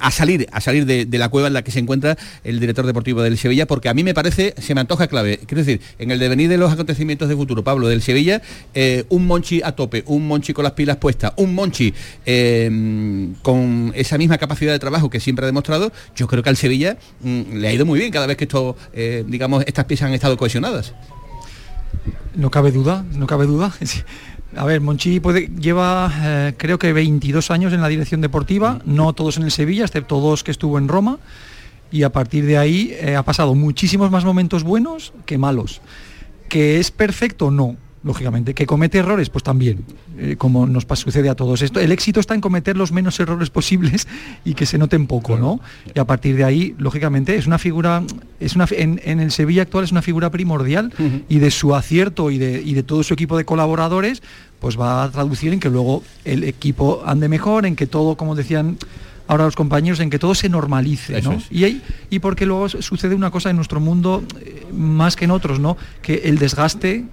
a 0.00 0.10
salir, 0.10 0.48
a 0.52 0.60
salir 0.60 0.86
de, 0.86 1.06
de, 1.06 1.18
la 1.18 1.28
cueva 1.28 1.48
en 1.48 1.54
la 1.54 1.62
que 1.62 1.70
se 1.70 1.78
encuentra 1.78 2.16
el 2.44 2.60
director 2.60 2.86
deportivo 2.86 3.22
del 3.22 3.38
Sevilla, 3.38 3.66
porque 3.66 3.88
a 3.88 3.94
mí 3.94 4.04
me 4.04 4.14
parece, 4.14 4.54
se 4.58 4.74
me 4.74 4.80
antoja 4.80 5.06
clave. 5.06 5.38
Quiero 5.46 5.64
decir, 5.64 5.80
en 5.98 6.10
el 6.10 6.18
devenir 6.18 6.48
de 6.48 6.58
los 6.58 6.72
acontecimientos 6.72 7.28
de 7.28 7.36
futuro, 7.36 7.64
Pablo, 7.64 7.88
del 7.88 8.02
Sevilla, 8.02 8.42
un 9.08 9.26
Monchi 9.26 9.60
a 9.62 9.72
tope, 9.72 10.02
un 10.06 10.26
Monchi 10.26 10.52
con 10.52 10.64
las 10.64 10.72
pilas 10.72 10.96
puestas, 10.96 11.32
un 11.36 11.54
Monchi 11.54 11.92
con 13.42 13.92
esa 13.94 14.13
misma 14.18 14.38
capacidad 14.38 14.72
de 14.72 14.78
trabajo 14.78 15.10
que 15.10 15.20
siempre 15.20 15.44
ha 15.44 15.46
demostrado, 15.46 15.92
yo 16.16 16.26
creo 16.26 16.42
que 16.42 16.50
al 16.50 16.56
Sevilla 16.56 16.96
mmm, 17.20 17.54
le 17.54 17.68
ha 17.68 17.72
ido 17.72 17.86
muy 17.86 17.98
bien 17.98 18.10
cada 18.10 18.26
vez 18.26 18.36
que 18.36 18.44
esto, 18.44 18.76
eh, 18.92 19.24
digamos, 19.26 19.64
estas 19.66 19.84
piezas 19.84 20.08
han 20.08 20.14
estado 20.14 20.36
cohesionadas. 20.36 20.94
No 22.34 22.50
cabe 22.50 22.72
duda, 22.72 23.04
no 23.12 23.26
cabe 23.26 23.46
duda. 23.46 23.72
A 24.56 24.64
ver, 24.64 24.80
Monchi 24.80 25.18
puede, 25.18 25.48
lleva 25.58 26.12
eh, 26.22 26.54
creo 26.56 26.78
que 26.78 26.92
22 26.92 27.50
años 27.50 27.72
en 27.72 27.80
la 27.80 27.88
dirección 27.88 28.20
deportiva, 28.20 28.80
no 28.84 29.12
todos 29.12 29.36
en 29.36 29.42
el 29.42 29.50
Sevilla, 29.50 29.84
excepto 29.84 30.20
dos 30.20 30.44
que 30.44 30.52
estuvo 30.52 30.78
en 30.78 30.86
Roma, 30.86 31.18
y 31.90 32.04
a 32.04 32.10
partir 32.10 32.46
de 32.46 32.56
ahí 32.56 32.94
eh, 33.00 33.16
ha 33.16 33.24
pasado 33.24 33.54
muchísimos 33.54 34.10
más 34.10 34.24
momentos 34.24 34.62
buenos 34.62 35.12
que 35.26 35.38
malos. 35.38 35.80
¿Que 36.48 36.78
es 36.78 36.90
perfecto? 36.90 37.50
No, 37.50 37.76
lógicamente. 38.04 38.54
¿Que 38.54 38.66
comete 38.66 38.98
errores? 38.98 39.30
Pues 39.30 39.42
también, 39.42 39.84
eh, 40.18 40.36
como 40.36 40.66
nos 40.66 40.86
sucede 40.94 41.28
a 41.28 41.34
todos. 41.34 41.62
Esto, 41.62 41.80
el 41.80 41.90
éxito 41.90 42.20
está 42.20 42.34
en 42.34 42.40
cometer 42.40 42.76
los 42.76 42.92
menos 42.92 43.18
errores 43.18 43.50
posibles 43.50 44.06
y 44.44 44.54
que 44.54 44.66
se 44.66 44.78
noten 44.78 45.06
poco, 45.06 45.36
¿no? 45.38 45.60
Y 45.94 45.98
a 45.98 46.04
partir 46.04 46.36
de 46.36 46.44
ahí, 46.44 46.74
lógicamente, 46.78 47.34
es 47.34 47.46
una 47.46 47.58
figura, 47.58 48.02
es 48.38 48.54
una, 48.54 48.66
en, 48.70 49.00
en 49.04 49.20
el 49.20 49.32
Sevilla 49.32 49.62
actual 49.62 49.84
es 49.84 49.92
una 49.92 50.02
figura 50.02 50.30
primordial 50.30 50.92
uh 50.98 51.02
-huh. 51.02 51.22
y 51.28 51.38
de 51.38 51.50
su 51.50 51.74
acierto 51.74 52.30
y 52.30 52.38
de, 52.38 52.62
y 52.62 52.74
de 52.74 52.82
todo 52.82 53.02
su 53.02 53.14
equipo 53.14 53.36
de 53.36 53.44
colaboradores, 53.44 54.22
pues 54.60 54.78
va 54.78 55.04
a 55.04 55.10
traducir 55.10 55.52
en 55.52 55.60
que 55.60 55.70
luego 55.70 56.02
el 56.24 56.44
equipo 56.44 57.02
ande 57.06 57.28
mejor, 57.28 57.66
en 57.66 57.74
que 57.74 57.86
todo, 57.86 58.16
como 58.16 58.34
decían 58.34 58.76
ahora 59.26 59.44
los 59.44 59.56
compañeros, 59.56 60.00
en 60.00 60.10
que 60.10 60.18
todo 60.18 60.34
se 60.34 60.48
normalice, 60.48 61.22
¿no? 61.22 61.38
Y, 61.50 61.64
hay, 61.64 61.82
y 62.10 62.18
porque 62.18 62.44
luego 62.44 62.68
sucede 62.68 63.14
una 63.14 63.30
cosa 63.30 63.48
en 63.50 63.56
nuestro 63.56 63.80
mundo, 63.80 64.22
eh, 64.40 64.66
más 64.72 65.16
que 65.16 65.24
en 65.24 65.30
otros, 65.30 65.58
¿no? 65.58 65.78
Que 66.02 66.22
el 66.24 66.38
desgaste 66.38 67.06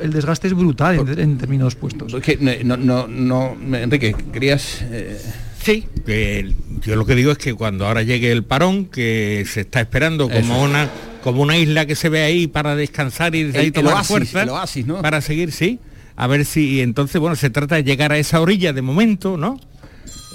el 0.00 0.12
desgaste 0.12 0.48
es 0.48 0.54
brutal 0.54 0.98
en, 0.98 1.18
en 1.18 1.34
determinados 1.34 1.74
puestos. 1.74 2.12
Es 2.12 2.22
que 2.22 2.64
no, 2.64 2.76
no, 2.76 3.06
no, 3.06 3.56
Enrique, 3.76 4.14
querías... 4.32 4.82
Eh... 4.90 5.20
Sí, 5.62 5.84
que 6.04 6.54
yo 6.82 6.94
lo 6.94 7.04
que 7.06 7.16
digo 7.16 7.32
es 7.32 7.38
que 7.38 7.54
cuando 7.54 7.88
ahora 7.88 8.04
llegue 8.04 8.30
el 8.30 8.44
parón, 8.44 8.84
que 8.84 9.44
se 9.52 9.62
está 9.62 9.80
esperando 9.80 10.28
como 10.28 10.38
Eso. 10.38 10.60
una 10.62 10.88
como 11.24 11.42
una 11.42 11.58
isla 11.58 11.86
que 11.86 11.96
se 11.96 12.08
ve 12.08 12.22
ahí 12.22 12.46
para 12.46 12.76
descansar 12.76 13.34
y 13.34 13.42
de 13.42 13.58
ahí 13.58 13.70
tomar 13.72 13.90
el 13.90 13.96
oasis, 13.96 14.08
fuerza 14.08 14.42
el 14.44 14.48
oasis, 14.50 14.86
¿no? 14.86 15.02
para 15.02 15.20
seguir, 15.20 15.50
sí. 15.50 15.80
A 16.14 16.28
ver 16.28 16.44
si 16.44 16.80
entonces, 16.82 17.20
bueno, 17.20 17.34
se 17.34 17.50
trata 17.50 17.74
de 17.74 17.82
llegar 17.82 18.12
a 18.12 18.18
esa 18.18 18.40
orilla 18.40 18.72
de 18.72 18.80
momento, 18.80 19.36
¿no? 19.36 19.58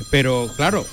Pero 0.09 0.51
claro, 0.57 0.85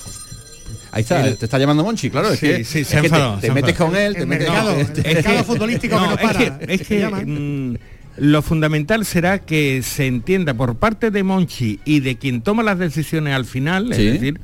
Ahí 0.93 1.03
está, 1.03 1.27
el, 1.27 1.37
te 1.37 1.47
está 1.47 1.59
llamando 1.59 1.83
Monchi, 1.83 2.09
claro, 2.09 2.31
es 2.31 2.39
sí, 2.39 2.47
que, 2.47 2.65
sí, 2.65 2.79
es 2.81 2.89
que 2.89 2.97
enfadado, 2.99 3.39
te, 3.41 3.49
te 3.49 3.53
metes 3.53 3.77
con 3.77 3.95
él, 3.97 4.15
te 4.15 4.25
metes 4.25 4.49
mercado, 4.49 4.73
con 4.73 4.81
el 4.81 5.15
mercado 5.15 5.45
futbolístico 5.45 5.97
no, 6.01 6.03
que 6.05 6.11
no 6.11 6.17
para. 6.17 6.45
Es 6.45 6.59
que, 6.59 6.75
es 6.75 6.83
que 6.87 7.27
mm, 7.27 7.77
lo 8.21 8.43
fundamental 8.43 9.05
será 9.05 9.39
que 9.41 9.83
se 9.83 10.07
entienda 10.07 10.55
por 10.55 10.77
parte 10.77 11.11
de 11.11 11.23
Monchi 11.23 11.81
y 11.85 12.01
de 12.01 12.17
quien 12.19 12.43
toma 12.43 12.63
las 12.63 12.79
decisiones 12.79 13.35
al 13.35 13.45
final, 13.45 13.93
Sí. 13.95 14.07
es 14.07 14.13
decir, 14.15 14.41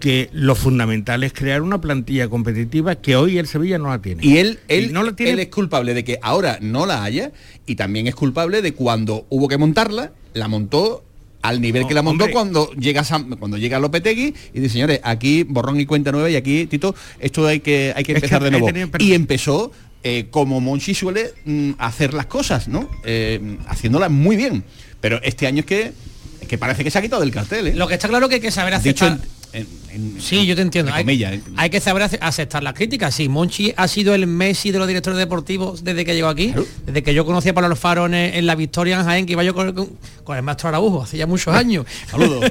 que 0.00 0.28
lo 0.32 0.56
fundamental 0.56 1.22
es 1.22 1.32
crear 1.32 1.62
una 1.62 1.80
plantilla 1.80 2.28
competitiva 2.28 2.96
que 2.96 3.14
hoy 3.14 3.38
el 3.38 3.46
Sevilla 3.46 3.78
no 3.78 3.88
la 3.88 4.02
tiene. 4.02 4.26
Y 4.26 4.38
él, 4.38 4.58
él, 4.66 4.92
no 4.92 5.04
la 5.04 5.14
tiene 5.14 5.32
él 5.32 5.38
es 5.38 5.48
culpable 5.48 5.94
de 5.94 6.02
que 6.02 6.18
ahora 6.22 6.58
no 6.60 6.86
la 6.86 7.04
haya 7.04 7.30
y 7.66 7.76
también 7.76 8.08
es 8.08 8.14
culpable 8.16 8.62
de 8.62 8.74
cuando 8.74 9.26
hubo 9.28 9.46
que 9.46 9.58
montarla, 9.58 10.12
la 10.34 10.48
montó 10.48 11.04
al 11.42 11.60
nivel 11.60 11.82
No, 11.82 11.88
que 11.88 11.94
la 11.94 12.02
montó 12.02 12.24
hombre. 12.24 12.32
cuando 12.32 12.72
llega 12.74 13.02
Sam- 13.04 13.36
cuando 13.38 13.56
llega 13.58 13.78
Lopetegui 13.78 14.32
y 14.54 14.60
dice 14.60 14.72
señores 14.74 15.00
aquí 15.02 15.42
borrón 15.42 15.78
y 15.80 15.86
cuenta 15.86 16.12
nueva 16.12 16.30
y 16.30 16.36
aquí 16.36 16.66
Tito 16.66 16.94
esto 17.18 17.46
hay 17.46 17.60
que 17.60 17.92
hay 17.96 18.04
que 18.04 18.12
Es 18.12 18.20
que 18.20 18.26
empezar 18.26 18.42
de 18.44 18.50
nuevo 18.52 18.66
tenido- 18.66 18.88
y 18.98 19.12
empezó 19.14 19.72
eh, 20.04 20.26
como 20.30 20.60
Monchi 20.60 20.94
suele 20.94 21.32
mm, 21.44 21.72
hacer 21.78 22.14
las 22.14 22.26
cosas 22.26 22.68
no 22.68 22.88
Eh, 23.04 23.58
haciéndolas 23.66 24.10
muy 24.10 24.36
bien 24.36 24.62
pero 25.00 25.20
este 25.22 25.46
año 25.46 25.60
es 25.60 25.66
que 25.66 25.92
es 26.40 26.48
que 26.48 26.58
parece 26.58 26.82
que 26.84 26.90
se 26.90 26.98
ha 26.98 27.02
quitado 27.02 27.20
del 27.22 27.30
cartel 27.32 27.68
¿eh? 27.68 27.74
Lo 27.74 27.86
que 27.88 27.94
está 27.94 28.08
claro 28.08 28.28
que 28.28 28.36
hay 28.36 28.40
que 28.40 28.50
saber 28.50 28.80
dicho 28.80 29.04
aceptar. 29.04 29.26
en, 29.26 29.41
en- 29.52 29.66
en- 29.90 30.20
Sí, 30.20 30.46
yo 30.46 30.56
te 30.56 30.62
entiendo. 30.62 30.92
Hay, 30.94 31.70
que 31.70 31.80
saber 31.80 32.02
ace- 32.04 32.18
aceptar 32.20 32.62
las 32.62 32.74
críticas. 32.74 33.14
Sí, 33.14 33.28
Monchi 33.28 33.72
ha 33.76 33.86
sido 33.88 34.14
el 34.14 34.26
Messi 34.26 34.70
de 34.70 34.78
los 34.78 34.88
directores 34.88 35.18
deportivos 35.18 35.84
desde 35.84 36.04
que 36.04 36.14
llegó 36.14 36.28
aquí. 36.28 36.54
Desde 36.86 37.02
que 37.02 37.12
yo 37.14 37.24
conocí 37.26 37.48
a 37.50 37.54
Pablo 37.54 37.68
Alfaro 37.70 38.06
en, 38.06 38.14
en 38.14 38.46
la 38.46 38.54
Victoria 38.54 38.98
en 38.98 39.04
Jaén, 39.04 39.26
que 39.26 39.32
iba 39.32 39.44
yo 39.44 39.54
con, 39.54 39.72
con- 39.74 39.90
con 40.24 40.36
el 40.36 40.42
maestro 40.42 40.68
Araujo 40.68 41.02
hace 41.02 41.16
ya 41.18 41.26
muchos 41.26 41.54
años. 41.54 41.84
Saludos. 42.10 42.44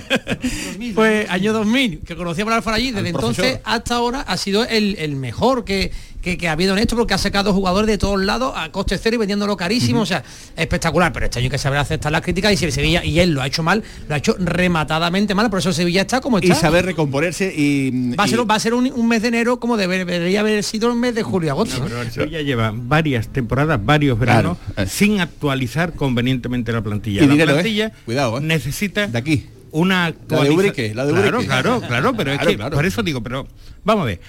pues 0.96 1.30
año 1.30 1.54
2000, 1.54 2.00
que 2.00 2.16
conocí 2.16 2.42
a 2.42 2.46
Pablo 2.46 2.56
Alfaro 2.58 2.76
allí. 2.78 2.92
Desde 2.92 3.10
entonces 3.10 3.60
hasta 3.64 3.96
ahora 3.96 4.22
ha 4.22 4.38
sido 4.38 4.66
el, 4.66 4.96
el 5.00 5.16
mejor 5.16 5.66
que, 5.66 5.92
que, 6.22 6.38
que 6.38 6.48
ha 6.48 6.52
habido 6.52 6.74
en 6.74 6.80
esto 6.80 6.96
porque 6.96 7.14
ha 7.14 7.18
sacado 7.18 7.54
jugadores 7.54 7.88
de 7.88 7.98
todos 7.98 8.20
lados 8.22 8.54
a 8.56 8.72
coste 8.72 8.98
cero 8.98 9.16
y 9.16 9.20
vendiéndolo 9.20 9.58
carísimo. 9.58 10.02
O 10.02 10.06
sea, 10.06 10.24
espectacular. 10.56 11.12
Pero 11.14 11.26
este 11.26 11.40
año 11.40 11.46
hay 11.46 11.50
que 11.52 11.58
saber 11.58 11.80
aceptar 11.80 12.12
las 12.12 12.22
críticas 12.22 12.54
y 12.54 12.58
si 12.58 12.66
el 12.66 12.72
Sevilla, 12.72 13.04
y 13.04 13.20
él 13.20 13.32
lo 13.32 13.42
ha 13.42 13.48
hecho 13.48 13.64
mal, 13.64 13.84
lo 14.08 14.16
ha 14.16 14.18
hecho 14.18 14.36
rematadamente 14.40 15.34
mal. 15.36 15.50
Por 15.50 15.60
eso 15.60 15.70
el 15.70 15.76
Sevilla 15.76 16.02
está 16.02 16.22
como 16.22 16.40
y 16.40 16.44
está. 16.44 16.56
saber 16.56 16.86
recomponerse 16.86 17.54
y 17.56 18.14
Va 18.16 18.24
a 18.24 18.28
y- 18.28 18.30
ser, 18.30 18.50
va 18.50 18.56
a 18.56 18.60
ser 18.60 18.74
un, 18.74 18.92
un 18.94 19.08
mes 19.08 19.22
de 19.22 19.30
enero 19.30 19.60
como 19.60 19.78
debe- 19.78 20.06
debería 20.06 20.40
haber 20.42 20.64
sido 20.64 20.90
el 20.90 20.96
mes 20.98 21.16
de 21.16 21.24
julio 21.24 21.48
y 21.48 21.50
agosto. 21.50 21.80
No, 21.80 21.86
pero 21.86 22.02
el 22.02 22.12
Sevilla 22.12 22.42
lleva 22.42 22.72
varias 22.74 23.28
temporadas, 23.30 23.80
varios 23.84 24.18
veranos, 24.20 24.58
sin 24.88 25.20
actualizar 25.22 25.94
convenientemente 25.94 26.72
la 26.72 26.82
plantilla. 26.82 27.24
Y 27.24 27.26
la 27.28 27.32
dinero, 27.34 27.52
¿eh? 27.52 27.54
plantilla 27.56 27.92
Cuidado, 28.06 28.38
¿eh? 28.38 28.42
necesita 28.42 29.08
de 29.08 29.18
aquí 29.18 29.46
una 29.72 30.14
La 30.30 30.44
de 30.44 30.50
Ubrique, 30.52 30.94
la 30.94 31.06
de 31.06 31.14
claro, 31.14 31.28
Ubrique. 31.38 31.46
claro, 31.48 31.82
claro, 31.82 32.14
pero 32.16 32.32
Claro, 32.34 32.42
es 32.42 32.48
que 32.48 32.56
claro. 32.58 32.76
por 32.76 32.86
eso 32.86 33.02
digo, 33.04 33.22
pero 33.24 33.48
vamos 33.86 34.04
a 34.04 34.06
ver. 34.06 34.20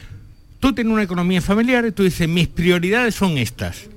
Tú 0.62 0.72
tienes 0.72 0.92
una 0.92 1.02
economía 1.02 1.40
familiar 1.42 1.84
y 1.84 1.90
tú 1.90 2.04
dices, 2.04 2.28
mis 2.28 2.46
prioridades 2.46 3.16
son 3.16 3.36
estas. 3.36 3.88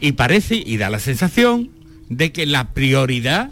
Y 0.00 0.10
parece, 0.10 0.56
y 0.56 0.76
da 0.76 0.90
la 0.90 0.98
sensación, 0.98 1.70
de 2.08 2.32
que 2.32 2.46
la 2.46 2.70
prioridad 2.70 3.50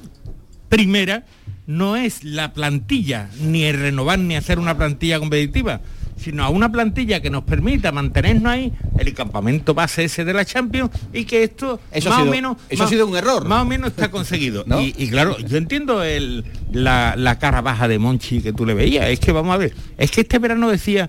primera 0.69 1.25
no 1.69 1.95
es 1.95 2.25
la 2.25 2.53
plantilla, 2.55 3.31
ni 3.41 3.63
el 3.63 3.79
renovar 3.79 4.19
ni 4.19 4.35
hacer 4.35 4.59
una 4.59 4.77
plantilla 4.77 5.21
competitiva, 5.21 5.83
sino 6.17 6.43
a 6.43 6.49
una 6.49 6.73
plantilla 6.73 7.21
que 7.23 7.31
nos 7.31 7.45
permita 7.45 7.93
mantenernos 7.93 8.51
ahí, 8.53 8.73
el 8.99 9.15
campamento 9.15 9.73
base 9.73 10.03
ese 10.03 10.25
de 10.25 10.33
la 10.33 10.45
Champions, 10.45 10.91
y 11.13 11.27
que 11.27 11.45
esto 11.45 11.81
Eso 11.93 12.09
ha 12.09 12.11
más 12.11 12.19
sido- 12.23 12.29
o 12.33 12.35
menos 12.35 12.57
eso 12.71 12.83
ha 12.83 12.89
sido 12.89 13.07
un 13.07 13.17
error. 13.17 13.47
Más 13.47 13.63
o 13.63 13.67
menos 13.67 13.91
está 13.91 14.11
conseguido. 14.11 14.65
¿No? 14.67 14.81
y, 14.81 14.97
y 14.99 15.07
claro, 15.11 15.39
yo 15.39 15.59
entiendo 15.59 16.03
el, 16.03 16.45
la, 16.73 17.15
la 17.17 17.39
cara 17.39 17.61
baja 17.61 17.87
de 17.87 18.01
Monchi 18.01 18.41
que 18.41 18.53
tú 18.53 18.67
le 18.67 18.75
veías. 18.75 19.07
Es 19.11 19.21
que 19.21 19.31
vamos 19.31 19.55
a 19.55 19.59
ver, 19.59 19.73
es 19.97 20.11
que 20.11 20.23
este 20.23 20.41
verano 20.41 20.69
decía 20.69 21.09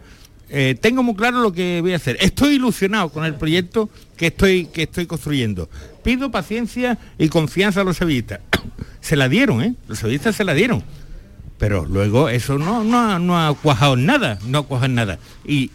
eh, 0.50 0.76
tengo 0.80 1.04
muy 1.04 1.16
claro 1.16 1.42
lo 1.42 1.54
que 1.54 1.80
voy 1.82 1.94
a 1.94 1.98
hacer. 1.98 2.18
Estoy 2.20 2.56
ilusionado 2.56 3.10
con 3.10 3.26
el 3.26 3.36
proyecto 3.36 3.90
que 4.18 4.28
estoy, 4.28 4.66
que 4.66 4.84
estoy 4.84 5.06
construyendo. 5.06 5.70
Pido 6.04 6.32
paciencia 6.32 6.98
y 7.17 7.30
confianza 7.30 7.82
a 7.82 7.84
los 7.84 7.98
sevillistas. 7.98 8.40
se 9.02 9.15
la 9.15 9.30
dieron, 9.30 9.62
¿eh? 9.62 9.76
Los 9.88 10.00
sevillistas 10.00 10.36
se 10.36 10.44
la 10.44 10.54
dieron. 10.54 10.84
Pero 11.58 11.86
luego 11.86 12.30
eso 12.30 12.58
no, 12.58 12.84
no, 12.84 13.19
no 13.19 13.38
ha 13.38 13.54
cuajado 13.56 13.96
nada, 13.96 14.40
no 14.46 14.60
ha 14.60 14.65
cuajado 14.65 14.94
nada. 14.94 15.19
Y, 15.46 15.71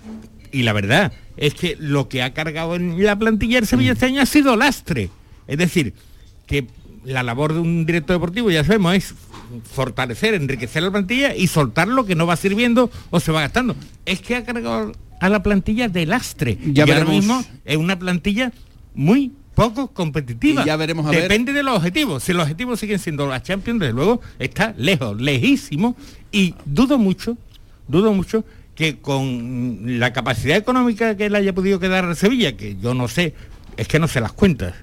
y 0.51 0.63
la 0.63 0.73
verdad 0.73 1.13
es 1.37 1.55
que 1.55 1.77
lo 1.79 2.09
que 2.09 2.23
ha 2.23 2.33
cargado 2.33 2.75
en 2.75 3.03
la 3.03 3.19
plantilla 3.19 3.57
del 3.57 3.67
Sevilla 3.67 3.93
este 3.93 4.07
año 4.07 4.23
ha 4.23 4.27
sido 4.27 4.57
lastre. 4.57 5.11
Es 5.47 5.59
decir, 5.59 5.95
que 6.47 6.67
la 7.05 7.23
labor 7.23 7.53
de 7.53 7.61
un 7.61 7.87
director 7.87 8.17
deportivo, 8.17 8.51
ya 8.51 8.65
sabemos, 8.65 8.95
es 8.95 9.15
fortalecer, 9.71 10.35
enriquecer 10.35 10.83
la 10.83 10.91
plantilla 10.91 11.35
y 11.35 11.47
soltar 11.47 11.89
lo 11.89 12.05
que 12.07 12.15
no 12.15 12.27
va 12.27 12.37
sirviendo 12.37 12.91
o 13.11 13.21
se 13.21 13.33
va 13.33 13.41
gastando. 13.43 13.75
Es 14.07 14.21
que 14.21 14.37
ha 14.37 14.45
cargado 14.45 14.93
a 15.21 15.29
la 15.29 15.43
plantilla 15.43 15.89
de 15.89 16.07
lastre. 16.07 16.59
Ya 16.65 16.85
y 16.87 16.91
ahora 16.91 17.05
veremos. 17.05 17.15
mismo 17.15 17.45
es 17.65 17.77
una 17.77 17.99
plantilla 17.99 18.53
muy 18.95 19.33
poco 19.55 19.89
competitiva. 19.93 20.63
Y 20.63 20.67
ya 20.67 20.77
veremos 20.77 21.07
a 21.07 21.11
ver- 21.11 21.23
Depende 21.23 21.53
de 21.53 21.63
los 21.63 21.77
objetivos. 21.77 22.23
Si 22.25 22.33
los 22.33 22.43
objetivos 22.43 22.81
siguen 22.81 22.99
siendo 22.99 23.27
la 23.29 23.43
Champions, 23.43 23.81
desde 23.81 23.93
luego 23.95 24.21
está 24.39 24.75
lejos, 24.77 25.21
lejísimo. 25.21 25.97
Y 26.33 26.55
dudo 26.65 26.99
mucho, 26.99 27.37
dudo 27.89 28.13
mucho 28.13 28.45
que 28.75 28.99
con 28.99 29.99
la 30.01 30.13
capacidad 30.13 30.57
económica 30.57 31.17
que 31.17 31.31
le 31.31 31.39
haya 31.39 31.55
podido 31.55 31.79
quedar 31.79 32.05
a 32.05 32.15
Sevilla, 32.17 32.57
que 32.57 32.77
yo 32.83 32.93
no 32.95 33.07
sé, 33.07 33.35
es 33.77 33.87
que 33.87 34.01
no 34.01 34.09
sé 34.09 34.21
las 34.21 34.33
cuentas. 34.33 34.75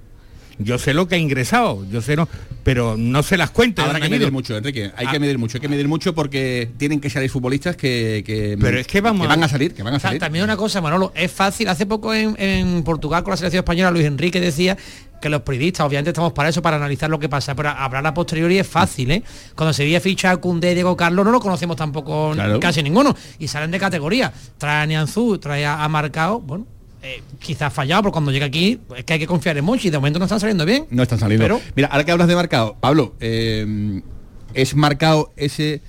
Yo 0.63 0.77
sé 0.77 0.93
lo 0.93 1.07
que 1.07 1.15
ha 1.15 1.17
ingresado, 1.17 1.85
yo 1.91 2.01
sé 2.01 2.15
no, 2.15 2.27
pero 2.63 2.95
no 2.97 3.23
sé 3.23 3.37
las 3.37 3.51
cuentas. 3.51 3.85
Habrá 3.85 3.99
que 3.99 4.09
medir 4.09 4.31
mucho, 4.31 4.55
Enrique. 4.57 4.91
Hay 4.95 5.07
Ah. 5.07 5.11
que 5.11 5.19
medir 5.19 5.37
mucho, 5.37 5.57
hay 5.57 5.61
que 5.61 5.67
medir 5.69 5.87
mucho 5.87 6.13
porque 6.15 6.71
tienen 6.77 6.99
que 6.99 7.09
salir 7.09 7.29
futbolistas 7.29 7.75
que, 7.75 8.23
que- 8.25 8.57
Pero 8.59 8.79
es 8.79 8.87
que 8.87 9.01
vamos 9.01 9.27
van 9.27 9.43
a- 9.43 9.47
salir, 9.47 9.73
que 9.73 9.83
van 9.83 9.93
a 9.95 9.99
salir. 9.99 10.19
también 10.19 10.43
una 10.43 10.57
cosa, 10.57 10.81
Manolo, 10.81 11.11
es 11.15 11.31
fácil. 11.31 11.67
Hace 11.67 11.85
poco 11.85 12.13
en, 12.13 12.35
en 12.39 12.83
Portugal 12.83 13.23
con 13.23 13.31
la 13.31 13.37
selección 13.37 13.59
española, 13.61 13.91
Luis 13.91 14.05
Enrique 14.05 14.39
decía 14.39 14.77
que 15.21 15.29
los 15.29 15.41
periodistas, 15.41 15.85
obviamente 15.85 16.09
estamos 16.09 16.33
para 16.33 16.49
eso, 16.49 16.63
para 16.63 16.77
analizar 16.77 17.07
lo 17.07 17.19
que 17.19 17.29
pasa, 17.29 17.53
pero 17.55 17.69
hablar 17.69 18.05
a 18.07 18.13
posteriori 18.13 18.57
es 18.57 18.65
fácil, 18.67 19.11
¿eh? 19.11 19.23
Cuando 19.55 19.71
se 19.71 19.83
veía 19.83 20.01
ficha 20.01 20.35
Cundé, 20.37 20.73
Diego 20.73 20.97
Carlos, 20.97 21.23
no 21.23 21.31
lo 21.31 21.39
conocemos 21.39 21.77
tampoco 21.77 22.31
Claro. 22.33 22.59
casi 22.59 22.81
ninguno. 22.81 23.15
Y 23.37 23.47
salen 23.47 23.69
de 23.69 23.79
categoría. 23.79 24.33
Trae 24.57 24.81
a 24.81 24.85
Nianzú, 24.87 25.37
trae 25.37 25.63
a, 25.63 25.83
a 25.83 25.87
Marcao, 25.89 26.41
bueno, 26.41 26.65
eh, 27.03 27.21
quizás 27.39 27.73
fallado, 27.73 28.03
pero 28.03 28.11
cuando 28.11 28.31
llega 28.31 28.45
aquí 28.45 28.79
es 28.95 29.03
que 29.05 29.13
hay 29.13 29.19
que 29.19 29.27
confiar 29.27 29.57
en 29.57 29.65
Monchi. 29.65 29.89
De 29.89 29.97
momento 29.97 30.19
no 30.19 30.25
están 30.25 30.39
saliendo 30.39 30.65
bien. 30.65 30.85
No 30.89 31.03
están 31.03 31.19
saliendo. 31.19 31.43
Pero- 31.43 31.61
Mira, 31.75 31.87
ahora 31.89 32.03
que 32.05 32.11
hablas 32.11 32.27
de 32.27 32.35
marcado, 32.35 32.75
Pablo, 32.79 33.15
eh, 33.19 34.01
es 34.53 34.75
marcado 34.75 35.31
ese 35.37 35.81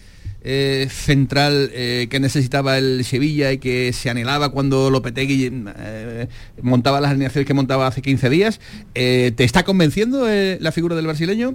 eh, 0.45 0.89
central 0.91 1.71
eh, 1.73 2.09
que 2.11 2.19
necesitaba 2.19 2.77
el 2.79 3.05
Sevilla 3.05 3.53
y 3.53 3.59
que 3.59 3.93
se 3.93 4.11
anhelaba 4.11 4.49
cuando 4.51 4.91
Lopetegui 4.91 5.51
eh, 5.77 6.29
montaba 6.63 7.01
las 7.01 7.11
alineaciones 7.13 7.47
que 7.47 7.55
montaba 7.55 7.87
hace 7.87 8.03
15 8.03 8.29
días. 8.29 8.61
Eh, 8.95 9.33
¿Te 9.37 9.45
está 9.45 9.65
convenciendo 9.65 10.29
eh, 10.29 10.59
la 10.61 10.73
figura 10.73 10.97
del 10.97 11.07
brasileño? 11.07 11.55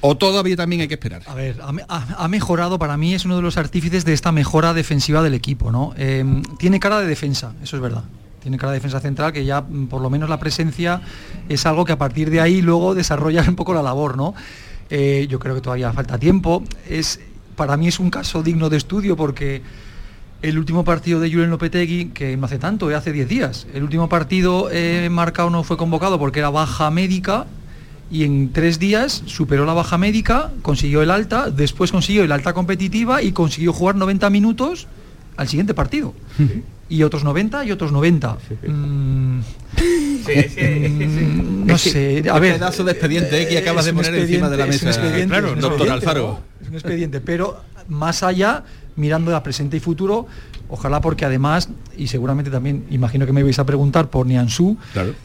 ¿O 0.00 0.16
todavía 0.16 0.54
también 0.56 0.80
hay 0.82 0.88
que 0.88 0.94
esperar? 0.94 1.22
A 1.26 1.34
ver, 1.34 1.60
ha, 1.60 1.70
ha- 1.88 2.24
ha 2.24 2.28
mejorado, 2.28 2.78
para 2.78 2.96
mí 2.96 3.14
es 3.14 3.24
uno 3.24 3.34
de 3.36 3.42
los 3.42 3.56
artífices 3.56 4.04
de 4.04 4.12
esta 4.12 4.30
mejora 4.32 4.72
defensiva 4.72 5.22
del 5.22 5.34
equipo, 5.34 5.72
¿no? 5.72 5.92
Eh, 5.98 6.24
tiene 6.58 6.78
cara 6.80 7.00
de 7.00 7.06
defensa, 7.08 7.54
eso 7.62 7.76
es 7.76 7.82
verdad. 7.82 8.04
Tiene 8.40 8.56
cara 8.56 8.72
de 8.72 8.78
defensa 8.78 9.00
central 9.00 9.32
que 9.32 9.44
ya 9.44 9.60
mm, 9.60 9.86
por 9.86 10.00
lo 10.00 10.10
menos 10.10 10.28
la 10.28 10.38
presencia 10.38 11.00
es 11.48 11.66
algo 11.66 11.84
que 11.84 11.92
a 11.92 11.98
partir 11.98 12.30
de 12.30 12.40
ahí 12.40 12.62
luego 12.62 12.94
desarrolla 12.96 13.44
un 13.46 13.56
poco 13.56 13.74
la 13.74 13.82
labor, 13.82 14.16
¿no? 14.16 14.34
Eh, 14.90 15.26
yo 15.28 15.38
creo 15.38 15.54
que 15.54 15.60
todavía 15.60 15.92
falta 15.92 16.18
tiempo. 16.18 16.62
Es, 16.88 17.20
para 17.56 17.76
mí 17.76 17.88
es 17.88 17.98
un 17.98 18.10
caso 18.10 18.42
digno 18.42 18.70
de 18.70 18.76
estudio 18.76 19.16
porque 19.16 19.62
el 20.40 20.58
último 20.58 20.84
partido 20.84 21.20
de 21.20 21.30
Julen 21.30 21.50
Lopetegui, 21.50 22.06
que 22.06 22.36
no 22.36 22.46
hace 22.46 22.58
tanto, 22.58 22.90
eh, 22.90 22.94
hace 22.94 23.12
10 23.12 23.28
días, 23.28 23.66
el 23.74 23.82
último 23.82 24.08
partido 24.08 24.68
eh, 24.70 25.08
marcado 25.10 25.50
no 25.50 25.64
fue 25.64 25.76
convocado 25.76 26.18
porque 26.18 26.38
era 26.38 26.50
baja 26.50 26.90
médica 26.90 27.46
y 28.10 28.24
en 28.24 28.52
tres 28.52 28.78
días 28.78 29.22
superó 29.26 29.66
la 29.66 29.74
baja 29.74 29.98
médica, 29.98 30.50
consiguió 30.62 31.02
el 31.02 31.10
alta, 31.10 31.50
después 31.50 31.92
consiguió 31.92 32.24
el 32.24 32.32
alta 32.32 32.54
competitiva 32.54 33.22
y 33.22 33.32
consiguió 33.32 33.72
jugar 33.72 33.96
90 33.96 34.30
minutos 34.30 34.86
al 35.38 35.48
siguiente 35.48 35.72
partido. 35.72 36.12
Y 36.90 37.02
otros 37.04 37.24
90 37.24 37.64
y 37.64 37.72
otros 37.72 37.90
90. 37.92 38.36
Mm, 38.66 39.38
mm, 39.38 39.42
no 41.66 41.78
sé, 41.78 42.24
a 42.28 42.38
ver. 42.38 42.54
pedazo 42.54 42.84
de 42.84 42.92
expediente, 42.92 43.42
eh, 43.42 43.48
que 43.48 43.58
acabas 43.58 43.84
de 43.84 43.92
poner 43.94 44.14
encima 44.14 44.48
de 44.50 44.56
la 44.56 44.66
expediente, 44.66 44.76
es 44.76 44.82
un 44.82 44.88
mesa. 44.88 45.00
expediente, 45.00 45.28
Claro, 45.32 45.46
es 45.48 45.52
un 45.54 45.60
doctor 45.60 45.90
Alfaro. 45.90 46.22
¿no? 46.26 46.40
Es 46.62 46.68
un 46.68 46.74
expediente, 46.74 47.20
pero 47.20 47.60
más 47.88 48.22
allá, 48.22 48.64
mirando 48.96 49.34
a 49.36 49.42
presente 49.42 49.76
y 49.76 49.80
futuro, 49.80 50.26
ojalá 50.68 51.00
porque 51.00 51.24
además, 51.24 51.68
y 51.96 52.08
seguramente 52.08 52.50
también, 52.50 52.84
imagino 52.90 53.26
que 53.26 53.32
me 53.32 53.42
vais 53.42 53.58
a 53.58 53.66
preguntar 53.66 54.10
por 54.10 54.26
Niansu, 54.26 54.76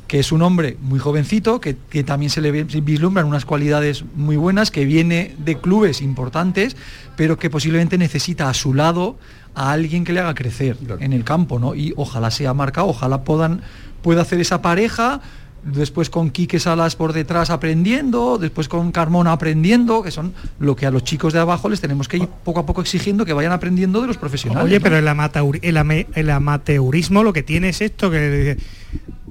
que 0.08 0.20
es 0.20 0.32
un 0.32 0.42
hombre 0.42 0.78
muy 0.82 1.00
jovencito, 1.00 1.60
que, 1.60 1.76
que 1.90 2.04
también 2.04 2.30
se 2.30 2.42
le 2.42 2.64
vislumbran 2.64 3.26
unas 3.26 3.46
cualidades 3.46 4.04
muy 4.16 4.38
buenas, 4.38 4.72
que 4.72 4.86
viene 4.86 5.36
de 5.38 5.60
clubes 5.60 6.02
importantes, 6.02 6.76
pero 7.16 7.38
que 7.38 7.50
posiblemente 7.50 7.98
necesita 7.98 8.50
a 8.50 8.54
su 8.54 8.74
lado 8.74 9.18
a 9.56 9.72
alguien 9.72 10.04
que 10.04 10.14
le 10.14 10.20
haga 10.20 10.34
crecer 10.34 10.78
en 11.00 11.14
el 11.14 11.24
campo, 11.24 11.60
¿no? 11.60 11.76
Y 11.76 11.94
ojalá 11.96 12.32
sea 12.32 12.54
marcado, 12.54 12.88
ojalá 12.88 13.24
puedan, 13.24 13.62
pueda 14.02 14.22
hacer 14.22 14.40
esa 14.40 14.62
pareja, 14.62 15.22
después 15.64 16.10
con 16.10 16.30
Quique 16.30 16.60
Salas 16.60 16.96
por 16.96 17.14
detrás 17.14 17.50
aprendiendo, 17.50 18.38
después 18.38 18.68
con 18.68 18.92
Carmona 18.92 19.32
aprendiendo, 19.32 20.04
que 20.04 20.12
son 20.12 20.34
lo 20.60 20.76
que 20.76 20.86
a 20.86 20.92
los 20.92 21.04
chicos 21.04 21.34
de 21.34 21.40
abajo 21.40 21.70
les 21.70 21.80
tenemos 21.82 22.08
que 22.08 22.18
ir 22.18 22.28
poco 22.28 22.60
a 22.60 22.66
poco 22.66 22.82
exigiendo 22.82 23.26
que 23.26 23.34
vayan 23.34 23.52
aprendiendo 23.54 24.02
de 24.02 24.08
los 24.08 24.18
profesionales. 24.18 24.66
Oye, 24.66 24.80
¿no? 24.80 24.84
pero 24.84 24.98
el, 24.98 25.08
amateur- 25.08 25.60
el, 25.62 25.78
ame- 25.78 26.08
el 26.16 26.30
amateurismo 26.30 27.24
lo 27.24 27.32
que 27.34 27.44
tiene 27.44 27.70
es 27.70 27.82
esto, 27.82 28.12
que 28.12 28.30
dice, 28.30 28.58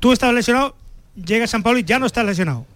tú 0.01 0.13
estás 0.13 0.33
lesionado, 0.33 0.75
llega 1.23 1.47
San 1.47 1.63
Pablo 1.63 1.79
y 1.81 1.85
ya 1.85 1.99
no 1.99 2.07
estás 2.07 2.25
lesionado. 2.25 2.67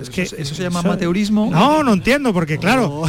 Es 0.00 0.16
eso, 0.16 0.36
eso 0.36 0.54
se 0.54 0.62
llama 0.62 0.78
amateurismo. 0.78 1.50
No, 1.50 1.82
no 1.82 1.92
entiendo, 1.92 2.32
porque 2.32 2.56
claro, 2.58 3.02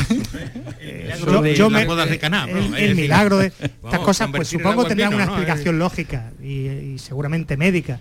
eh, 0.82 1.14
yo, 1.56 1.70
me- 1.70 1.86
de 1.86 2.18
Caná, 2.20 2.46
el, 2.78 2.96
milagro 2.96 3.38
de 3.38 3.48
estas 3.84 4.00
cosas, 4.00 4.30
pues 4.34 4.48
supongo 4.48 4.86
tendrán 4.86 5.12
vino, 5.12 5.18
una 5.24 5.26
¿no? 5.28 5.32
explicación 5.34 5.78
lógica 5.78 6.32
y, 6.42 6.68
y 6.68 6.96
seguramente 6.98 7.58
médica, 7.58 8.00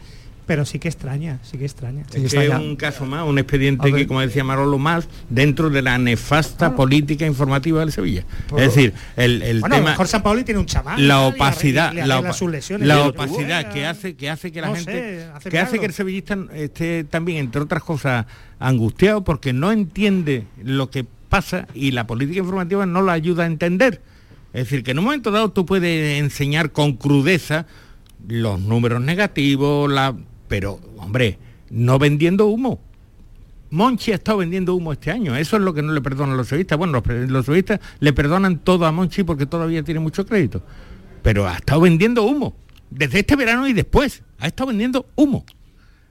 pero 0.48 0.64
sí 0.64 0.78
que 0.80 0.88
extraña, 0.88 1.38
sí 1.42 1.58
que 1.58 1.66
extraña. 1.66 2.02
Es 2.12 2.32
que 2.32 2.46
es 2.46 2.54
un 2.54 2.74
caso 2.74 3.04
más, 3.06 3.24
un 3.28 3.38
expediente 3.38 3.92
que, 3.92 4.06
como 4.06 4.20
decía 4.22 4.42
Marolo, 4.42 4.78
más 4.78 5.06
dentro 5.28 5.68
de 5.70 5.82
la 5.82 5.98
nefasta 5.98 6.74
política 6.74 7.26
informativa 7.26 7.80
del 7.80 7.92
Sevilla. 7.92 8.24
Es 8.56 8.74
decir, 8.74 8.94
el, 9.16 9.42
el 9.42 9.60
bueno, 9.60 9.76
tema... 9.76 9.90
mejor 9.90 10.08
San 10.08 10.22
Paoli 10.22 10.42
tiene 10.44 10.58
un 10.58 10.66
chamán. 10.66 11.06
la 11.06 11.20
opacidad, 11.20 11.92
le 11.92 12.04
la, 12.06 12.14
arregla 12.16 12.30
opa- 12.30 12.34
sus 12.34 12.50
lesiones. 12.50 12.88
la 12.88 13.06
opacidad 13.06 13.70
que 13.72 13.84
hace 13.86 14.16
que 14.16 14.30
hace 14.30 14.50
que 14.50 14.60
la 14.62 14.68
No 14.68 14.74
gente 14.74 14.92
sé, 14.92 15.28
hace 15.34 15.50
que 15.50 15.58
hace 15.58 15.78
que 15.78 15.86
el 15.86 15.92
sevillista 15.92 16.38
esté 16.54 17.04
también 17.04 17.38
entre 17.38 17.60
otras 17.60 17.82
cosas 17.84 18.24
angustiado 18.58 19.22
porque 19.22 19.52
no 19.52 19.70
entiende 19.70 20.46
lo 20.64 20.90
que 20.90 21.04
pasa 21.28 21.68
y 21.74 21.90
la 21.90 22.06
política 22.06 22.38
informativa 22.40 22.86
no 22.86 23.02
lo 23.02 23.12
ayuda 23.12 23.44
a 23.44 23.46
entender. 23.46 24.00
Es 24.54 24.64
decir, 24.64 24.82
que 24.82 24.92
en 24.92 24.98
un 25.00 25.04
momento 25.04 25.30
dado 25.30 25.50
tú 25.50 25.66
puedes 25.66 26.18
enseñar 26.18 26.72
con 26.72 26.94
crudeza 26.94 27.66
los 28.26 28.58
números 28.60 29.00
negativos, 29.00 29.90
la 29.92 30.16
pero 30.48 30.80
hombre, 30.96 31.38
no 31.70 31.98
vendiendo 31.98 32.46
humo. 32.46 32.80
Monchi 33.70 34.12
ha 34.12 34.14
estado 34.14 34.38
vendiendo 34.38 34.74
humo 34.74 34.92
este 34.92 35.10
año. 35.10 35.36
Eso 35.36 35.56
es 35.56 35.62
lo 35.62 35.74
que 35.74 35.82
no 35.82 35.92
le 35.92 36.00
perdonan 36.00 36.36
los 36.36 36.48
sevillistas. 36.48 36.78
Bueno, 36.78 37.02
los, 37.06 37.46
los 37.46 37.64
le 38.00 38.12
perdonan 38.12 38.58
todo 38.58 38.86
a 38.86 38.92
Monchi 38.92 39.24
porque 39.24 39.46
todavía 39.46 39.82
tiene 39.82 40.00
mucho 40.00 40.24
crédito. 40.26 40.62
Pero 41.22 41.46
ha 41.46 41.56
estado 41.56 41.82
vendiendo 41.82 42.22
humo. 42.22 42.56
Desde 42.90 43.20
este 43.20 43.36
verano 43.36 43.68
y 43.68 43.74
después. 43.74 44.22
Ha 44.38 44.46
estado 44.46 44.68
vendiendo 44.68 45.06
humo. 45.16 45.44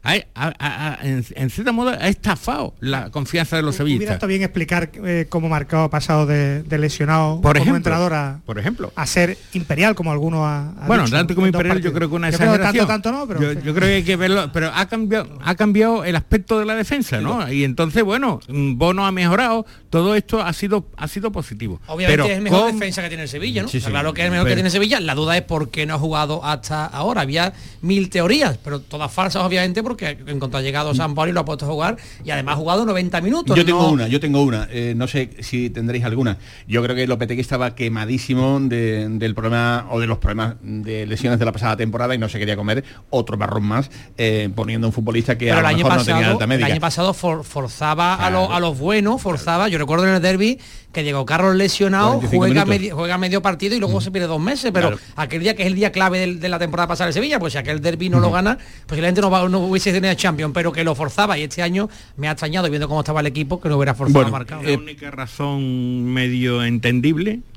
Ha- 0.08 0.24
ha- 0.36 0.53
ha- 0.58 0.88
ha- 0.93 0.99
en, 1.05 1.26
en 1.36 1.49
cierta 1.49 1.72
modo 1.74 1.89
ha 1.89 2.08
estafado 2.08 2.74
la 2.80 3.10
confianza 3.10 3.58
de 3.58 3.62
los 3.62 3.76
Hubiera 3.76 3.86
sevillistas. 3.89 4.14
estado 4.16 4.30
bien 4.30 4.41
explicar 4.43 4.89
eh, 5.03 5.26
cómo 5.28 5.49
Marcado 5.49 5.84
ha 5.84 5.89
pasado 5.89 6.26
de, 6.26 6.64
de 6.64 6.78
lesionado 6.78 7.41
Por 7.41 7.53
como 7.58 7.64
ejemplo, 7.64 7.76
entrenador 7.78 8.14
a, 8.14 8.39
por 8.45 8.58
ejemplo. 8.58 8.91
a 8.95 9.05
ser 9.05 9.38
imperial 9.53 9.95
como 9.95 10.12
alguno 10.12 10.45
ha, 10.47 10.70
ha 10.82 10.88
Bueno, 10.88 11.03
dicho 11.03 11.16
tanto 11.18 11.36
como 11.36 11.47
imperial 11.47 11.82
yo 11.82 11.91
creo 11.91 12.08
que 12.10 12.16
una 12.16 12.30
Yo 12.30 12.38
creo 12.38 12.53
exageración. 12.53 12.88
tanto, 12.88 13.10
tanto 13.10 13.20
no, 13.20 13.28
pero 13.28 13.41
yo, 13.53 13.60
yo 13.62 13.74
creo 13.76 13.88
que 13.89 13.95
hay 13.95 14.03
que 14.03 14.16
verlo, 14.16 14.49
pero 14.53 14.72
ha 14.74 14.86
cambiado, 14.88 15.38
ha 15.43 15.55
cambiado 15.55 16.05
el 16.05 16.16
aspecto 16.16 16.58
de 16.60 16.66
la 16.66 16.76
defensa, 16.76 17.20
¿no? 17.20 17.51
Y 17.51 17.64
entonces, 17.66 18.01
bueno, 18.03 18.39
mm, 18.47 18.78
Bono 18.78 19.05
ha 19.05 19.12
mejorado, 19.12 19.66
todo 19.89 20.16
esto 20.16 20.41
ha 20.41 20.53
sido, 20.53 20.86
ha 20.95 21.08
sido 21.08 21.32
positivo. 21.32 21.82
Obviamente 21.88 22.14
Pero 22.24 22.26
es 22.32 22.38
el 22.38 22.43
mejor 22.43 22.62
con- 22.62 22.80
defensa 22.80 23.01
que 23.01 23.10
tiene 23.10 23.24
el 23.24 23.30
Sevilla, 23.30 23.64
¿no? 23.64 23.68
Sí, 23.68 23.82
sí. 23.82 23.89
claro 23.89 24.14
que 24.14 24.22
es 24.22 24.26
el 24.26 24.32
mejor 24.32 24.45
Pero- 24.45 24.51
que 24.51 24.58
tiene 24.58 24.70
Sevilla. 24.70 24.99
La 24.99 25.16
duda 25.16 25.36
es 25.38 25.43
por 25.43 25.70
qué 25.70 25.86
no 25.86 25.95
ha 25.95 25.99
jugado 25.99 26.45
hasta 26.45 26.86
ahora. 26.86 27.22
Había 27.22 27.51
mil 27.82 28.10
teorías, 28.10 28.58
pero 28.64 28.80
todas 28.80 29.12
falsas, 29.12 29.43
obviamente, 29.43 29.82
porque 29.84 29.97
en 30.06 30.39
cuanto 30.39 30.58
ha 30.58 30.62
llegado 30.62 30.93
San 30.93 31.16
Pablo 31.16 31.32
y 31.32 31.34
lo 31.34 31.41
ha 31.41 31.45
puesto 31.45 31.66
a 31.66 31.70
jugar 31.70 31.98
y 32.24 32.32
además 32.32 32.56
ha 32.56 32.58
jugado 32.58 32.86
90 32.86 33.22
minutos. 33.22 33.56
Yo 33.56 33.66
tengo 33.66 33.82
no- 33.82 33.89
una, 33.91 34.08
yo 34.08 34.20
tengo 34.20 34.41
una. 34.43 34.68
Eh, 34.72 34.93
no 34.95 35.08
sé 35.08 35.30
si 35.39 35.70
tendréis 35.70 36.04
alguna. 36.06 36.38
Yo 36.68 36.84
creo 36.84 36.95
que 36.95 37.08
Lopetegui 37.08 37.41
estaba 37.41 37.76
quemadísimo 37.76 38.60
de- 38.62 39.08
del 39.10 39.34
problema 39.36 39.88
o 39.91 40.00
de 40.00 40.08
los 40.08 40.18
problemas 40.18 40.56
de 40.62 41.06
lesiones 41.06 41.39
de 41.39 41.45
la 41.45 41.52
pasada 41.52 41.76
temporada 41.78 42.14
y 42.16 42.18
no 42.18 42.30
se 42.30 42.39
quería 42.39 42.56
comer 42.56 42.84
otro 43.10 43.38
marrón 43.38 43.64
más 43.64 43.89
eh, 44.18 44.50
poniendo 44.56 44.88
un 44.88 44.93
futbolista 44.93 45.38
que 45.38 45.45
Pero 45.45 45.56
a 45.56 45.60
el 45.60 45.64
lo 45.64 45.68
año, 45.70 45.78
mejor 45.80 45.93
no 46.00 46.04
tenía 46.06 46.16
pasado, 46.20 46.32
alta 46.34 46.43
el 46.45 46.50
médica. 46.50 46.68
año 46.68 46.82
pasado 46.82 47.14
for- 47.14 47.43
forzaba 47.43 48.16
a 48.16 48.60
los 48.60 48.78
buenos, 48.80 49.22
forzaba. 49.22 49.68
Yo 49.70 49.78
recuerdo 49.78 50.08
en 50.08 50.16
el 50.16 50.22
derby 50.22 50.60
que 50.98 51.04
Diego 51.04 51.28
Carlos 51.28 51.56
lesionado 51.56 52.20
45 52.20 52.66
juega 52.66 52.95
juega 52.95 53.18
medio 53.20 53.39
partido 53.39 53.76
y 53.76 53.80
luego 53.80 54.02
se 54.02 54.10
pierde 54.10 54.28
dos 54.28 54.41
meses, 54.41 54.72
pero 54.74 54.88
Claro. 54.88 55.04
aquel 55.16 55.41
día 55.43 55.56
que 55.56 55.62
es 55.62 55.68
el 55.68 55.76
día 55.76 55.91
clave 55.91 56.34
de, 56.38 56.50
la 56.50 56.58
temporada 56.58 56.88
pasada 56.88 57.10
de 57.10 57.14
Sevilla, 57.14 57.38
pues 57.38 57.54
si 57.54 57.60
aquel 57.60 57.82
derby 57.82 58.10
no 58.10 58.20
lo 58.20 58.32
gana, 58.32 58.58
posiblemente 58.88 59.22
no, 59.22 59.30
va, 59.30 59.48
no 59.48 59.60
hubiese 59.60 59.93
tenido 59.93 60.12
Champions, 60.16 60.54
pero 60.56 60.72
que 60.72 60.84
lo 60.84 60.95
forzaba 60.95 61.38
y 61.38 61.43
este 61.43 61.62
año 61.62 61.88
me 62.16 62.28
ha 62.28 62.32
extrañado 62.32 62.68
viendo 62.68 62.88
cómo 62.88 63.02
estaba 63.02 63.20
el 63.20 63.28
equipo 63.28 63.62
que 63.62 63.70
no 63.70 63.78
hubiera 63.78 63.93
forzado 63.93 64.26
a 64.26 64.30
marcar. 64.30 64.64
la 64.64 64.76
única 64.76 65.12
razón 65.12 66.04
medio 66.06 66.64
entendible 66.64 67.41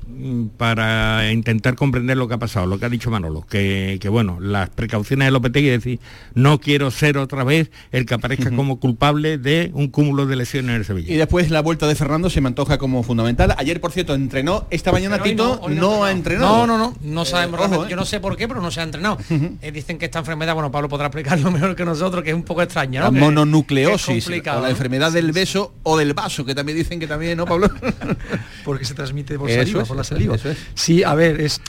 para 0.57 1.31
intentar 1.31 1.75
comprender 1.75 2.17
lo 2.17 2.27
que 2.27 2.35
ha 2.35 2.37
pasado, 2.39 2.65
lo 2.65 2.79
que 2.79 2.85
ha 2.85 2.89
dicho 2.89 3.09
Manolo, 3.09 3.45
que, 3.49 3.97
que, 4.01 4.09
bueno, 4.09 4.39
las 4.39 4.69
precauciones 4.69 5.27
de 5.27 5.31
Lopetegui 5.31 5.69
es 5.69 5.83
decir, 5.83 5.99
no 6.35 6.59
quiero 6.59 6.91
ser 6.91 7.17
otra 7.17 7.43
vez 7.43 7.71
el 7.91 8.05
que 8.05 8.13
aparezca 8.13 8.51
como 8.51 8.79
culpable 8.79 9.37
de 9.37 9.71
un 9.73 9.87
cúmulo 9.89 10.25
de 10.25 10.35
lesiones 10.35 10.71
en 10.71 10.75
el 10.77 10.85
Sevilla. 10.85 11.13
Y 11.13 11.17
después 11.17 11.49
la 11.49 11.61
vuelta 11.61 11.87
de 11.87 11.95
Fernando 11.95 12.29
se 12.29 12.41
me 12.41 12.47
antoja 12.47 12.77
como 12.77 13.03
fundamental. 13.03 13.55
Ayer, 13.57 13.79
por 13.81 13.91
cierto, 13.91 14.13
entrenó. 14.13 14.67
Esta 14.69 14.91
mañana 14.91 15.17
Pero 15.17 15.29
Tito 15.29 15.59
no, 15.67 15.69
no, 15.69 15.81
no 15.81 16.03
ha 16.03 16.11
entrenado. 16.11 16.67
No, 16.67 16.77
no, 16.77 16.77
no, 16.77 16.95
no 17.01 17.25
sabemos 17.25 17.59
ojo, 17.59 17.67
realmente. 17.67 17.87
eh. 17.87 17.91
Yo 17.91 17.95
no 17.95 18.05
sé 18.05 18.19
por 18.19 18.37
qué, 18.37 18.47
pero 18.47 18.61
no 18.61 18.71
se 18.71 18.81
ha 18.81 18.83
entrenado. 18.83 19.17
Eh, 19.61 19.71
dicen 19.71 19.97
que 19.97 20.05
esta 20.05 20.19
enfermedad, 20.19 20.53
bueno, 20.53 20.71
Pablo 20.71 20.89
podrá 20.89 21.07
explicarlo 21.07 21.51
mejor 21.51 21.75
que 21.75 21.85
nosotros, 21.85 22.23
que 22.23 22.29
es 22.31 22.35
un 22.35 22.43
poco 22.43 22.61
extraña, 22.61 23.01
La 23.01 23.11
¿no? 23.11 23.17
Es 23.17 23.21
mononucleosis 23.23 24.27
o 24.27 24.31
la 24.31 24.61
¿no? 24.61 24.67
enfermedad 24.67 25.11
del 25.11 25.31
beso 25.31 25.73
o 25.83 25.97
del 25.97 26.13
vaso, 26.13 26.45
que 26.45 26.55
también 26.55 26.77
dicen 26.77 26.99
que 26.99 27.07
también, 27.07 27.37
¿no, 27.37 27.45
Pablo? 27.45 27.69
porque 28.65 28.85
se 28.85 28.93
transmite 28.93 29.37
por 29.37 29.49
Eso 29.49 29.59
saliva, 29.59 29.85
por 29.85 29.97
la 29.97 30.00
saliva. 30.03 30.35
eso 30.35 30.49
es. 30.49 30.57
Sí, 30.73 31.03
a 31.03 31.13
ver, 31.15 31.39
es 31.41 31.61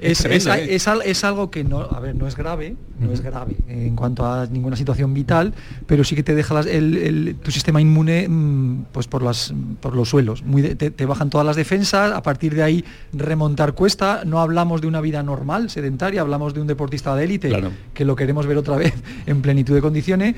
Es 0.00 0.20
es, 0.26 0.26
es- 0.26 0.46
¿eh? 0.46 0.74
es 0.74 0.86
al- 0.88 1.00
es 1.02 1.24
algo 1.24 1.50
que 1.50 1.64
no, 1.64 1.80
a 1.80 1.98
ver, 2.00 2.14
no 2.14 2.26
es 2.26 2.36
grave, 2.36 2.76
no 3.00 3.10
es 3.12 3.22
grave 3.22 3.54
en 3.68 3.96
cuanto 3.96 4.26
a 4.26 4.44
ninguna 4.46 4.76
situación 4.76 5.14
vital, 5.14 5.54
pero 5.86 6.04
sí 6.04 6.14
que 6.14 6.22
te 6.22 6.34
deja 6.34 6.52
las- 6.52 6.66
el- 6.66 6.96
el- 6.98 7.36
tu 7.36 7.50
sistema 7.50 7.80
inmune 7.80 8.26
mm, 8.28 8.86
pues 8.92 9.06
por 9.06 9.22
las 9.22 9.54
por 9.80 9.94
los 9.96 10.10
suelos, 10.10 10.42
muy 10.42 10.60
de- 10.60 10.74
te, 10.74 10.90
te 10.90 11.06
bajan 11.06 11.30
todas 11.30 11.46
las 11.46 11.56
defensas, 11.56 12.12
a 12.12 12.22
partir 12.22 12.54
de 12.54 12.62
ahí 12.64 12.84
remontar 13.14 13.72
cuesta, 13.74 14.24
no 14.26 14.40
hablamos 14.40 14.82
de 14.82 14.88
una 14.88 15.00
vida 15.00 15.22
normal, 15.22 15.70
sedentaria, 15.70 16.20
hablamos 16.20 16.52
de 16.52 16.60
un 16.60 16.66
deportista 16.66 17.14
de 17.16 17.24
élite 17.24 17.48
Claro. 17.48 17.70
que 17.94 18.04
lo 18.04 18.14
queremos 18.14 18.46
ver 18.46 18.58
otra 18.58 18.76
vez 18.76 18.92
en 19.26 19.40
plenitud 19.40 19.74
de 19.74 19.80
condiciones 19.80 20.34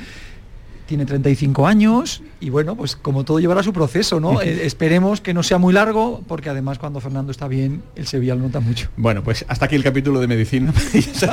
tiene 0.87 1.05
35 1.05 1.67
años 1.67 2.23
y 2.41 2.51
bueno, 2.51 2.77
pues 2.77 2.97
como 2.97 3.25
todo 3.25 3.39
llevará 3.41 3.63
su 3.63 3.73
proceso, 3.73 4.21
¿no? 4.21 4.41
Eh, 4.41 4.67
esperemos 4.67 5.21
que 5.21 5.35
no 5.35 5.43
sea 5.43 5.59
muy 5.59 5.73
largo, 5.73 6.23
porque 6.27 6.49
además 6.49 6.79
cuando 6.79 7.01
Fernando 7.01 7.33
está 7.33 7.49
bien, 7.49 7.83
el 7.97 8.07
Sevilla 8.07 8.35
lo 8.35 8.43
nota 8.43 8.61
mucho. 8.61 8.89
Bueno, 8.97 9.23
pues 9.23 9.45
hasta 9.49 9.67
aquí 9.67 9.75
el 9.75 9.83
capítulo 9.83 10.21
de 10.21 10.27
medicina. 10.29 10.73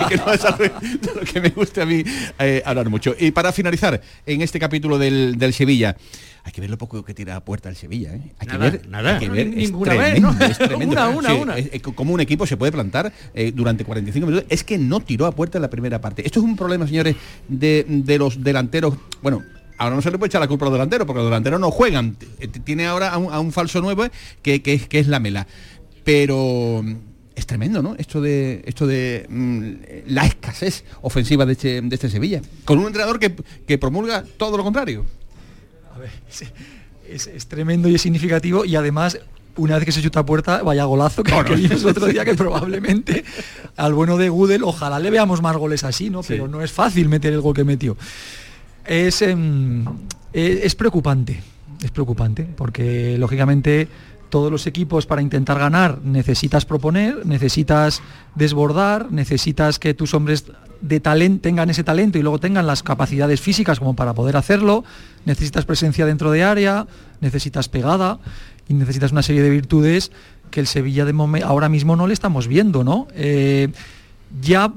que 0.10 0.18
no 0.18 0.34
es 0.34 0.44
algo 0.44 0.64
de 0.64 1.16
lo 1.16 1.22
que 1.22 1.40
me 1.40 1.50
gusta 1.50 1.84
a 1.84 1.86
mí 1.86 2.04
eh, 2.40 2.62
hablar 2.66 2.90
mucho. 2.90 3.16
Y 3.18 3.32
para 3.32 3.52
finalizar, 3.52 4.02
en 4.26 4.42
este 4.42 4.60
capítulo 4.60 4.98
del, 4.98 5.38
del 5.38 5.54
Sevilla, 5.54 5.96
hay 6.46 6.52
que 6.52 6.60
ver 6.62 6.70
lo 6.70 6.78
poco 6.78 7.04
que 7.06 7.14
tira 7.14 7.36
a 7.38 7.44
puerta 7.46 7.70
el 7.70 7.76
Sevilla. 7.76 8.14
¿eh? 8.16 8.22
Hay 8.40 8.48
Nada, 8.48 8.72
que 8.72 8.78
ver, 8.78 8.90
nada. 8.90 9.14
hay 9.14 9.20
que 9.20 9.30
ver, 9.30 9.48
es 9.48 9.56
Ninguna 9.56 9.94
vez, 9.96 10.22
¿no? 10.22 10.32
es 10.42 10.58
tremendo. 10.58 10.92
Una, 10.92 11.10
una, 11.10 11.30
Sí, 11.30 11.36
una. 11.42 11.58
es- 11.58 11.70
es 11.72 11.82
como 11.82 12.14
un 12.14 12.20
equipo 12.20 12.46
se 12.46 12.58
puede 12.58 12.72
plantar 12.72 13.14
eh, 13.34 13.52
durante 13.56 13.86
45 13.86 14.28
minutos. 14.28 14.46
Es 14.50 14.64
que 14.64 14.78
no 14.78 15.00
tiró 15.00 15.26
a 15.26 15.32
puerta 15.32 15.58
en 15.58 15.62
la 15.62 15.70
primera 15.70 16.02
parte. 16.02 16.26
Esto 16.26 16.40
es 16.40 16.46
un 16.46 16.56
problema, 16.58 16.86
señores, 16.88 17.16
de, 17.48 17.86
de 17.88 18.18
los 18.18 18.44
delanteros. 18.44 18.96
Bueno, 19.22 19.42
Ahora 19.80 19.96
no 19.96 20.04
se 20.04 20.12
le 20.12 20.20
puede 20.20 20.28
echar 20.28 20.40
la 20.40 20.48
culpa 20.48 20.66
a 20.66 20.70
los 20.70 20.74
delanteros, 20.76 21.06
porque 21.08 21.18
los 21.20 21.28
delanteros 21.30 21.60
no 21.60 21.72
juegan. 21.72 22.14
T- 22.14 22.28
Tiene 22.64 22.86
ahora 22.86 23.10
a 23.10 23.18
un, 23.18 23.34
a 23.34 23.40
un 23.40 23.52
falso 23.52 23.82
nuevo 23.82 24.06
que, 24.44 24.62
que, 24.62 24.74
es- 24.76 24.88
que 24.88 25.00
es 25.00 25.08
la 25.08 25.20
mela. 25.20 25.48
Pero 26.04 26.82
mm, 26.84 26.96
es 27.36 27.46
tremendo, 27.48 27.82
¿no? 27.82 27.96
Esto 27.98 28.22
de 28.22 28.62
esto 28.66 28.86
de 28.86 29.26
mm, 29.30 29.72
la 30.08 30.26
escasez 30.26 30.84
ofensiva 31.02 31.46
de 31.46 31.54
este, 31.54 31.82
de 31.82 31.96
este 31.96 32.10
Sevilla. 32.10 32.42
Con 32.66 32.80
un 32.80 32.86
entrenador 32.88 33.20
que, 33.20 33.34
que 33.68 33.78
promulga 33.78 34.24
todo 34.38 34.58
lo 34.58 34.64
contrario. 34.64 35.06
Es, 37.06 37.28
es 37.28 37.48
tremendo 37.48 37.90
y 37.90 37.96
es 37.96 38.02
significativo 38.02 38.64
y 38.64 38.78
además 38.78 39.20
una 39.58 39.76
vez 39.76 39.86
que 39.86 39.92
se 39.92 40.02
chuta 40.02 40.22
a 40.22 40.26
puerta, 40.26 40.64
vaya 40.64 40.86
golazo 40.86 41.24
que, 41.24 41.32
que 41.44 41.56
vimos 41.56 41.84
el 41.84 41.90
otro 41.90 42.08
día 42.08 42.26
que 42.26 42.34
probablemente 42.34 43.24
al 43.76 43.94
bueno 43.94 44.18
de 44.18 44.30
Gudel, 44.30 44.64
ojalá 44.64 45.00
le 45.00 45.12
veamos 45.12 45.42
más 45.42 45.56
goles 45.58 45.84
así, 45.84 46.10
¿no? 46.10 46.22
Pero 46.24 46.48
no 46.48 46.62
es 46.62 46.72
fácil 46.72 47.10
meter 47.10 47.34
el 47.34 47.42
gol 47.42 47.54
que 47.54 47.64
metió. 47.64 47.98
Es, 48.86 49.22
em, 49.22 49.86
eh, 50.34 50.62
es 50.64 50.76
preocupante, 50.76 51.42
es 51.84 51.92
preocupante, 51.92 52.44
porque 52.56 53.18
lógicamente 53.18 53.88
todos 54.34 54.52
los 54.52 54.66
equipos 54.66 55.06
para 55.06 55.22
intentar 55.22 55.60
ganar 55.60 56.00
necesitas 56.04 56.66
proponer, 56.66 57.24
necesitas 57.24 58.02
desbordar, 58.34 59.12
necesitas 59.12 59.78
que 59.78 59.94
tus 59.94 60.16
hombres 60.16 60.46
de 60.82 61.00
talento 61.00 61.44
tengan 61.44 61.70
ese 61.70 61.84
talento 61.84 62.18
y 62.18 62.24
luego 62.24 62.40
tengan 62.40 62.66
las 62.66 62.82
capacidades 62.82 63.40
físicas 63.40 63.78
como 63.78 63.96
para 63.96 64.16
poder 64.16 64.36
hacerlo, 64.36 64.86
necesitas 65.26 65.66
presencia 65.66 66.08
dentro 66.08 66.32
de 66.32 66.44
área, 66.44 66.88
necesitas 67.22 67.70
pegada 67.70 68.18
y 68.68 68.74
necesitas 68.74 69.12
una 69.12 69.22
serie 69.22 69.44
de 69.44 69.52
virtudes 69.52 70.12
que 70.50 70.62
el 70.62 70.66
Sevilla 70.66 71.06
de 71.06 71.14
ahora 71.44 71.70
mismo 71.70 71.96
no 71.96 72.08
le 72.08 72.16
estamos 72.16 72.48
viendo, 72.48 72.84
¿no? 72.84 73.08
Eh, 73.14 73.68
ya 74.42 74.74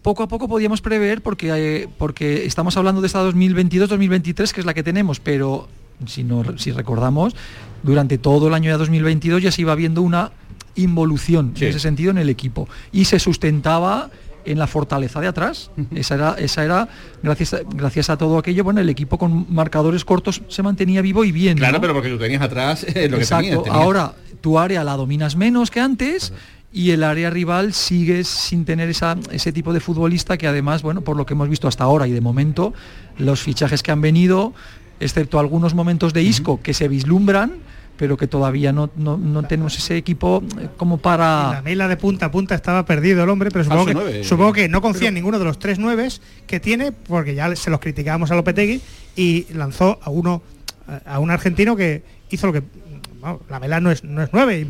poco 0.00 0.22
a 0.22 0.28
poco 0.28 0.48
podíamos 0.48 0.80
prever 0.80 1.20
porque, 1.20 1.50
eh, 1.54 1.88
porque 1.98 2.46
estamos 2.46 2.78
hablando 2.78 3.02
de 3.02 3.08
esta 3.08 3.22
2022-2023 3.28 4.52
que 4.52 4.60
es 4.60 4.64
la 4.64 4.72
que 4.72 4.82
tenemos, 4.82 5.20
pero 5.20 5.68
si, 6.06 6.24
no, 6.24 6.44
si 6.58 6.72
recordamos, 6.72 7.34
durante 7.82 8.18
todo 8.18 8.48
el 8.48 8.54
año 8.54 8.70
de 8.70 8.78
2022 8.78 9.42
ya 9.42 9.50
se 9.50 9.62
iba 9.62 9.74
viendo 9.74 10.02
una 10.02 10.32
involución 10.74 11.52
Sí. 11.54 11.64
en 11.64 11.70
ese 11.70 11.80
sentido 11.80 12.10
en 12.10 12.18
el 12.18 12.28
equipo 12.28 12.68
y 12.92 13.06
se 13.06 13.18
sustentaba 13.18 14.10
en 14.44 14.58
la 14.60 14.66
fortaleza 14.68 15.20
de 15.20 15.26
atrás. 15.26 15.70
Esa 15.92 16.14
era, 16.14 16.36
esa 16.38 16.64
era 16.64 16.88
gracias, 17.22 17.54
a, 17.54 17.60
gracias 17.68 18.10
a 18.10 18.16
todo 18.16 18.38
aquello, 18.38 18.62
bueno, 18.62 18.80
el 18.80 18.88
equipo 18.88 19.18
con 19.18 19.46
marcadores 19.52 20.04
cortos 20.04 20.42
se 20.48 20.62
mantenía 20.62 21.02
vivo 21.02 21.24
y 21.24 21.32
bien. 21.32 21.58
Claro, 21.58 21.74
¿no? 21.74 21.80
pero 21.80 21.94
porque 21.94 22.10
tú 22.10 22.18
tenías 22.18 22.42
atrás 22.42 22.84
eh, 22.84 23.08
lo 23.08 23.16
que 23.16 23.22
Exacto. 23.24 23.42
tenías. 23.48 23.64
tenías- 23.64 23.82
Ahora 23.82 24.12
tu 24.40 24.58
área 24.58 24.84
la 24.84 24.96
dominas 24.96 25.34
menos 25.34 25.70
que 25.72 25.80
antes 25.80 26.32
y 26.72 26.90
el 26.92 27.02
área 27.02 27.30
rival 27.30 27.72
sigues 27.72 28.28
sin 28.28 28.64
tener 28.64 28.88
esa, 28.88 29.16
ese 29.32 29.50
tipo 29.50 29.72
de 29.72 29.80
futbolista 29.80 30.36
que 30.38 30.46
además, 30.46 30.82
bueno, 30.82 31.00
por 31.00 31.16
lo 31.16 31.26
que 31.26 31.34
hemos 31.34 31.48
visto 31.48 31.66
hasta 31.66 31.82
ahora 31.82 32.06
y 32.06 32.12
de 32.12 32.20
momento, 32.20 32.72
los 33.18 33.40
fichajes 33.42 33.82
que 33.82 33.90
han 33.90 34.00
venido, 34.02 34.52
excepto 35.00 35.38
algunos 35.38 35.74
momentos 35.74 36.12
de 36.12 36.22
Isco 36.22 36.60
que 36.62 36.74
se 36.74 36.88
vislumbran, 36.88 37.54
pero 37.96 38.16
que 38.16 38.26
todavía 38.26 38.72
no, 38.72 38.90
no, 38.96 39.16
no 39.16 39.42
tenemos 39.44 39.76
ese 39.78 39.96
equipo 39.96 40.42
eh, 40.60 40.68
como 40.76 40.96
La 40.96 41.02
para... 41.02 41.62
mela 41.62 41.88
de 41.88 41.96
punta 41.96 42.26
a 42.26 42.30
punta 42.30 42.54
estaba 42.54 42.84
perdido 42.84 43.24
el 43.24 43.30
hombre, 43.30 43.50
pero 43.50 43.64
supongo, 43.64 44.04
que, 44.04 44.24
supongo 44.24 44.52
que 44.52 44.68
no 44.68 44.82
confía 44.82 45.08
en 45.08 45.14
ninguno 45.14 45.38
de 45.38 45.44
los 45.44 45.58
tres 45.58 45.78
nueves 45.78 46.20
que 46.46 46.60
tiene, 46.60 46.92
porque 46.92 47.34
ya 47.34 47.54
se 47.56 47.70
los 47.70 47.80
criticábamos 47.80 48.30
a 48.30 48.34
Lopetegui 48.34 48.80
y 49.16 49.46
lanzó 49.52 49.98
a 50.02 50.10
uno 50.10 50.42
a 51.04 51.18
un 51.18 51.30
argentino 51.32 51.74
que 51.74 52.04
hizo 52.30 52.46
lo 52.46 52.52
que 52.52 52.62
bueno, 53.32 53.40
la 53.50 53.60
mela 53.60 53.80
no 53.80 53.90
es 53.90 54.04
no 54.04 54.22
es 54.22 54.30
nueve, 54.32 54.66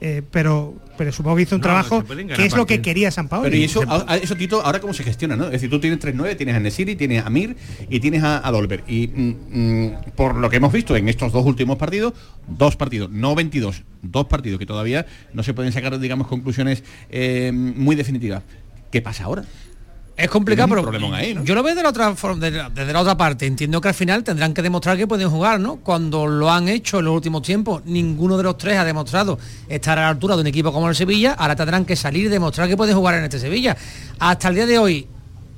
eh, 0.00 0.22
pero 0.30 0.74
pero 0.96 1.10
supongo 1.12 1.36
que 1.36 1.42
hizo 1.42 1.54
un 1.56 1.60
No, 1.60 1.64
trabajo 1.64 2.04
que 2.04 2.44
es 2.46 2.54
lo 2.56 2.66
que 2.66 2.80
quería 2.82 3.10
San 3.10 3.28
Paolo. 3.28 3.44
Pero 3.44 3.56
y 3.56 3.64
eso, 3.64 3.82
a- 3.88 4.04
a- 4.12 4.16
eso 4.16 4.36
Tito, 4.36 4.64
ahora 4.64 4.80
cómo 4.80 4.94
se 4.94 5.02
gestiona, 5.04 5.36
¿no? 5.36 5.46
Es 5.46 5.52
decir, 5.52 5.70
tú 5.70 5.80
tienes 5.80 5.98
3-9, 6.00 6.36
tienes 6.36 6.54
a 6.54 6.60
Nesiri, 6.60 6.94
tienes 6.96 7.24
a 7.24 7.30
Mir 7.30 7.56
y 7.88 8.00
tienes 8.00 8.22
a, 8.22 8.46
a 8.46 8.50
Dolber. 8.52 8.84
Y 8.86 9.08
mm, 9.08 9.34
mm, 9.50 9.92
por 10.16 10.36
lo 10.36 10.48
que 10.50 10.56
hemos 10.56 10.72
visto 10.72 10.96
en 10.96 11.08
estos 11.08 11.32
dos 11.32 11.44
últimos 11.46 11.76
partidos, 11.78 12.12
dos 12.46 12.76
partidos, 12.76 13.10
no 13.10 13.34
22, 13.34 13.82
dos 14.02 14.26
partidos 14.26 14.58
que 14.58 14.66
todavía 14.66 15.06
no 15.32 15.42
se 15.42 15.54
pueden 15.54 15.72
sacar, 15.72 15.98
digamos, 15.98 16.26
conclusiones 16.28 16.84
eh, 17.10 17.50
muy 17.52 17.96
definitivas. 17.96 18.42
¿Qué 18.92 19.02
pasa 19.02 19.24
ahora? 19.24 19.44
Es 20.16 20.30
complicado, 20.30 20.68
pero 20.68 20.82
yo 21.42 21.54
lo 21.56 21.62
veo 21.64 21.74
de 21.74 21.82
la 21.82 21.88
otra 21.88 22.14
forma, 22.14 22.38
de 22.44 22.50
la- 22.52 22.70
desde 22.70 22.92
la 22.92 23.00
otra 23.00 23.16
parte. 23.16 23.46
Entiendo 23.46 23.80
que 23.80 23.88
al 23.88 23.94
final 23.94 24.22
tendrán 24.22 24.54
que 24.54 24.62
demostrar 24.62 24.96
que 24.96 25.08
pueden 25.08 25.28
jugar, 25.28 25.58
¿no? 25.58 25.76
Cuando 25.76 26.26
lo 26.28 26.52
han 26.52 26.68
hecho 26.68 27.00
en 27.00 27.06
los 27.06 27.14
últimos 27.14 27.42
tiempos, 27.42 27.82
ninguno 27.84 28.36
de 28.36 28.44
los 28.44 28.56
tres 28.56 28.78
ha 28.78 28.84
demostrado 28.84 29.38
estar 29.68 29.98
a 29.98 30.02
la 30.02 30.08
altura 30.10 30.36
de 30.36 30.42
un 30.42 30.46
equipo 30.46 30.72
como 30.72 30.88
el 30.88 30.94
Sevilla. 30.94 31.32
Ahora 31.36 31.56
tendrán 31.56 31.84
que 31.84 31.96
salir 31.96 32.26
y 32.26 32.28
demostrar 32.28 32.68
que 32.68 32.76
pueden 32.76 32.94
jugar 32.96 33.16
en 33.16 33.24
este 33.24 33.40
Sevilla. 33.40 33.76
Hasta 34.20 34.48
el 34.50 34.54
día 34.54 34.66
de 34.66 34.78
hoy, 34.78 35.08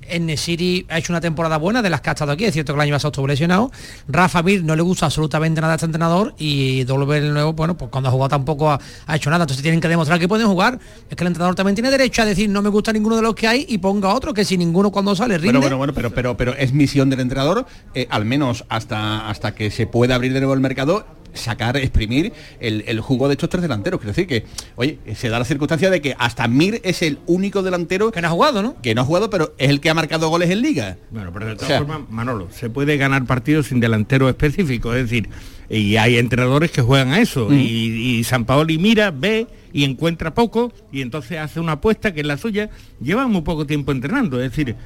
en 0.09 0.27
Nesiri 0.27 0.87
ha 0.89 0.99
hecho 0.99 1.13
una 1.13 1.21
temporada 1.21 1.57
buena 1.57 1.83
de 1.83 1.91
las 1.91 2.01
que 2.01 2.11
ha 2.11 2.13
estado 2.13 2.33
aquí. 2.33 2.45
Es 2.45 2.53
cierto 2.53 2.73
que 2.73 2.79
el 2.79 2.83
año 2.83 2.95
pasado 2.95 3.11
estuvo 3.11 3.27
lesionado. 3.27 3.71
Rafa 4.09 4.43
Mir 4.43 4.65
no 4.65 4.77
le 4.77 4.83
gusta 4.83 5.07
absolutamente 5.07 5.61
nada 5.61 5.75
a 5.75 5.77
este 5.77 5.87
entrenador 5.87 6.35
y 6.39 6.85
Dolber 6.85 7.23
nuevo, 7.23 7.53
bueno, 7.53 7.77
pues 7.77 7.91
cuando 7.91 8.09
ha 8.09 8.13
jugado 8.13 8.29
tampoco 8.29 8.71
ha, 8.71 8.81
hecho 9.15 9.31
nada. 9.31 9.45
Entonces 9.45 9.63
tienen 9.63 9.81
que 9.81 9.89
demostrar 9.89 10.19
que 10.19 10.29
pueden 10.29 10.47
jugar. 10.47 10.79
Es 11.09 11.17
que 11.17 11.25
el 11.25 11.29
entrenador 11.29 11.55
también 11.55 11.75
tiene 11.75 11.91
derecho 11.91 12.23
a 12.23 12.25
decir 12.25 12.49
no 12.49 12.63
me 12.63 12.69
gusta 12.69 12.93
ninguno 12.93 13.17
de 13.17 13.23
los 13.23 13.35
que 13.35 13.47
hay 13.47 13.67
y 13.69 13.79
ponga 13.79 14.15
otro 14.15 14.35
que 14.35 14.45
si 14.45 14.57
ninguno 14.57 14.91
cuando 14.91 15.15
sale 15.15 15.39
rinde. 15.39 15.59
Bueno, 15.59 15.61
bueno, 15.61 15.79
bueno, 15.79 15.95
pero, 15.95 16.11
pero, 16.11 16.37
pero 16.37 16.55
es 16.55 16.73
misión 16.73 17.11
del 17.11 17.21
entrenador, 17.21 17.67
eh, 17.95 18.07
al 18.11 18.25
menos 18.25 18.65
hasta, 18.69 19.29
hasta 19.29 19.55
que 19.55 19.71
se 19.71 19.87
pueda 19.87 20.15
abrir 20.15 20.33
de 20.33 20.41
nuevo 20.41 20.55
el 20.55 20.61
mercado, 20.61 21.07
sacar, 21.37 21.77
exprimir 21.77 22.33
el, 22.61 22.85
el 22.87 23.01
jugo 23.01 23.29
de 23.29 23.35
estos 23.35 23.49
tres 23.49 23.63
delanteros. 23.63 24.01
Quiero 24.01 24.13
decir 24.13 24.27
que, 24.27 24.45
oye, 24.77 24.99
se 25.15 25.29
da 25.29 25.39
la 25.39 25.45
circunstancia 25.45 25.91
de 25.91 26.01
que 26.01 26.15
hasta 26.19 26.47
Mir 26.49 26.81
es 26.85 27.03
el 27.03 27.19
único 27.27 27.63
delantero 27.63 28.11
que 28.13 28.21
no 28.23 28.29
ha 28.29 28.31
jugado, 28.31 28.63
¿no? 28.63 28.77
Que 28.83 28.95
no 28.95 29.03
ha 29.03 29.05
jugado, 29.05 29.31
pero 29.31 29.55
es 29.59 29.71
el 29.71 29.81
que 29.81 29.91
ha 29.91 29.95
marcado 29.95 30.29
goles 30.29 30.51
en 30.51 30.63
liga. 30.63 30.97
Bueno, 31.11 31.31
pero 31.33 31.47
de 31.47 31.53
O 31.53 31.57
todas 31.57 31.69
sea, 31.69 31.79
formas, 31.79 32.01
Manolo, 32.11 32.49
se 32.51 32.71
puede 32.71 32.97
ganar 32.97 33.25
partidos 33.27 33.67
sin 33.69 33.81
delantero 33.81 34.29
específico, 34.29 34.95
es 34.95 35.03
decir, 35.11 35.29
y 35.69 35.97
hay 35.97 36.17
entrenadores 36.19 36.71
que 36.71 36.83
juegan 36.83 37.13
a 37.13 37.21
eso, 37.21 37.49
Mm. 37.49 37.55
y, 37.55 38.19
y 38.19 38.25
San 38.25 38.45
Paoli 38.45 38.79
mira, 38.79 39.11
ve 39.11 39.47
y 39.73 39.85
encuentra 39.85 40.33
poco, 40.33 40.73
y 40.93 41.03
entonces 41.03 41.39
hace 41.39 41.61
una 41.61 41.73
apuesta 41.73 42.15
que 42.15 42.21
es 42.21 42.27
la 42.27 42.37
suya, 42.37 42.71
lleva 43.01 43.27
muy 43.27 43.43
poco 43.43 43.67
tiempo 43.67 43.93
entrenando, 43.93 44.41
es 44.43 44.51
decir, 44.51 44.77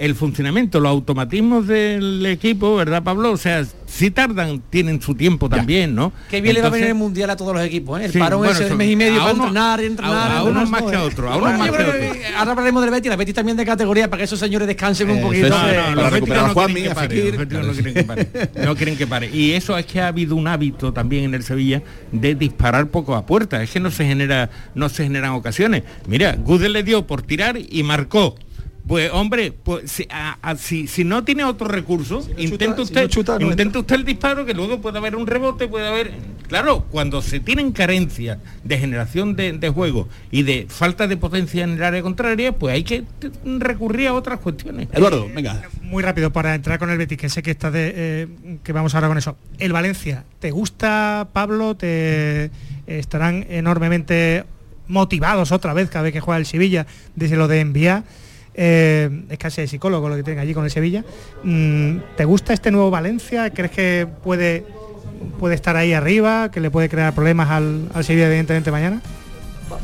el 0.00 0.14
funcionamiento, 0.14 0.80
los 0.80 0.88
automatismos 0.90 1.66
del 1.66 2.24
equipo, 2.24 2.74
¿verdad, 2.76 3.02
Pablo? 3.02 3.32
O 3.32 3.36
sea, 3.36 3.66
si 3.86 4.10
tardan, 4.10 4.62
tienen 4.70 5.02
su 5.02 5.14
tiempo 5.14 5.48
también, 5.50 5.94
¿no? 5.94 6.10
Qué 6.30 6.40
bien 6.40 6.54
le 6.54 6.62
va 6.62 6.68
a 6.68 6.70
venir 6.70 6.88
el 6.88 6.94
mundial 6.94 7.28
a 7.28 7.36
todos 7.36 7.52
los 7.54 7.62
equipos, 7.62 8.00
¿eh? 8.00 8.06
El 8.06 8.12
Sí, 8.12 8.18
parón 8.18 8.38
bueno, 8.38 8.52
ese 8.54 8.62
de 8.62 8.68
son- 8.70 8.78
mes 8.78 8.88
y 8.90 8.96
medio 8.96 9.20
a 9.20 9.24
para 9.24 9.34
uno- 9.34 9.42
entrenar 9.48 9.80
y 9.82 9.84
entrenar. 9.84 10.32
a- 10.32 10.38
a 10.38 10.42
unos 10.44 10.70
más 10.70 10.82
¿no? 10.82 10.88
que 10.90 10.96
a 10.96 11.02
otros, 11.02 11.30
a 11.30 11.36
unos 11.36 11.58
más 11.58 11.70
que 11.70 11.82
otros. 11.82 11.94
Ahora 12.36 12.50
hablaremos 12.52 12.82
del 12.82 12.90
Betis, 12.92 13.10
la 13.10 13.16
Betis 13.16 13.34
también 13.34 13.56
de 13.58 13.66
categoría 13.66 14.08
para 14.08 14.20
que 14.20 14.24
esos 14.24 14.38
señores 14.38 14.66
descansen 14.66 15.10
un 15.10 15.20
poquito. 15.20 15.48
No, 15.50 15.56
que- 15.66 15.76
no, 15.76 15.94
los 15.94 16.04
no 16.04 16.10
quieren 16.10 16.24
que 16.24 16.32
a 16.90 16.94
pare, 16.94 17.32
los 17.32 17.66
no 17.66 17.72
quieren 17.74 17.94
que 17.94 18.04
pare. 18.04 18.28
No 18.64 18.76
quieren 18.76 18.96
que 18.96 19.06
pare. 19.06 19.30
Y 19.36 19.52
eso 19.52 19.76
es 19.76 19.84
que 19.84 20.00
ha 20.00 20.06
habido 20.06 20.34
un 20.34 20.48
hábito 20.48 20.94
también 20.94 21.24
en 21.24 21.34
el 21.34 21.42
Sevilla 21.42 21.82
de 22.10 22.34
disparar 22.34 22.86
poco 22.88 23.14
a 23.16 23.26
puerta. 23.26 23.62
Es 23.62 23.70
que 23.70 23.80
no 23.80 23.90
se 23.90 24.06
genera, 24.06 24.48
no 24.74 24.88
se 24.88 25.02
generan 25.04 25.32
ocasiones. 25.32 25.82
Mira, 26.06 26.36
Gudel 26.36 26.72
le 26.72 26.82
dio 26.84 27.06
por 27.06 27.20
tirar 27.20 27.58
y 27.58 27.82
marcó. 27.82 28.34
Pues 28.90 29.08
hombre, 29.12 29.52
pues 29.52 29.88
si, 29.88 30.04
a- 30.10 30.36
a- 30.42 30.56
si, 30.56 30.88
si 30.88 31.04
no 31.04 31.22
tiene 31.22 31.44
otro 31.44 31.68
recurso, 31.68 32.26
intenta 32.36 32.74
si 32.74 32.82
usted, 32.82 33.02
no 33.02 33.08
chuta, 33.08 33.38
no 33.38 33.46
intenta 33.52 33.78
usted 33.78 33.94
el 33.94 34.04
disparo 34.04 34.44
que 34.44 34.52
luego 34.52 34.80
puede 34.80 34.98
haber 34.98 35.14
un 35.14 35.28
rebote, 35.28 35.68
puede 35.68 35.86
haber. 35.86 36.10
Claro, 36.48 36.86
cuando 36.90 37.22
se 37.22 37.38
tienen 37.38 37.70
carencias 37.70 38.38
de 38.64 38.78
generación 38.78 39.36
de, 39.36 39.52
de 39.52 39.68
juego 39.70 40.08
y 40.32 40.42
de 40.42 40.66
falta 40.68 41.06
de 41.06 41.16
potencia 41.16 41.62
en 41.62 41.74
el 41.74 41.82
área 41.84 42.02
contraria, 42.02 42.50
pues 42.50 42.74
hay 42.74 42.82
que 42.82 43.04
recurrir 43.60 44.08
a 44.08 44.14
otras 44.14 44.40
cuestiones. 44.40 44.88
Eduardo, 44.92 45.28
venga. 45.32 45.62
Muy 45.82 46.02
rápido 46.02 46.32
para 46.32 46.56
entrar 46.56 46.80
con 46.80 46.90
el 46.90 46.98
Betis, 46.98 47.16
que 47.16 47.28
sé 47.28 47.44
que 47.44 47.52
está 47.52 47.70
de, 47.70 47.92
eh, 47.94 48.28
que 48.64 48.72
vamos 48.72 48.92
ahora 48.96 49.06
con 49.06 49.18
eso. 49.18 49.36
El 49.60 49.72
Valencia, 49.72 50.24
¿te 50.40 50.50
gusta 50.50 51.28
Pablo? 51.32 51.76
¿Te 51.76 52.50
estarán 52.88 53.46
enormemente 53.48 54.42
motivados 54.88 55.52
otra 55.52 55.74
vez 55.74 55.88
cada 55.90 56.02
vez 56.02 56.12
que 56.12 56.18
juega 56.20 56.38
el 56.38 56.46
Sevilla 56.46 56.88
desde 57.14 57.36
lo 57.36 57.46
de 57.46 57.60
enviar? 57.60 58.02
Eh, 58.62 59.22
es 59.30 59.38
casi 59.38 59.62
de 59.62 59.68
psicólogo 59.68 60.10
lo 60.10 60.16
que 60.16 60.22
tienen 60.22 60.42
allí 60.42 60.52
con 60.52 60.64
el 60.64 60.70
Sevilla. 60.70 61.02
Mm, 61.42 61.96
¿Te 62.14 62.26
gusta 62.26 62.52
este 62.52 62.70
nuevo 62.70 62.90
Valencia? 62.90 63.48
¿Crees 63.48 63.70
que 63.70 64.06
puede, 64.22 64.66
puede 65.38 65.54
estar 65.54 65.76
ahí 65.76 65.94
arriba? 65.94 66.50
¿Que 66.50 66.60
le 66.60 66.70
puede 66.70 66.90
crear 66.90 67.14
problemas 67.14 67.48
al, 67.48 67.88
al 67.94 68.04
Sevilla 68.04 68.26
evidentemente 68.26 68.70
mañana? 68.70 69.00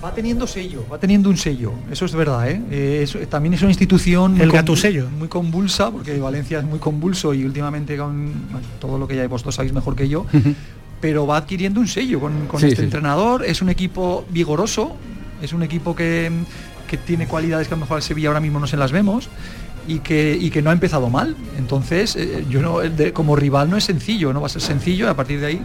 Va, 0.05 0.12
teniendo 0.12 0.47
sello, 0.47 0.85
va 0.93 0.99
teniendo 0.99 1.31
un 1.31 1.37
sello, 1.39 1.72
eso 1.91 2.05
es 2.05 2.14
verdad, 2.14 2.51
¿eh? 2.51 2.61
Eh, 2.70 3.01
eso- 3.05 3.18
también 3.29 3.55
es 3.55 3.62
una 3.62 3.70
institución 3.70 4.33
muy 4.33 4.41
El 4.43 4.51
convul- 4.51 4.55
gatusello. 4.55 5.09
muy 5.16 5.29
convulsa, 5.29 5.91
porque 5.91 6.18
Valencia 6.18 6.59
es 6.59 6.64
muy 6.64 6.79
convulso 6.81 7.33
y 7.33 7.45
últimamente 7.45 7.97
con 7.97 8.33
bueno, 8.51 8.66
todo 8.81 8.99
lo 8.99 9.07
que 9.09 9.14
ya 9.16 9.27
vosotros 9.29 9.55
sabéis 9.55 9.72
mejor 9.72 9.95
que 9.97 10.09
yo, 10.09 10.27
pero 11.01 11.27
va 11.27 11.37
adquiriendo 11.39 11.81
un 11.81 11.87
sello 11.89 12.18
con, 12.20 12.47
con 12.47 12.61
Sí, 12.61 12.66
este 12.66 12.79
sí. 12.79 12.83
entrenador, 12.85 13.45
es 13.47 13.62
un 13.62 13.68
equipo 13.70 14.24
vigoroso, 14.29 14.97
es 15.41 15.53
un 15.53 15.62
equipo 15.62 15.95
que, 15.95 16.31
que 16.87 16.97
tiene 16.97 17.26
cualidades 17.26 17.68
que 17.68 17.74
a 17.74 17.76
lo 17.76 17.82
mejor 17.82 17.97
al 17.97 18.03
Sevilla 18.03 18.28
ahora 18.28 18.41
mismo 18.41 18.59
no 18.61 18.66
se 18.66 18.76
las 18.76 18.93
vemos. 18.93 19.28
Y 19.89 20.01
que, 20.01 20.37
y 20.41 20.51
que 20.51 20.62
no 20.62 20.70
ha 20.70 20.72
empezado 20.72 21.11
mal. 21.11 21.37
Entonces, 21.57 22.16
eh, 22.16 22.45
yo 22.51 22.61
no, 22.61 22.78
como 23.12 23.37
rival 23.37 23.70
no 23.70 23.76
es 23.76 23.84
sencillo, 23.84 24.32
no 24.32 24.41
va 24.41 24.47
a 24.47 24.51
ser 24.51 24.61
sencillo 24.61 25.09
a 25.09 25.14
partir 25.14 25.39
de 25.39 25.47
ahí, 25.47 25.62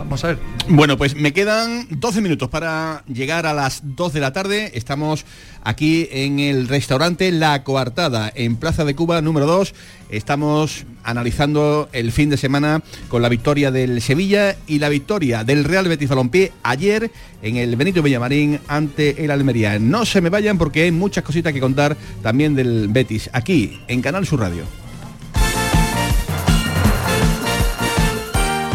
vamos 0.00 0.24
a 0.24 0.28
ver. 0.28 0.38
Bueno, 0.68 0.96
pues 0.96 1.14
me 1.14 1.32
quedan 1.32 1.86
12 1.90 2.20
minutos 2.20 2.48
para 2.48 3.04
llegar 3.06 3.46
a 3.46 3.52
las 3.52 3.82
2 3.84 4.12
de 4.12 4.20
la 4.20 4.32
tarde. 4.32 4.72
Estamos 4.74 5.24
aquí 5.62 6.08
en 6.10 6.40
el 6.40 6.68
restaurante 6.68 7.30
La 7.30 7.62
Coartada, 7.64 8.32
en 8.34 8.56
Plaza 8.56 8.84
de 8.84 8.94
Cuba 8.94 9.20
número 9.20 9.46
2. 9.46 9.74
Estamos 10.08 10.86
analizando 11.04 11.88
el 11.92 12.12
fin 12.12 12.30
de 12.30 12.36
semana 12.36 12.82
con 13.08 13.22
la 13.22 13.28
victoria 13.28 13.70
del 13.70 14.00
Sevilla 14.00 14.56
y 14.66 14.78
la 14.78 14.88
victoria 14.88 15.44
del 15.44 15.64
Real 15.64 15.86
Betis 15.86 16.08
Balompié 16.08 16.52
ayer 16.62 17.10
en 17.42 17.56
el 17.56 17.76
Benito 17.76 18.02
Villamarín 18.02 18.60
ante 18.68 19.24
el 19.24 19.30
Almería. 19.30 19.78
No 19.78 20.04
se 20.06 20.20
me 20.20 20.30
vayan 20.30 20.58
porque 20.58 20.82
hay 20.84 20.92
muchas 20.92 21.24
cositas 21.24 21.52
que 21.52 21.60
contar 21.60 21.96
también 22.22 22.54
del 22.54 22.88
Betis 22.88 23.30
aquí 23.32 23.80
en 23.86 24.02
Canal 24.02 24.26
Sur 24.26 24.40
Radio. 24.40 24.64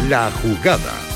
La 0.08 0.30
jugada 0.30 1.15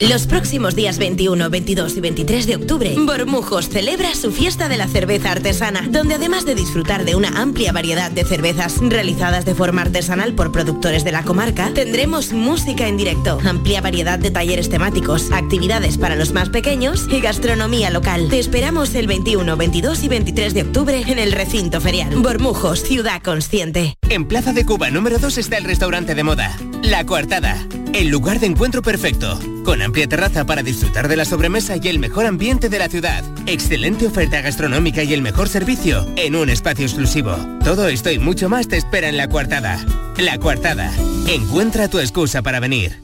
Los 0.00 0.26
próximos 0.26 0.74
días 0.74 0.98
21, 0.98 1.50
22 1.50 1.96
y 1.96 2.00
23 2.00 2.46
de 2.48 2.56
octubre, 2.56 2.96
Bormujos 2.98 3.68
celebra 3.68 4.12
su 4.16 4.32
fiesta 4.32 4.68
de 4.68 4.76
la 4.76 4.88
cerveza 4.88 5.30
artesana, 5.30 5.86
donde 5.88 6.16
además 6.16 6.44
de 6.44 6.56
disfrutar 6.56 7.04
de 7.04 7.14
una 7.14 7.28
amplia 7.40 7.70
variedad 7.70 8.10
de 8.10 8.24
cervezas 8.24 8.80
realizadas 8.80 9.44
de 9.44 9.54
forma 9.54 9.82
artesanal 9.82 10.34
por 10.34 10.50
productores 10.50 11.04
de 11.04 11.12
la 11.12 11.22
comarca, 11.22 11.70
tendremos 11.74 12.32
música 12.32 12.88
en 12.88 12.96
directo, 12.96 13.38
amplia 13.46 13.80
variedad 13.82 14.18
de 14.18 14.32
talleres 14.32 14.68
temáticos, 14.68 15.30
actividades 15.30 15.96
para 15.96 16.16
los 16.16 16.32
más 16.32 16.48
pequeños 16.48 17.06
y 17.08 17.20
gastronomía 17.20 17.90
local. 17.90 18.26
Te 18.28 18.40
esperamos 18.40 18.96
el 18.96 19.06
21, 19.06 19.56
22 19.56 20.02
y 20.02 20.08
23 20.08 20.54
de 20.54 20.62
octubre 20.62 21.04
en 21.06 21.20
el 21.20 21.30
recinto 21.30 21.80
ferial. 21.80 22.16
Bormujos, 22.16 22.82
ciudad 22.82 23.22
consciente. 23.22 23.94
En 24.08 24.26
Plaza 24.26 24.52
de 24.52 24.66
Cuba 24.66 24.90
número 24.90 25.20
2 25.20 25.38
está 25.38 25.56
el 25.56 25.64
restaurante 25.64 26.16
de 26.16 26.24
moda, 26.24 26.58
La 26.82 27.06
Coartada, 27.06 27.64
el 27.94 28.08
lugar 28.08 28.40
de 28.40 28.46
encuentro 28.46 28.82
perfecto, 28.82 29.38
con 29.64 29.80
amplia 29.80 30.08
terraza 30.08 30.44
para 30.44 30.64
disfrutar 30.64 31.06
de 31.06 31.16
la 31.16 31.24
sobremesa 31.24 31.76
y 31.80 31.86
el 31.86 32.00
mejor 32.00 32.26
ambiente 32.26 32.68
de 32.68 32.80
la 32.80 32.88
ciudad, 32.88 33.22
excelente 33.46 34.08
oferta 34.08 34.40
gastronómica 34.40 35.04
y 35.04 35.14
el 35.14 35.22
mejor 35.22 35.48
servicio 35.48 36.04
en 36.16 36.34
un 36.34 36.50
espacio 36.50 36.84
exclusivo. 36.84 37.36
Todo 37.64 37.86
esto 37.86 38.10
y 38.10 38.18
mucho 38.18 38.48
más 38.48 38.66
te 38.66 38.76
espera 38.76 39.08
en 39.08 39.16
La 39.16 39.28
Coartada. 39.28 39.78
La 40.18 40.38
Coartada, 40.38 40.92
encuentra 41.28 41.86
tu 41.86 42.00
excusa 42.00 42.42
para 42.42 42.58
venir. 42.58 43.00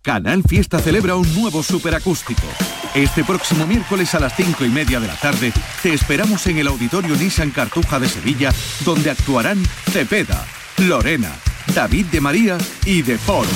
Canal 0.00 0.44
Fiesta 0.44 0.78
celebra 0.78 1.16
un 1.16 1.34
nuevo 1.34 1.64
superacústico. 1.64 2.46
Este 2.94 3.24
próximo 3.24 3.66
miércoles 3.66 4.14
a 4.14 4.20
las 4.20 4.36
cinco 4.36 4.64
y 4.64 4.68
media 4.68 5.00
de 5.00 5.08
la 5.08 5.16
tarde 5.16 5.52
te 5.82 5.92
esperamos 5.92 6.46
en 6.46 6.58
el 6.58 6.68
Auditorio 6.68 7.16
Nissan 7.16 7.50
Cartuja 7.50 7.98
de 7.98 8.08
Sevilla, 8.08 8.52
donde 8.84 9.10
actuarán 9.10 9.60
Cepeda, 9.90 10.46
Lorena, 10.78 11.32
David 11.74 12.06
de 12.06 12.20
María 12.20 12.58
y 12.84 13.02
De 13.02 13.18
Paul. 13.18 13.46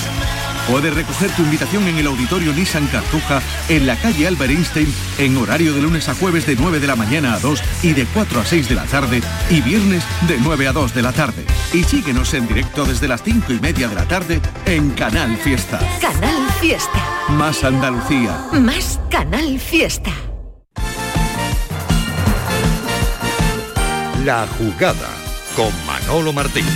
Puedes 0.69 0.95
recoger 0.95 1.31
tu 1.31 1.43
invitación 1.43 1.87
en 1.87 1.99
el 1.99 2.07
Auditorio 2.09 2.53
Nissan 2.53 2.87
Cartuja 2.89 3.41
en 3.69 3.87
la 3.87 3.95
calle 3.97 4.27
Albert 4.27 4.51
Einstein 4.51 4.93
en 5.19 5.37
horario 5.37 5.73
de 5.73 5.81
lunes 5.81 6.09
a 6.09 6.15
jueves 6.15 6.45
de 6.47 6.57
9 6.57 6.81
de 6.81 6.87
la 6.89 6.97
mañana 6.97 7.35
a 7.35 7.39
2 7.39 7.63
y 7.85 7.93
de 7.93 8.05
4 8.07 8.41
a 8.41 8.45
6 8.45 8.69
de 8.69 8.75
la 8.75 8.85
tarde 8.85 9.23
y 9.49 9.61
viernes 9.61 10.03
de 10.27 10.39
9 10.41 10.67
a 10.67 10.73
2 10.73 10.95
de 10.95 11.03
la 11.03 11.13
tarde. 11.13 11.45
Y 11.73 11.85
síguenos 11.85 12.35
en 12.35 12.49
directo 12.49 12.85
desde 12.85 13.07
las 13.07 13.23
5 13.23 13.53
y 13.53 13.61
media 13.61 13.89
de 13.89 13.95
la 13.95 14.09
tarde 14.09 14.41
en 14.65 14.91
Canal 14.91 15.37
Fiesta. 15.37 15.79
Canal 16.01 16.51
Fiesta. 16.61 17.05
Más 17.29 17.63
Andalucía. 17.63 18.47
Más 18.53 18.99
Canal 19.11 19.61
Fiesta. 19.61 20.11
La 24.25 24.49
jugada 24.59 25.11
con 25.55 25.71
Manolo 25.87 26.33
Martín. 26.33 26.67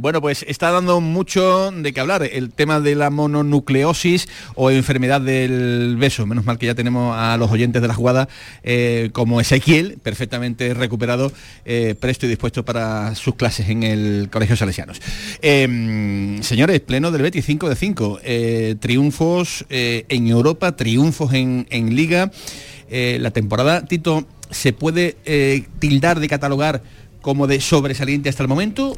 Bueno, 0.00 0.20
pues 0.20 0.44
está 0.46 0.70
dando 0.70 1.00
mucho 1.00 1.72
de 1.72 1.92
qué 1.92 1.98
hablar 1.98 2.22
el 2.22 2.52
tema 2.52 2.78
de 2.78 2.94
la 2.94 3.10
mononucleosis 3.10 4.28
o 4.54 4.70
enfermedad 4.70 5.20
del 5.20 5.96
beso. 5.98 6.24
Menos 6.24 6.44
mal 6.44 6.56
que 6.56 6.66
ya 6.66 6.76
tenemos 6.76 7.16
a 7.18 7.36
los 7.36 7.50
oyentes 7.50 7.82
de 7.82 7.88
la 7.88 7.94
jugada 7.94 8.28
eh, 8.62 9.10
como 9.12 9.40
Ezequiel, 9.40 9.98
perfectamente 10.00 10.72
recuperado, 10.72 11.32
eh, 11.64 11.96
presto 11.98 12.26
y 12.26 12.28
dispuesto 12.28 12.64
para 12.64 13.16
sus 13.16 13.34
clases 13.34 13.70
en 13.70 13.82
el 13.82 14.28
Colegio 14.30 14.54
Salesianos. 14.54 15.02
Eh, 15.42 16.38
señores, 16.42 16.78
pleno 16.78 17.10
del 17.10 17.22
Betis 17.22 17.44
5 17.44 17.68
de 17.68 17.74
5. 17.74 18.20
eh, 18.22 18.76
triunfos 18.78 19.66
en 19.68 20.28
Europa, 20.28 20.76
triunfos 20.76 21.32
en, 21.32 21.66
Liga. 21.96 22.30
La 22.88 23.32
temporada, 23.32 23.84
Tito, 23.84 24.28
¿se 24.48 24.72
puede 24.72 25.16
tildar 25.80 26.20
de 26.20 26.28
catalogar 26.28 26.82
como 27.28 27.46
de 27.46 27.60
sobresaliente 27.60 28.30
hasta 28.30 28.42
el 28.42 28.48
momento? 28.48 28.96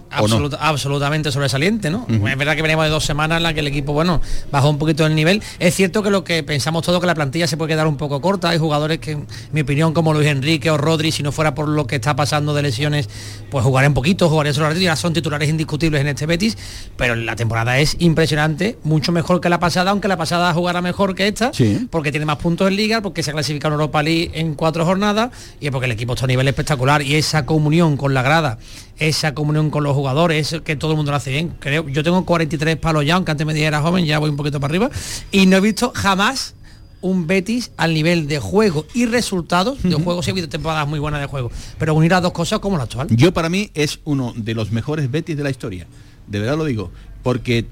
absolutamente 0.60 1.32
sobresaliente, 1.32 1.90
¿no? 1.90 2.06
Es 2.08 2.38
verdad 2.38 2.54
que 2.54 2.62
venimos 2.62 2.84
de 2.84 2.90
dos 2.90 3.04
semanas 3.04 3.38
en 3.38 3.42
las 3.42 3.54
que 3.54 3.60
el 3.60 3.66
equipo, 3.66 3.92
bueno, 3.92 4.20
bajó 4.52 4.70
un 4.70 4.78
poquito 4.78 5.04
el 5.04 5.14
nivel. 5.14 5.42
Es 5.58 5.74
cierto 5.74 6.02
que 6.02 6.10
lo 6.10 6.22
que 6.22 6.42
pensamos 6.42 6.84
todos 6.84 7.00
que 7.00 7.06
la 7.06 7.14
plantilla 7.14 7.46
se 7.46 7.56
puede 7.56 7.72
quedar 7.72 7.86
un 7.86 7.96
poco 7.96 8.20
corta. 8.20 8.50
Hay 8.50 8.58
jugadores 8.58 8.98
que, 8.98 9.12
en 9.12 9.26
mi 9.52 9.62
opinión, 9.62 9.92
como 9.92 10.12
Luis 10.12 10.28
Enrique 10.28 10.70
o 10.70 10.76
Rodri, 10.76 11.10
si 11.10 11.22
no 11.22 11.32
fuera 11.32 11.54
por 11.54 11.68
lo 11.68 11.86
que 11.86 11.96
está 11.96 12.14
pasando 12.14 12.54
de 12.54 12.62
lesiones, 12.62 13.08
pues 13.50 13.64
jugarían 13.64 13.94
poquito, 13.94 14.28
jugarían 14.28 14.54
solo 14.54 14.72
ya 14.74 14.94
son 14.94 15.12
titulares 15.12 15.48
indiscutibles 15.48 16.00
en 16.00 16.06
este 16.08 16.26
Betis, 16.26 16.56
pero 16.96 17.16
la 17.16 17.34
temporada 17.34 17.78
es 17.80 17.96
impresionante, 17.98 18.78
mucho 18.84 19.10
mejor 19.10 19.40
que 19.40 19.48
la 19.48 19.58
pasada, 19.58 19.90
aunque 19.90 20.06
la 20.06 20.16
pasada 20.16 20.54
jugará 20.54 20.82
mejor 20.82 21.14
que 21.16 21.26
esta, 21.26 21.52
Sí. 21.52 21.88
porque 21.90 22.12
tiene 22.12 22.26
más 22.26 22.36
puntos 22.36 22.68
en 22.68 22.76
liga, 22.76 23.00
porque 23.00 23.22
se 23.24 23.30
ha 23.30 23.32
clasificado 23.32 23.74
en 23.74 23.80
Europa 23.80 24.02
League 24.04 24.30
en 24.34 24.54
cuatro 24.54 24.84
jornadas 24.84 25.30
y 25.60 25.68
porque 25.70 25.86
el 25.86 25.92
equipo 25.92 26.12
está 26.14 26.26
a 26.26 26.28
nivel 26.28 26.46
espectacular 26.46 27.02
y 27.02 27.16
esa 27.16 27.44
comunión 27.46 27.96
con 27.96 28.10
con 28.10 28.14
la 28.22 28.28
grada, 28.28 28.58
esa 28.98 29.34
comunión 29.34 29.70
con 29.70 29.82
los 29.82 29.94
jugadores, 29.94 30.60
que 30.64 30.76
todo 30.76 30.92
el 30.92 30.96
mundo 30.96 31.12
lo 31.12 31.16
hace 31.16 31.30
bien. 31.30 31.54
Creo, 31.58 31.88
yo 31.88 32.02
tengo 32.04 32.24
43 32.24 32.76
palos 32.76 33.04
ya, 33.04 33.14
aunque 33.14 33.30
antes 33.30 33.46
me 33.46 33.54
dijera 33.54 33.80
joven, 33.80 34.04
ya 34.04 34.18
voy 34.18 34.30
un 34.30 34.36
poquito 34.36 34.60
para 34.60 34.72
arriba, 34.72 34.90
y 35.32 35.46
no 35.46 35.56
he 35.56 35.60
visto 35.60 35.92
jamás 35.94 36.54
un 37.00 37.26
Betis 37.26 37.72
al 37.78 37.94
nivel 37.94 38.28
de 38.28 38.38
juego 38.38 38.84
y 38.94 39.06
resultados, 39.06 39.82
de 39.82 39.94
juego 39.94 40.22
sí 40.22 40.30
ha 40.30 40.32
habido 40.32 40.48
temporadas 40.48 40.86
muy 40.86 40.98
buenas 40.98 41.20
de 41.20 41.26
juego, 41.26 41.50
pero 41.78 41.94
unir 41.94 42.12
a 42.12 42.20
dos 42.20 42.32
cosas 42.32 42.58
como 42.58 42.76
la 42.76 42.84
actual. 42.84 43.08
Yo 43.10 43.32
para 43.32 43.48
mí 43.48 43.70
es 43.74 44.00
uno 44.04 44.34
de 44.36 44.54
los 44.54 44.70
mejores 44.70 45.10
Betis 45.10 45.36
de 45.36 45.42
la 45.42 45.50
historia. 45.50 45.86
De 46.26 46.38
verdad 46.38 46.56
lo 46.56 46.64
digo. 46.64 46.90
Porque 47.22 47.66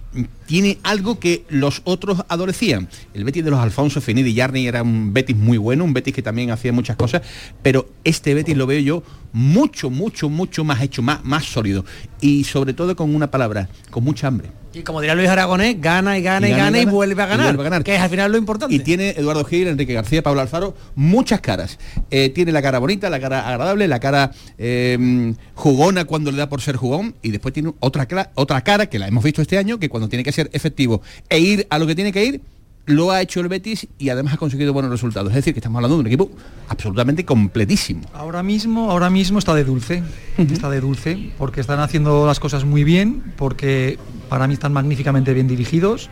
tiene 0.44 0.78
algo 0.82 1.18
que 1.18 1.46
los 1.48 1.80
otros 1.84 2.22
adolecían. 2.28 2.90
El 3.14 3.24
Betis 3.24 3.42
de 3.42 3.50
los 3.50 3.58
Alfonso, 3.58 4.02
Finidi 4.02 4.30
y 4.30 4.34
Yarni 4.34 4.66
era 4.66 4.82
un 4.82 5.14
Betis 5.14 5.36
muy 5.36 5.56
bueno, 5.56 5.84
un 5.84 5.94
Betis 5.94 6.12
que 6.14 6.20
también 6.20 6.50
hacía 6.50 6.70
muchas 6.70 6.96
cosas, 6.96 7.22
pero 7.62 7.88
este 8.04 8.34
Betis 8.34 8.58
lo 8.58 8.66
veo 8.66 8.80
yo 8.80 9.02
mucho, 9.32 9.90
mucho, 9.90 10.28
mucho 10.28 10.64
más 10.64 10.82
hecho, 10.82 11.02
más, 11.02 11.24
más 11.24 11.44
sólido. 11.44 11.84
Y 12.20 12.44
sobre 12.44 12.72
todo 12.72 12.96
con 12.96 13.14
una 13.14 13.30
palabra, 13.30 13.68
con 13.90 14.04
mucha 14.04 14.26
hambre. 14.26 14.50
Y 14.74 14.82
como 14.82 15.00
diría 15.00 15.14
Luis 15.14 15.28
Aragonés, 15.28 15.80
gana 15.80 16.18
y 16.18 16.22
gana 16.22 16.48
y, 16.48 16.52
gana, 16.52 16.78
y, 16.78 16.84
vuelve 16.84 17.22
a 17.22 17.26
ganar, 17.26 17.46
vuelve 17.46 17.62
a 17.62 17.64
ganar. 17.70 17.84
que 17.84 17.94
es 17.94 18.00
al 18.00 18.10
final 18.10 18.30
lo 18.30 18.38
importante. 18.38 18.74
Y 18.74 18.80
tiene 18.80 19.10
Eduardo 19.10 19.44
Gil, 19.44 19.66
Enrique 19.66 19.94
García, 19.94 20.22
Pablo 20.22 20.40
Alfaro, 20.40 20.76
muchas 20.94 21.40
caras. 21.40 21.78
Eh, 22.10 22.28
tiene 22.28 22.52
la 22.52 22.60
cara 22.60 22.78
bonita, 22.78 23.08
la 23.08 23.18
cara 23.18 23.48
agradable, 23.48 23.88
la 23.88 23.98
cara 23.98 24.30
eh, 24.58 25.34
jugona 25.54 26.04
cuando 26.04 26.30
le 26.30 26.38
da 26.38 26.48
por 26.48 26.60
ser 26.60 26.76
jugón, 26.76 27.14
y 27.22 27.30
después 27.30 27.54
tiene 27.54 27.72
otra, 27.80 28.06
otra 28.34 28.60
cara 28.60 28.86
que 28.86 28.98
la 28.98 29.08
hemos 29.08 29.24
visto 29.24 29.40
este 29.40 29.56
año, 29.56 29.78
que 29.78 29.88
cuando 29.88 30.08
tiene 30.08 30.22
que 30.22 30.32
ser 30.32 30.50
efectivo 30.52 31.02
e 31.30 31.40
ir 31.40 31.66
a 31.70 31.78
lo 31.78 31.86
que 31.86 31.94
tiene 31.94 32.12
que 32.12 32.24
ir, 32.24 32.40
lo 32.88 33.10
ha 33.10 33.20
hecho 33.22 33.40
el 33.40 33.48
Betis 33.48 33.86
y 33.98 34.08
además 34.08 34.34
ha 34.34 34.36
conseguido 34.38 34.72
buenos 34.72 34.90
resultados. 34.90 35.28
Es 35.30 35.36
decir, 35.36 35.52
que 35.54 35.60
estamos 35.60 35.76
hablando 35.76 35.96
de 35.96 36.00
un 36.00 36.06
equipo 36.06 36.30
absolutamente 36.68 37.24
completísimo. 37.24 38.02
Ahora 38.14 38.42
mismo, 38.42 38.90
ahora 38.90 39.10
mismo 39.10 39.38
está 39.38 39.54
de 39.54 39.64
dulce, 39.64 40.02
está 40.38 40.70
de 40.70 40.80
dulce, 40.80 41.30
porque 41.38 41.60
están 41.60 41.80
haciendo 41.80 42.26
las 42.26 42.40
cosas 42.40 42.64
muy 42.64 42.84
bien, 42.84 43.22
porque 43.36 43.98
para 44.28 44.46
mí 44.48 44.54
están 44.54 44.72
magníficamente 44.72 45.34
bien 45.34 45.46
dirigidos, 45.48 46.08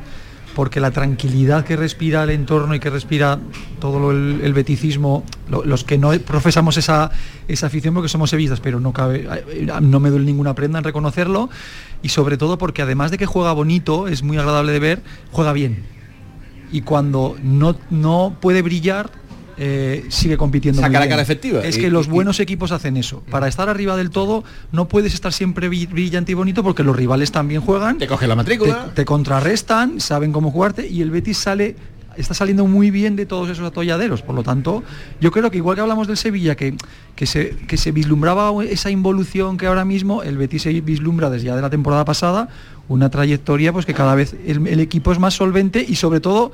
porque 0.54 0.80
la 0.80 0.90
tranquilidad 0.90 1.64
que 1.64 1.76
respira 1.76 2.22
el 2.24 2.30
entorno 2.30 2.74
y 2.74 2.80
que 2.80 2.88
respira 2.90 3.38
todo 3.80 3.98
lo- 3.98 4.10
el, 4.10 4.40
el 4.42 4.52
beticismo, 4.54 5.24
lo- 5.50 5.64
los 5.64 5.82
que 5.84 5.98
no 5.98 6.10
profesamos 6.20 6.76
esa, 6.78 7.10
esa 7.48 7.66
afición 7.66 7.92
porque 7.94 8.08
somos 8.08 8.30
sevillistas, 8.30 8.60
pero 8.60 8.80
no 8.80 8.92
cabe, 8.92 9.26
eh, 9.50 9.66
no 9.82 10.00
me 10.00 10.08
duele 10.10 10.24
ninguna 10.26 10.54
prenda 10.54 10.78
en 10.78 10.84
reconocerlo, 10.84 11.50
y 12.02 12.08
sobre 12.10 12.36
todo 12.38 12.56
porque 12.58 12.82
además 12.82 13.10
de 13.10 13.18
que 13.18 13.26
juega 13.26 13.52
bonito, 13.52 14.08
es 14.08 14.22
muy 14.22 14.36
agradable 14.38 14.72
de 14.72 14.78
ver, 14.78 15.02
juega 15.30 15.52
bien. 15.52 15.95
Y 16.72 16.80
cuando 16.82 17.36
no, 17.42 17.76
no 17.90 18.36
puede 18.40 18.62
brillar, 18.62 19.10
eh, 19.58 20.04
sigue 20.08 20.36
compitiendo. 20.36 20.80
Saca 20.80 20.88
muy 20.88 20.94
la 20.94 21.00
bien. 21.00 21.10
cara 21.10 21.22
efectiva. 21.22 21.62
Es 21.62 21.78
Y- 21.78 21.80
que 21.80 21.90
los 21.90 22.06
y- 22.06 22.10
buenos 22.10 22.40
equipos 22.40 22.72
hacen 22.72 22.96
eso. 22.96 23.22
Para 23.30 23.48
estar 23.48 23.68
arriba 23.68 23.96
del 23.96 24.10
todo, 24.10 24.44
no 24.72 24.86
puedes 24.88 25.14
estar 25.14 25.32
siempre 25.32 25.70
bri- 25.70 25.88
brillante 25.90 26.32
y 26.32 26.34
bonito 26.34 26.62
porque 26.62 26.82
los 26.82 26.94
rivales 26.94 27.32
también 27.32 27.60
juegan. 27.62 27.96
Te 27.98 28.06
coge 28.06 28.26
la 28.26 28.34
matrícula. 28.36 28.86
Te, 28.88 28.90
te 28.96 29.04
contrarrestan, 29.06 30.00
saben 30.00 30.32
cómo 30.32 30.50
jugarte 30.50 30.86
y 30.86 31.00
el 31.02 31.10
Betis 31.10 31.38
sale 31.38 31.76
está 32.16 32.34
saliendo 32.34 32.66
muy 32.66 32.90
bien 32.90 33.16
de 33.16 33.26
todos 33.26 33.48
esos 33.48 33.66
atolladeros. 33.66 34.22
Por 34.22 34.34
lo 34.34 34.42
tanto, 34.42 34.82
yo 35.20 35.30
creo 35.30 35.50
que 35.50 35.58
igual 35.58 35.76
que 35.76 35.82
hablamos 35.82 36.06
del 36.06 36.16
Sevilla, 36.16 36.54
que, 36.54 36.76
que, 37.14 37.26
se, 37.26 37.50
que 37.66 37.76
se 37.76 37.92
vislumbraba 37.92 38.52
esa 38.64 38.90
involución 38.90 39.56
que 39.56 39.66
ahora 39.66 39.84
mismo 39.84 40.22
el 40.22 40.36
Betis 40.36 40.62
se 40.62 40.80
vislumbra 40.80 41.30
desde 41.30 41.46
ya 41.46 41.56
de 41.56 41.62
la 41.62 41.70
temporada 41.70 42.04
pasada, 42.04 42.48
una 42.88 43.10
trayectoria 43.10 43.72
pues 43.72 43.86
que 43.86 43.94
cada 43.94 44.14
vez 44.14 44.34
el, 44.46 44.80
equipo 44.80 45.12
es 45.12 45.18
más 45.18 45.34
solvente 45.34 45.84
y 45.86 45.96
sobre 45.96 46.20
todo, 46.20 46.52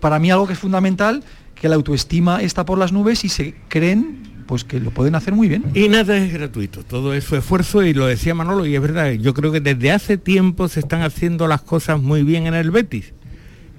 para 0.00 0.18
mí 0.18 0.30
algo 0.30 0.46
que 0.46 0.52
es 0.54 0.58
fundamental, 0.58 1.22
que 1.54 1.68
la 1.68 1.76
autoestima 1.76 2.42
está 2.42 2.64
por 2.64 2.78
las 2.78 2.92
nubes 2.92 3.24
y 3.24 3.28
se 3.28 3.54
creen 3.68 4.28
pues 4.46 4.64
que 4.64 4.80
lo 4.80 4.90
pueden 4.90 5.14
hacer 5.14 5.32
muy 5.32 5.48
bien. 5.48 5.64
Y 5.74 5.88
nada 5.88 6.16
es 6.16 6.32
gratuito, 6.32 6.82
todo 6.82 7.14
es 7.14 7.22
su 7.22 7.36
esfuerzo 7.36 7.84
y 7.84 7.94
lo 7.94 8.06
decía 8.06 8.34
Manolo 8.34 8.66
y 8.66 8.74
es 8.74 8.82
verdad, 8.82 9.12
yo 9.12 9.32
creo 9.32 9.52
que 9.52 9.60
desde 9.60 9.92
hace 9.92 10.16
tiempo 10.16 10.68
se 10.68 10.80
están 10.80 11.02
haciendo 11.02 11.46
las 11.46 11.62
cosas 11.62 12.00
muy 12.00 12.24
bien 12.24 12.46
en 12.46 12.54
el 12.54 12.70
Betis. 12.70 13.12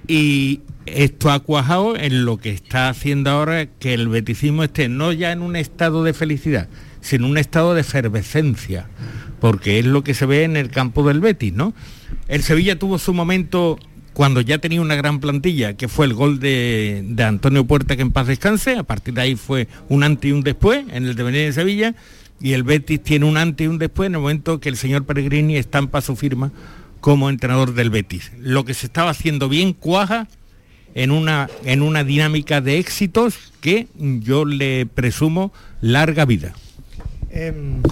Y 0.08 0.60
esto 0.86 1.30
ha 1.30 1.40
cuajado 1.40 1.96
en 1.96 2.24
lo 2.24 2.38
que 2.38 2.50
está 2.50 2.88
haciendo 2.88 3.30
ahora 3.30 3.66
que 3.66 3.94
el 3.94 4.08
beticismo 4.08 4.64
esté 4.64 4.88
no 4.88 5.12
ya 5.12 5.32
en 5.32 5.42
un 5.42 5.56
estado 5.56 6.04
de 6.04 6.12
felicidad, 6.12 6.68
sino 7.00 7.26
un 7.26 7.38
estado 7.38 7.74
de 7.74 7.82
efervescencia, 7.82 8.88
porque 9.40 9.78
es 9.78 9.86
lo 9.86 10.02
que 10.02 10.14
se 10.14 10.26
ve 10.26 10.44
en 10.44 10.56
el 10.56 10.70
campo 10.70 11.06
del 11.06 11.20
Betis, 11.20 11.52
¿no? 11.52 11.74
El 12.28 12.42
Sevilla 12.42 12.78
tuvo 12.78 12.98
su 12.98 13.14
momento 13.14 13.78
cuando 14.12 14.40
ya 14.40 14.58
tenía 14.58 14.80
una 14.80 14.94
gran 14.94 15.20
plantilla, 15.20 15.74
que 15.74 15.88
fue 15.88 16.06
el 16.06 16.14
gol 16.14 16.38
de, 16.38 17.02
de 17.06 17.24
Antonio 17.24 17.64
Puerta, 17.64 17.96
que 17.96 18.02
en 18.02 18.12
paz 18.12 18.26
descanse, 18.26 18.76
a 18.76 18.82
partir 18.82 19.14
de 19.14 19.22
ahí 19.22 19.36
fue 19.36 19.68
un 19.88 20.02
antes 20.02 20.28
y 20.28 20.32
un 20.32 20.42
después 20.42 20.84
en 20.90 21.06
el 21.06 21.14
devenir 21.14 21.46
de 21.46 21.52
Sevilla, 21.52 21.94
y 22.40 22.52
el 22.52 22.62
Betis 22.62 23.02
tiene 23.02 23.24
un 23.24 23.36
antes 23.36 23.64
y 23.64 23.68
un 23.68 23.78
después 23.78 24.08
en 24.08 24.16
el 24.16 24.20
momento 24.20 24.60
que 24.60 24.68
el 24.68 24.76
señor 24.76 25.04
Pellegrini 25.04 25.56
estampa 25.56 26.00
su 26.00 26.16
firma 26.16 26.52
como 27.00 27.30
entrenador 27.30 27.74
del 27.74 27.90
Betis. 27.90 28.32
Lo 28.38 28.64
que 28.64 28.74
se 28.74 28.86
estaba 28.86 29.10
haciendo 29.10 29.48
bien 29.48 29.72
cuaja 29.72 30.28
en 30.94 31.10
una, 31.10 31.48
en 31.64 31.82
una 31.82 32.04
dinámica 32.04 32.60
de 32.60 32.78
éxitos 32.78 33.34
que 33.60 33.86
yo 33.98 34.44
le 34.44 34.86
presumo 34.86 35.52
larga 35.80 36.24
vida. 36.24 36.52
Em, 37.30 37.82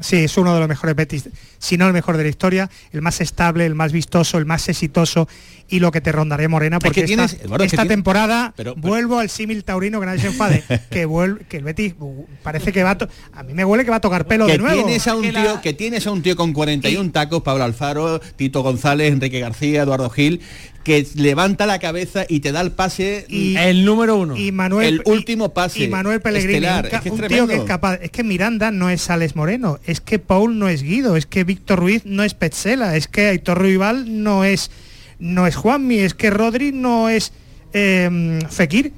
sí, 0.00 0.16
es 0.16 0.36
uno 0.36 0.52
de 0.54 0.60
los 0.60 0.68
mejores 0.68 0.96
Betis, 0.96 1.28
si 1.58 1.76
no 1.78 1.86
el 1.86 1.92
mejor 1.92 2.16
de 2.16 2.24
la 2.24 2.28
historia, 2.28 2.70
el 2.92 3.02
más 3.02 3.20
estable, 3.20 3.64
el 3.66 3.74
más 3.74 3.92
vistoso, 3.92 4.36
el 4.38 4.46
más 4.46 4.68
exitoso 4.68 5.28
y 5.68 5.78
lo 5.78 5.90
que 5.92 6.00
te 6.02 6.12
rondaré 6.12 6.46
Morena, 6.48 6.78
porque 6.78 7.04
que 7.06 7.12
esta, 7.12 7.26
tienes- 7.28 7.42
Eduardo, 7.44 7.64
es 7.64 7.70
que 7.70 7.76
esta 7.76 7.82
tienes- 7.84 7.96
temporada 7.96 8.52
pero- 8.56 8.74
pero- 8.74 8.86
vuelvo 8.86 9.18
al 9.18 9.30
símil 9.30 9.64
taurino 9.64 9.98
que 10.00 10.06
nadie 10.06 10.20
se 10.20 10.26
enfade, 10.26 10.62
que 10.90 11.06
vuelve, 11.06 11.44
que 11.48 11.56
el 11.58 11.64
Betis 11.64 11.94
uh, 12.00 12.26
parece 12.42 12.70
que 12.72 12.82
va 12.82 12.90
a 12.90 12.98
to- 12.98 13.08
a 13.32 13.42
mí 13.44 13.54
me 13.54 13.64
huele 13.64 13.84
que 13.84 13.90
va 13.90 13.96
a 13.96 14.00
tocar 14.00 14.26
pelo 14.26 14.44
que 14.46 14.52
de 14.52 14.58
nuevo. 14.58 14.82
tienes 14.84 15.06
a 15.06 15.14
un 15.14 15.22
tío 15.22 15.60
que 15.62 15.72
tienes 15.72 16.06
a 16.06 16.10
un 16.10 16.20
tío 16.22 16.36
con 16.36 16.52
41 16.52 17.12
tacos 17.12 17.42
Pablo 17.42 17.64
Alfaro 17.64 18.20
Tito 18.36 18.62
González 18.62 19.10
Enrique 19.12 19.40
García 19.40 19.82
Eduardo 19.84 20.10
Gil 20.10 20.40
que 20.84 21.06
levanta 21.16 21.66
la 21.66 21.78
cabeza 21.78 22.24
y 22.28 22.40
te 22.40 22.52
da 22.52 22.60
el 22.60 22.70
pase 22.70 23.26
Y- 23.28 23.56
el 23.56 23.84
número 23.84 24.16
uno 24.16 24.36
y 24.36 24.52
Manuel 24.52 24.86
el 24.86 25.02
último 25.06 25.52
pase 25.52 25.84
y 25.84 25.88
Manuel 25.88 26.20
Pellegrini, 26.20 26.54
estelar. 26.66 26.84
un, 26.86 26.94
Es 26.94 27.00
que 27.00 27.08
es 27.08 27.14
un 27.14 27.26
tío 27.26 27.46
que 27.48 27.56
es 27.56 27.62
capaz, 27.64 27.94
es 27.96 28.10
que 28.10 28.22
Miranda 28.22 28.70
no 28.70 28.90
es 28.90 29.10
Alex 29.10 29.34
Moreno, 29.34 29.80
es 29.84 30.00
que 30.00 30.18
Paul 30.18 30.58
no 30.58 30.68
es 30.68 30.82
Guido, 30.82 31.16
es 31.16 31.26
que 31.26 31.42
Víctor 31.42 31.80
Ruiz 31.80 32.02
no 32.04 32.22
es 32.22 32.34
Petzela, 32.34 32.96
es 32.96 33.08
que 33.08 33.28
Aitor 33.28 33.58
Ruibal 33.58 34.22
no 34.22 34.44
es 34.44 34.70
no 35.18 35.46
es 35.46 35.56
Juanmi, 35.56 35.98
es 35.98 36.14
que 36.14 36.30
Rodri 36.30 36.72
no 36.72 37.08
es 37.08 37.32
eh, 37.72 38.38
Fekir. 38.50 38.92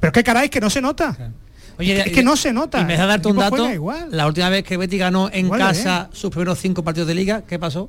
Pero 0.00 0.12
qué 0.12 0.22
caray, 0.24 0.48
que 0.48 0.60
no 0.60 0.68
se 0.68 0.80
nota. 0.80 1.32
Oye, 1.78 2.00
es 2.00 2.12
que 2.12 2.22
no 2.22 2.36
se 2.36 2.52
nota. 2.52 2.80
Y 2.80 2.84
me 2.84 2.96
darte 2.96 3.28
un 3.28 3.36
dato. 3.36 3.68
La 4.10 4.26
última 4.26 4.48
vez 4.48 4.64
que 4.64 4.76
Betty 4.76 4.98
ganó 4.98 5.30
en 5.32 5.46
Igual, 5.46 5.60
casa 5.60 6.10
sus 6.12 6.30
primeros 6.30 6.58
cinco 6.58 6.82
partidos 6.84 7.08
de 7.08 7.14
liga, 7.14 7.42
¿qué 7.48 7.58
pasó? 7.58 7.88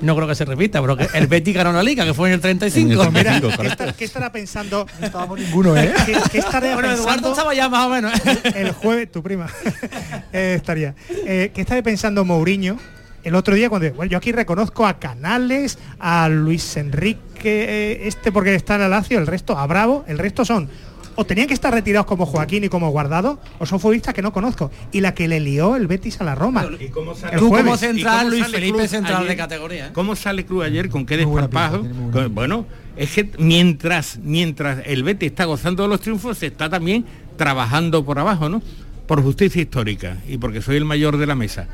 No 0.00 0.14
creo 0.14 0.28
que 0.28 0.34
se 0.34 0.44
repita, 0.44 0.80
pero 0.80 0.96
que 0.96 1.08
el 1.14 1.26
Betty 1.26 1.52
ganó 1.52 1.72
la 1.72 1.82
liga, 1.82 2.04
que 2.04 2.12
fue 2.14 2.28
en 2.28 2.34
el 2.34 2.40
35. 2.40 2.94
Pues 2.96 3.12
mira, 3.12 3.40
¿qué, 3.40 3.66
está- 3.66 3.92
qué 3.92 4.04
estará 4.04 4.30
pensando? 4.30 4.86
No 5.00 5.06
estábamos 5.06 5.38
ninguno, 5.38 5.76
¿eh? 5.76 5.92
¿Qué, 6.04 6.16
qué 6.30 6.38
estaría 6.38 6.74
Bueno, 6.74 6.88
Eduardo 6.90 7.04
pensando 7.06 7.30
estaba 7.30 7.54
ya 7.54 7.68
más 7.68 7.86
o 7.86 7.90
menos. 7.90 8.12
el 8.54 8.72
jueves, 8.72 9.10
tu 9.10 9.22
prima, 9.22 9.46
eh, 10.32 10.54
estaría. 10.56 10.94
Eh, 11.10 11.50
¿Qué 11.54 11.60
estaría 11.62 11.82
pensando 11.82 12.24
Mourinho 12.24 12.78
el 13.24 13.34
otro 13.34 13.54
día 13.56 13.68
cuando 13.68 13.90
bueno, 13.94 14.10
yo 14.10 14.18
aquí 14.18 14.30
reconozco 14.32 14.86
a 14.86 14.98
Canales, 15.00 15.78
a 15.98 16.28
Luis 16.28 16.76
Enrique, 16.76 17.20
eh, 17.44 18.00
este 18.06 18.30
porque 18.30 18.54
está 18.54 18.76
en 18.76 18.82
el 18.82 18.90
Lazio, 18.90 19.18
el 19.18 19.26
resto 19.26 19.58
a 19.58 19.66
Bravo, 19.66 20.04
el 20.06 20.18
resto 20.18 20.44
son 20.44 20.68
o 21.16 21.24
tenían 21.26 21.48
que 21.48 21.54
estar 21.54 21.72
retirados 21.72 22.06
como 22.06 22.26
Joaquín 22.26 22.64
y 22.64 22.68
como 22.68 22.90
Guardado, 22.90 23.40
o 23.58 23.66
son 23.66 23.80
futbolistas 23.80 24.14
que 24.14 24.22
no 24.22 24.32
conozco. 24.32 24.70
Y 24.92 25.00
la 25.00 25.14
que 25.14 25.26
le 25.28 25.40
lió 25.40 25.76
el 25.76 25.86
Betis 25.86 26.20
a 26.20 26.24
la 26.24 26.34
Roma. 26.34 26.66
¿Y 26.78 26.88
cómo 26.88 27.14
sale- 27.14 27.34
El 27.34 27.40
Tú 27.40 27.48
jueves. 27.48 27.64
como 27.64 27.76
central, 27.76 28.14
¿Y 28.14 28.18
cómo 28.20 28.30
Luis 28.30 28.42
sale 28.42 28.54
Felipe 28.58 28.78
Cruz 28.78 28.90
central 28.90 29.16
ayer? 29.16 29.28
de 29.28 29.36
categoría. 29.36 29.86
¿eh? 29.86 29.90
¿Cómo 29.92 30.14
sale 30.16 30.44
Cruz 30.46 30.64
ayer? 30.64 30.88
¿Con 30.88 31.04
qué 31.06 31.16
desparpajo? 31.16 31.84
Con- 32.12 32.34
Bueno, 32.34 32.66
es 32.96 33.10
que 33.10 33.30
mientras, 33.38 34.18
mientras 34.22 34.78
el 34.86 35.02
Betis 35.02 35.30
está 35.30 35.44
gozando 35.46 35.82
de 35.82 35.88
los 35.88 36.00
triunfos, 36.00 36.38
se 36.38 36.46
está 36.46 36.68
también 36.70 37.04
trabajando 37.36 38.04
por 38.04 38.18
abajo, 38.18 38.48
¿no? 38.48 38.62
Por 39.06 39.22
justicia 39.22 39.62
histórica 39.62 40.16
y 40.28 40.38
porque 40.38 40.60
soy 40.62 40.76
el 40.76 40.84
mayor 40.84 41.16
de 41.16 41.26
la 41.26 41.34
mesa. 41.34 41.68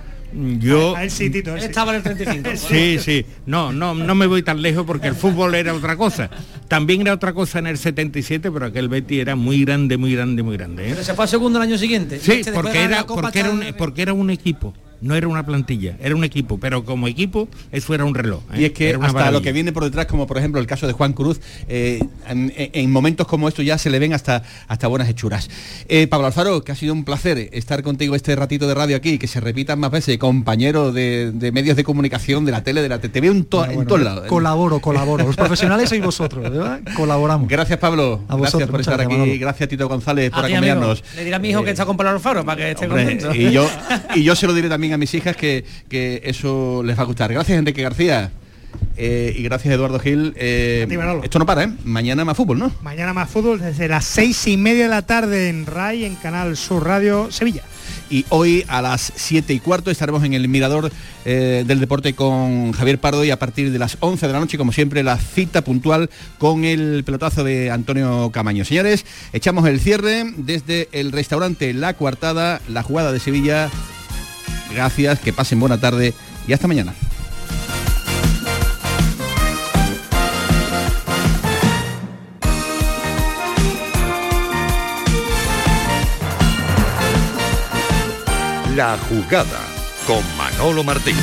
Yo 0.59 0.97
A 0.97 1.05
él 1.05 1.11
sí, 1.11 1.31
Tito, 1.31 1.51
él 1.51 1.57
Él 1.57 1.63
sí. 1.63 1.67
estaba 1.67 1.91
en 1.93 1.97
el 1.97 2.03
35. 2.03 2.51
Sí, 2.69 2.99
sí. 2.99 3.27
No, 3.47 3.73
no, 3.73 3.95
no 3.95 4.15
me 4.15 4.27
voy 4.27 4.43
tan 4.43 4.63
lejos 4.63 4.85
porque 4.87 5.09
el 5.09 5.15
fútbol 5.15 5.55
era 5.55 5.75
otra 5.75 5.97
cosa. 5.97 6.31
También 6.69 7.03
era 7.03 7.13
otra 7.15 7.33
cosa 7.33 7.59
en 7.59 7.67
el 7.67 7.79
77, 7.79 8.51
pero 8.51 8.67
aquel 8.67 8.89
Betty 8.89 9.21
era 9.21 9.37
muy 9.37 9.65
grande, 9.65 9.97
muy 9.97 10.15
grande, 10.15 10.43
muy 10.43 10.57
grande. 10.57 10.85
¿eh? 10.87 10.91
Pero 10.93 11.05
se 11.05 11.15
fue 11.15 11.25
a 11.25 11.29
segundo 11.29 11.59
el 11.59 11.65
año 11.65 11.79
siguiente. 11.79 12.19
Sí, 12.19 12.43
porque 12.55 12.83
era, 12.83 13.05
Copa 13.05 13.23
porque, 13.23 13.41
era 13.41 13.51
un, 13.51 13.59
Chávez. 13.61 13.75
porque 13.77 14.03
era 14.03 14.13
un 14.13 14.31
equipo. 14.31 14.75
No 15.03 15.15
era 15.15 15.29
una 15.29 15.45
plantilla, 15.45 15.97
era 16.01 16.15
un 16.17 16.25
equipo, 16.25 16.59
pero 16.59 16.85
como 16.85 17.09
equipo 17.09 17.49
eso 17.73 17.95
era 17.95 18.05
un 18.05 18.15
reloj. 18.15 18.41
¿eh? 18.55 18.61
Y 18.63 18.65
es 18.65 18.73
que 18.73 18.91
hasta 18.95 18.99
maravilla. 19.09 19.31
lo 19.33 19.43
que 19.43 19.53
viene 19.53 19.73
por 19.73 19.85
detrás, 19.85 20.07
como 20.07 20.27
por 20.27 20.39
ejemplo 20.39 20.61
el 20.61 20.67
caso 20.67 20.87
de 20.87 20.93
Juan 20.95 21.13
Cruz, 21.13 21.41
eh, 21.69 22.01
en, 22.29 22.53
en 22.57 22.91
momentos 22.91 23.27
como 23.27 23.49
estos 23.49 23.65
ya 23.65 23.77
se 23.79 23.91
le 23.91 23.99
ven 23.99 24.15
hasta, 24.15 24.43
hasta 24.69 24.87
buenas 24.87 25.09
hechuras. 25.09 25.51
Eh, 25.89 26.07
Pablo 26.07 26.27
Alfaro, 26.29 26.63
que 26.65 26.73
ha 26.73 26.77
sido 26.77 26.93
un 26.95 27.05
placer 27.05 27.51
estar 27.53 27.83
contigo 27.83 28.15
este 28.15 28.35
ratito 28.37 28.67
de 28.69 28.75
radio 28.75 28.97
aquí, 28.97 29.19
que 29.19 29.27
se 29.27 29.41
repitan 29.41 29.79
más 29.79 29.91
veces, 29.91 30.17
compañero 30.19 30.93
de, 30.93 31.33
de 31.33 31.53
medios 31.53 31.77
de 31.77 31.85
comunicación, 31.85 32.45
de 32.45 32.53
la 32.53 32.63
tele, 32.65 32.81
de 32.83 32.89
la 32.89 33.01
te 33.01 33.21
veo 33.21 33.33
en, 33.33 33.45
to- 33.45 33.65
en 33.65 33.85
todos 33.87 34.01
lados. 34.03 34.27
Colaboro, 34.29 34.81
colaboro. 34.81 35.27
Los 35.27 35.37
profesionales 35.43 35.89
sois 35.89 36.03
vosotros, 36.03 36.43
¿verdad? 36.45 36.81
Colaboramos. 36.97 37.49
Gracias 37.49 37.79
Pablo, 37.79 38.21
A 38.29 38.37
gracias 38.37 38.39
vosotros, 38.53 38.71
por 38.71 38.81
estar 38.81 38.95
aquí, 39.01 39.05
gracias, 39.09 39.19
Manolo. 39.27 39.41
gracias 39.41 39.69
Tito 39.69 39.89
González 39.89 40.31
por 40.31 40.45
A 40.45 40.47
ti, 40.47 40.55
amigo. 40.55 40.73
acompañarnos. 40.73 41.05
Le 41.17 41.25
dirá 41.25 41.37
a 41.37 41.41
mi 41.41 41.49
hijo 41.51 41.65
que 41.65 41.71
está 41.71 41.85
con 41.85 41.97
Pablo 41.97 42.11
Alfaro 42.13 42.45
para 42.45 42.57
que 42.57 42.71
esté 42.71 42.87
Hombre, 42.87 43.05
contento. 43.19 43.35
y 43.35 43.51
yo 43.51 43.69
y 44.15 44.23
yo 44.23 44.37
se 44.37 44.47
lo 44.47 44.55
diré 44.55 44.69
también 44.69 44.92
a 44.93 44.99
mis 44.99 45.13
hijas 45.15 45.37
que, 45.37 45.65
que 45.89 46.23
eso 46.25 46.83
les 46.85 46.97
va 46.99 47.03
a 47.03 47.07
gustar. 47.07 47.33
Gracias 47.33 47.59
Enrique 47.59 47.83
García. 47.83 48.31
eh, 48.97 49.35
y 49.37 49.43
gracias 49.43 49.75
Eduardo 49.75 49.99
Gil. 49.99 50.33
Eh, 50.37 50.87
esto 51.23 51.39
no 51.39 51.47
para, 51.47 51.65
¿eh? 51.65 51.73
Mañana 51.85 52.25
más 52.25 52.37
fútbol, 52.37 52.59
¿no? 52.59 52.73
Mañana 52.83 53.13
más 53.13 53.31
fútbol 53.31 53.61
desde 53.61 53.89
las 53.89 54.05
seis 54.05 54.47
y 54.47 54.57
media 54.57 54.85
de 54.85 54.89
la 54.89 55.03
tarde 55.03 55.49
en 55.49 55.67
RAI, 55.67 56.05
en 56.05 56.15
Canal 56.17 56.57
Sur 56.57 56.85
Radio 56.85 57.31
Sevilla. 57.31 57.63
Y 58.11 58.27
hoy 58.29 58.65
a 58.69 58.83
las 58.83 59.13
7 59.17 59.55
y 59.55 59.59
cuarto 59.61 59.91
estaremos 59.91 60.23
en 60.23 60.35
el 60.35 60.47
Mirador 60.47 60.93
eh, 61.25 61.65
del 61.67 61.81
Deporte 61.81 62.15
con 62.15 62.73
Javier 62.73 62.99
Pardo 62.99 63.25
y 63.25 63.31
a 63.31 63.39
partir 63.39 63.73
de 63.73 63.79
las 63.79 63.97
11 64.01 64.27
de 64.27 64.33
la 64.35 64.39
noche, 64.39 64.59
como 64.59 64.71
siempre, 64.71 65.03
la 65.03 65.17
cita 65.17 65.63
puntual 65.63 66.11
con 66.39 66.65
el 66.65 67.05
pelotazo 67.05 67.43
de 67.43 67.71
Antonio 67.71 68.31
Camaño. 68.31 68.67
Señores, 68.67 69.07
echamos 69.33 69.67
el 69.67 69.81
cierre 69.81 70.25
desde 70.37 70.89
el 70.93 71.11
restaurante 71.11 71.73
La 71.73 71.95
Cuartada, 71.95 72.61
la 72.69 72.83
jugada 72.83 73.13
de 73.13 73.21
Sevilla. 73.21 73.71
Gracias, 74.75 75.21
que 75.21 75.33
pasen 75.33 75.61
buena 75.61 75.79
tarde 75.79 76.15
y 76.47 76.53
hasta 76.53 76.69
mañana. 76.69 76.95
La 88.77 88.97
jugada 89.09 89.61
con 90.07 90.23
Manolo 90.37 90.83
Martín. 90.83 91.15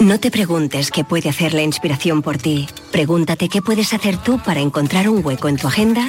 No 0.00 0.18
te 0.18 0.30
preguntes 0.30 0.90
qué 0.90 1.04
puede 1.04 1.28
hacer 1.28 1.52
la 1.52 1.60
inspiración 1.60 2.22
por 2.22 2.38
ti. 2.38 2.66
Pregúntate 2.90 3.50
qué 3.50 3.60
puedes 3.60 3.92
hacer 3.92 4.16
tú 4.16 4.38
para 4.42 4.60
encontrar 4.60 5.10
un 5.10 5.24
hueco 5.24 5.48
en 5.48 5.58
tu 5.58 5.68
agenda 5.68 6.08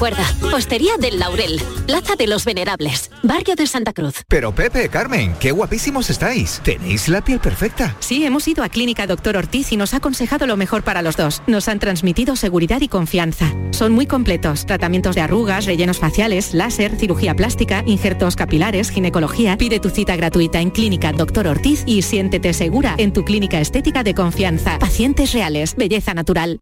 Recuerda, 0.00 0.56
Hostería 0.56 0.92
del 0.98 1.18
Laurel, 1.18 1.60
Plaza 1.86 2.16
de 2.16 2.26
los 2.26 2.46
Venerables, 2.46 3.10
Barrio 3.22 3.54
de 3.54 3.66
Santa 3.66 3.92
Cruz. 3.92 4.22
Pero 4.28 4.54
Pepe, 4.54 4.88
Carmen, 4.88 5.34
qué 5.38 5.52
guapísimos 5.52 6.08
estáis. 6.08 6.62
Tenéis 6.64 7.06
la 7.10 7.22
piel 7.22 7.38
perfecta. 7.38 7.94
Sí, 8.00 8.24
hemos 8.24 8.48
ido 8.48 8.64
a 8.64 8.70
Clínica 8.70 9.06
Doctor 9.06 9.36
Ortiz 9.36 9.72
y 9.72 9.76
nos 9.76 9.92
ha 9.92 9.98
aconsejado 9.98 10.46
lo 10.46 10.56
mejor 10.56 10.84
para 10.84 11.02
los 11.02 11.18
dos. 11.18 11.42
Nos 11.46 11.68
han 11.68 11.80
transmitido 11.80 12.34
seguridad 12.34 12.80
y 12.80 12.88
confianza. 12.88 13.52
Son 13.72 13.92
muy 13.92 14.06
completos. 14.06 14.64
Tratamientos 14.64 15.16
de 15.16 15.20
arrugas, 15.20 15.66
rellenos 15.66 15.98
faciales, 15.98 16.54
láser, 16.54 16.96
cirugía 16.96 17.36
plástica, 17.36 17.82
injertos 17.84 18.36
capilares, 18.36 18.88
ginecología. 18.88 19.58
Pide 19.58 19.80
tu 19.80 19.90
cita 19.90 20.16
gratuita 20.16 20.62
en 20.62 20.70
Clínica 20.70 21.12
Doctor 21.12 21.46
Ortiz 21.46 21.82
y 21.84 22.00
siéntete 22.00 22.54
segura 22.54 22.94
en 22.96 23.12
tu 23.12 23.22
clínica 23.26 23.60
estética 23.60 24.02
de 24.02 24.14
confianza. 24.14 24.78
Pacientes 24.78 25.34
reales, 25.34 25.76
belleza 25.76 26.14
natural. 26.14 26.60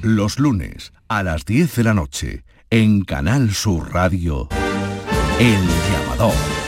Los 0.00 0.38
lunes 0.38 0.94
a 1.08 1.22
las 1.22 1.44
10 1.44 1.76
de 1.76 1.84
la 1.84 1.92
noche 1.92 2.44
en 2.70 3.02
Canal 3.02 3.54
Sur 3.54 3.92
Radio, 3.92 4.48
El 5.38 5.60
Llamador. 5.90 6.67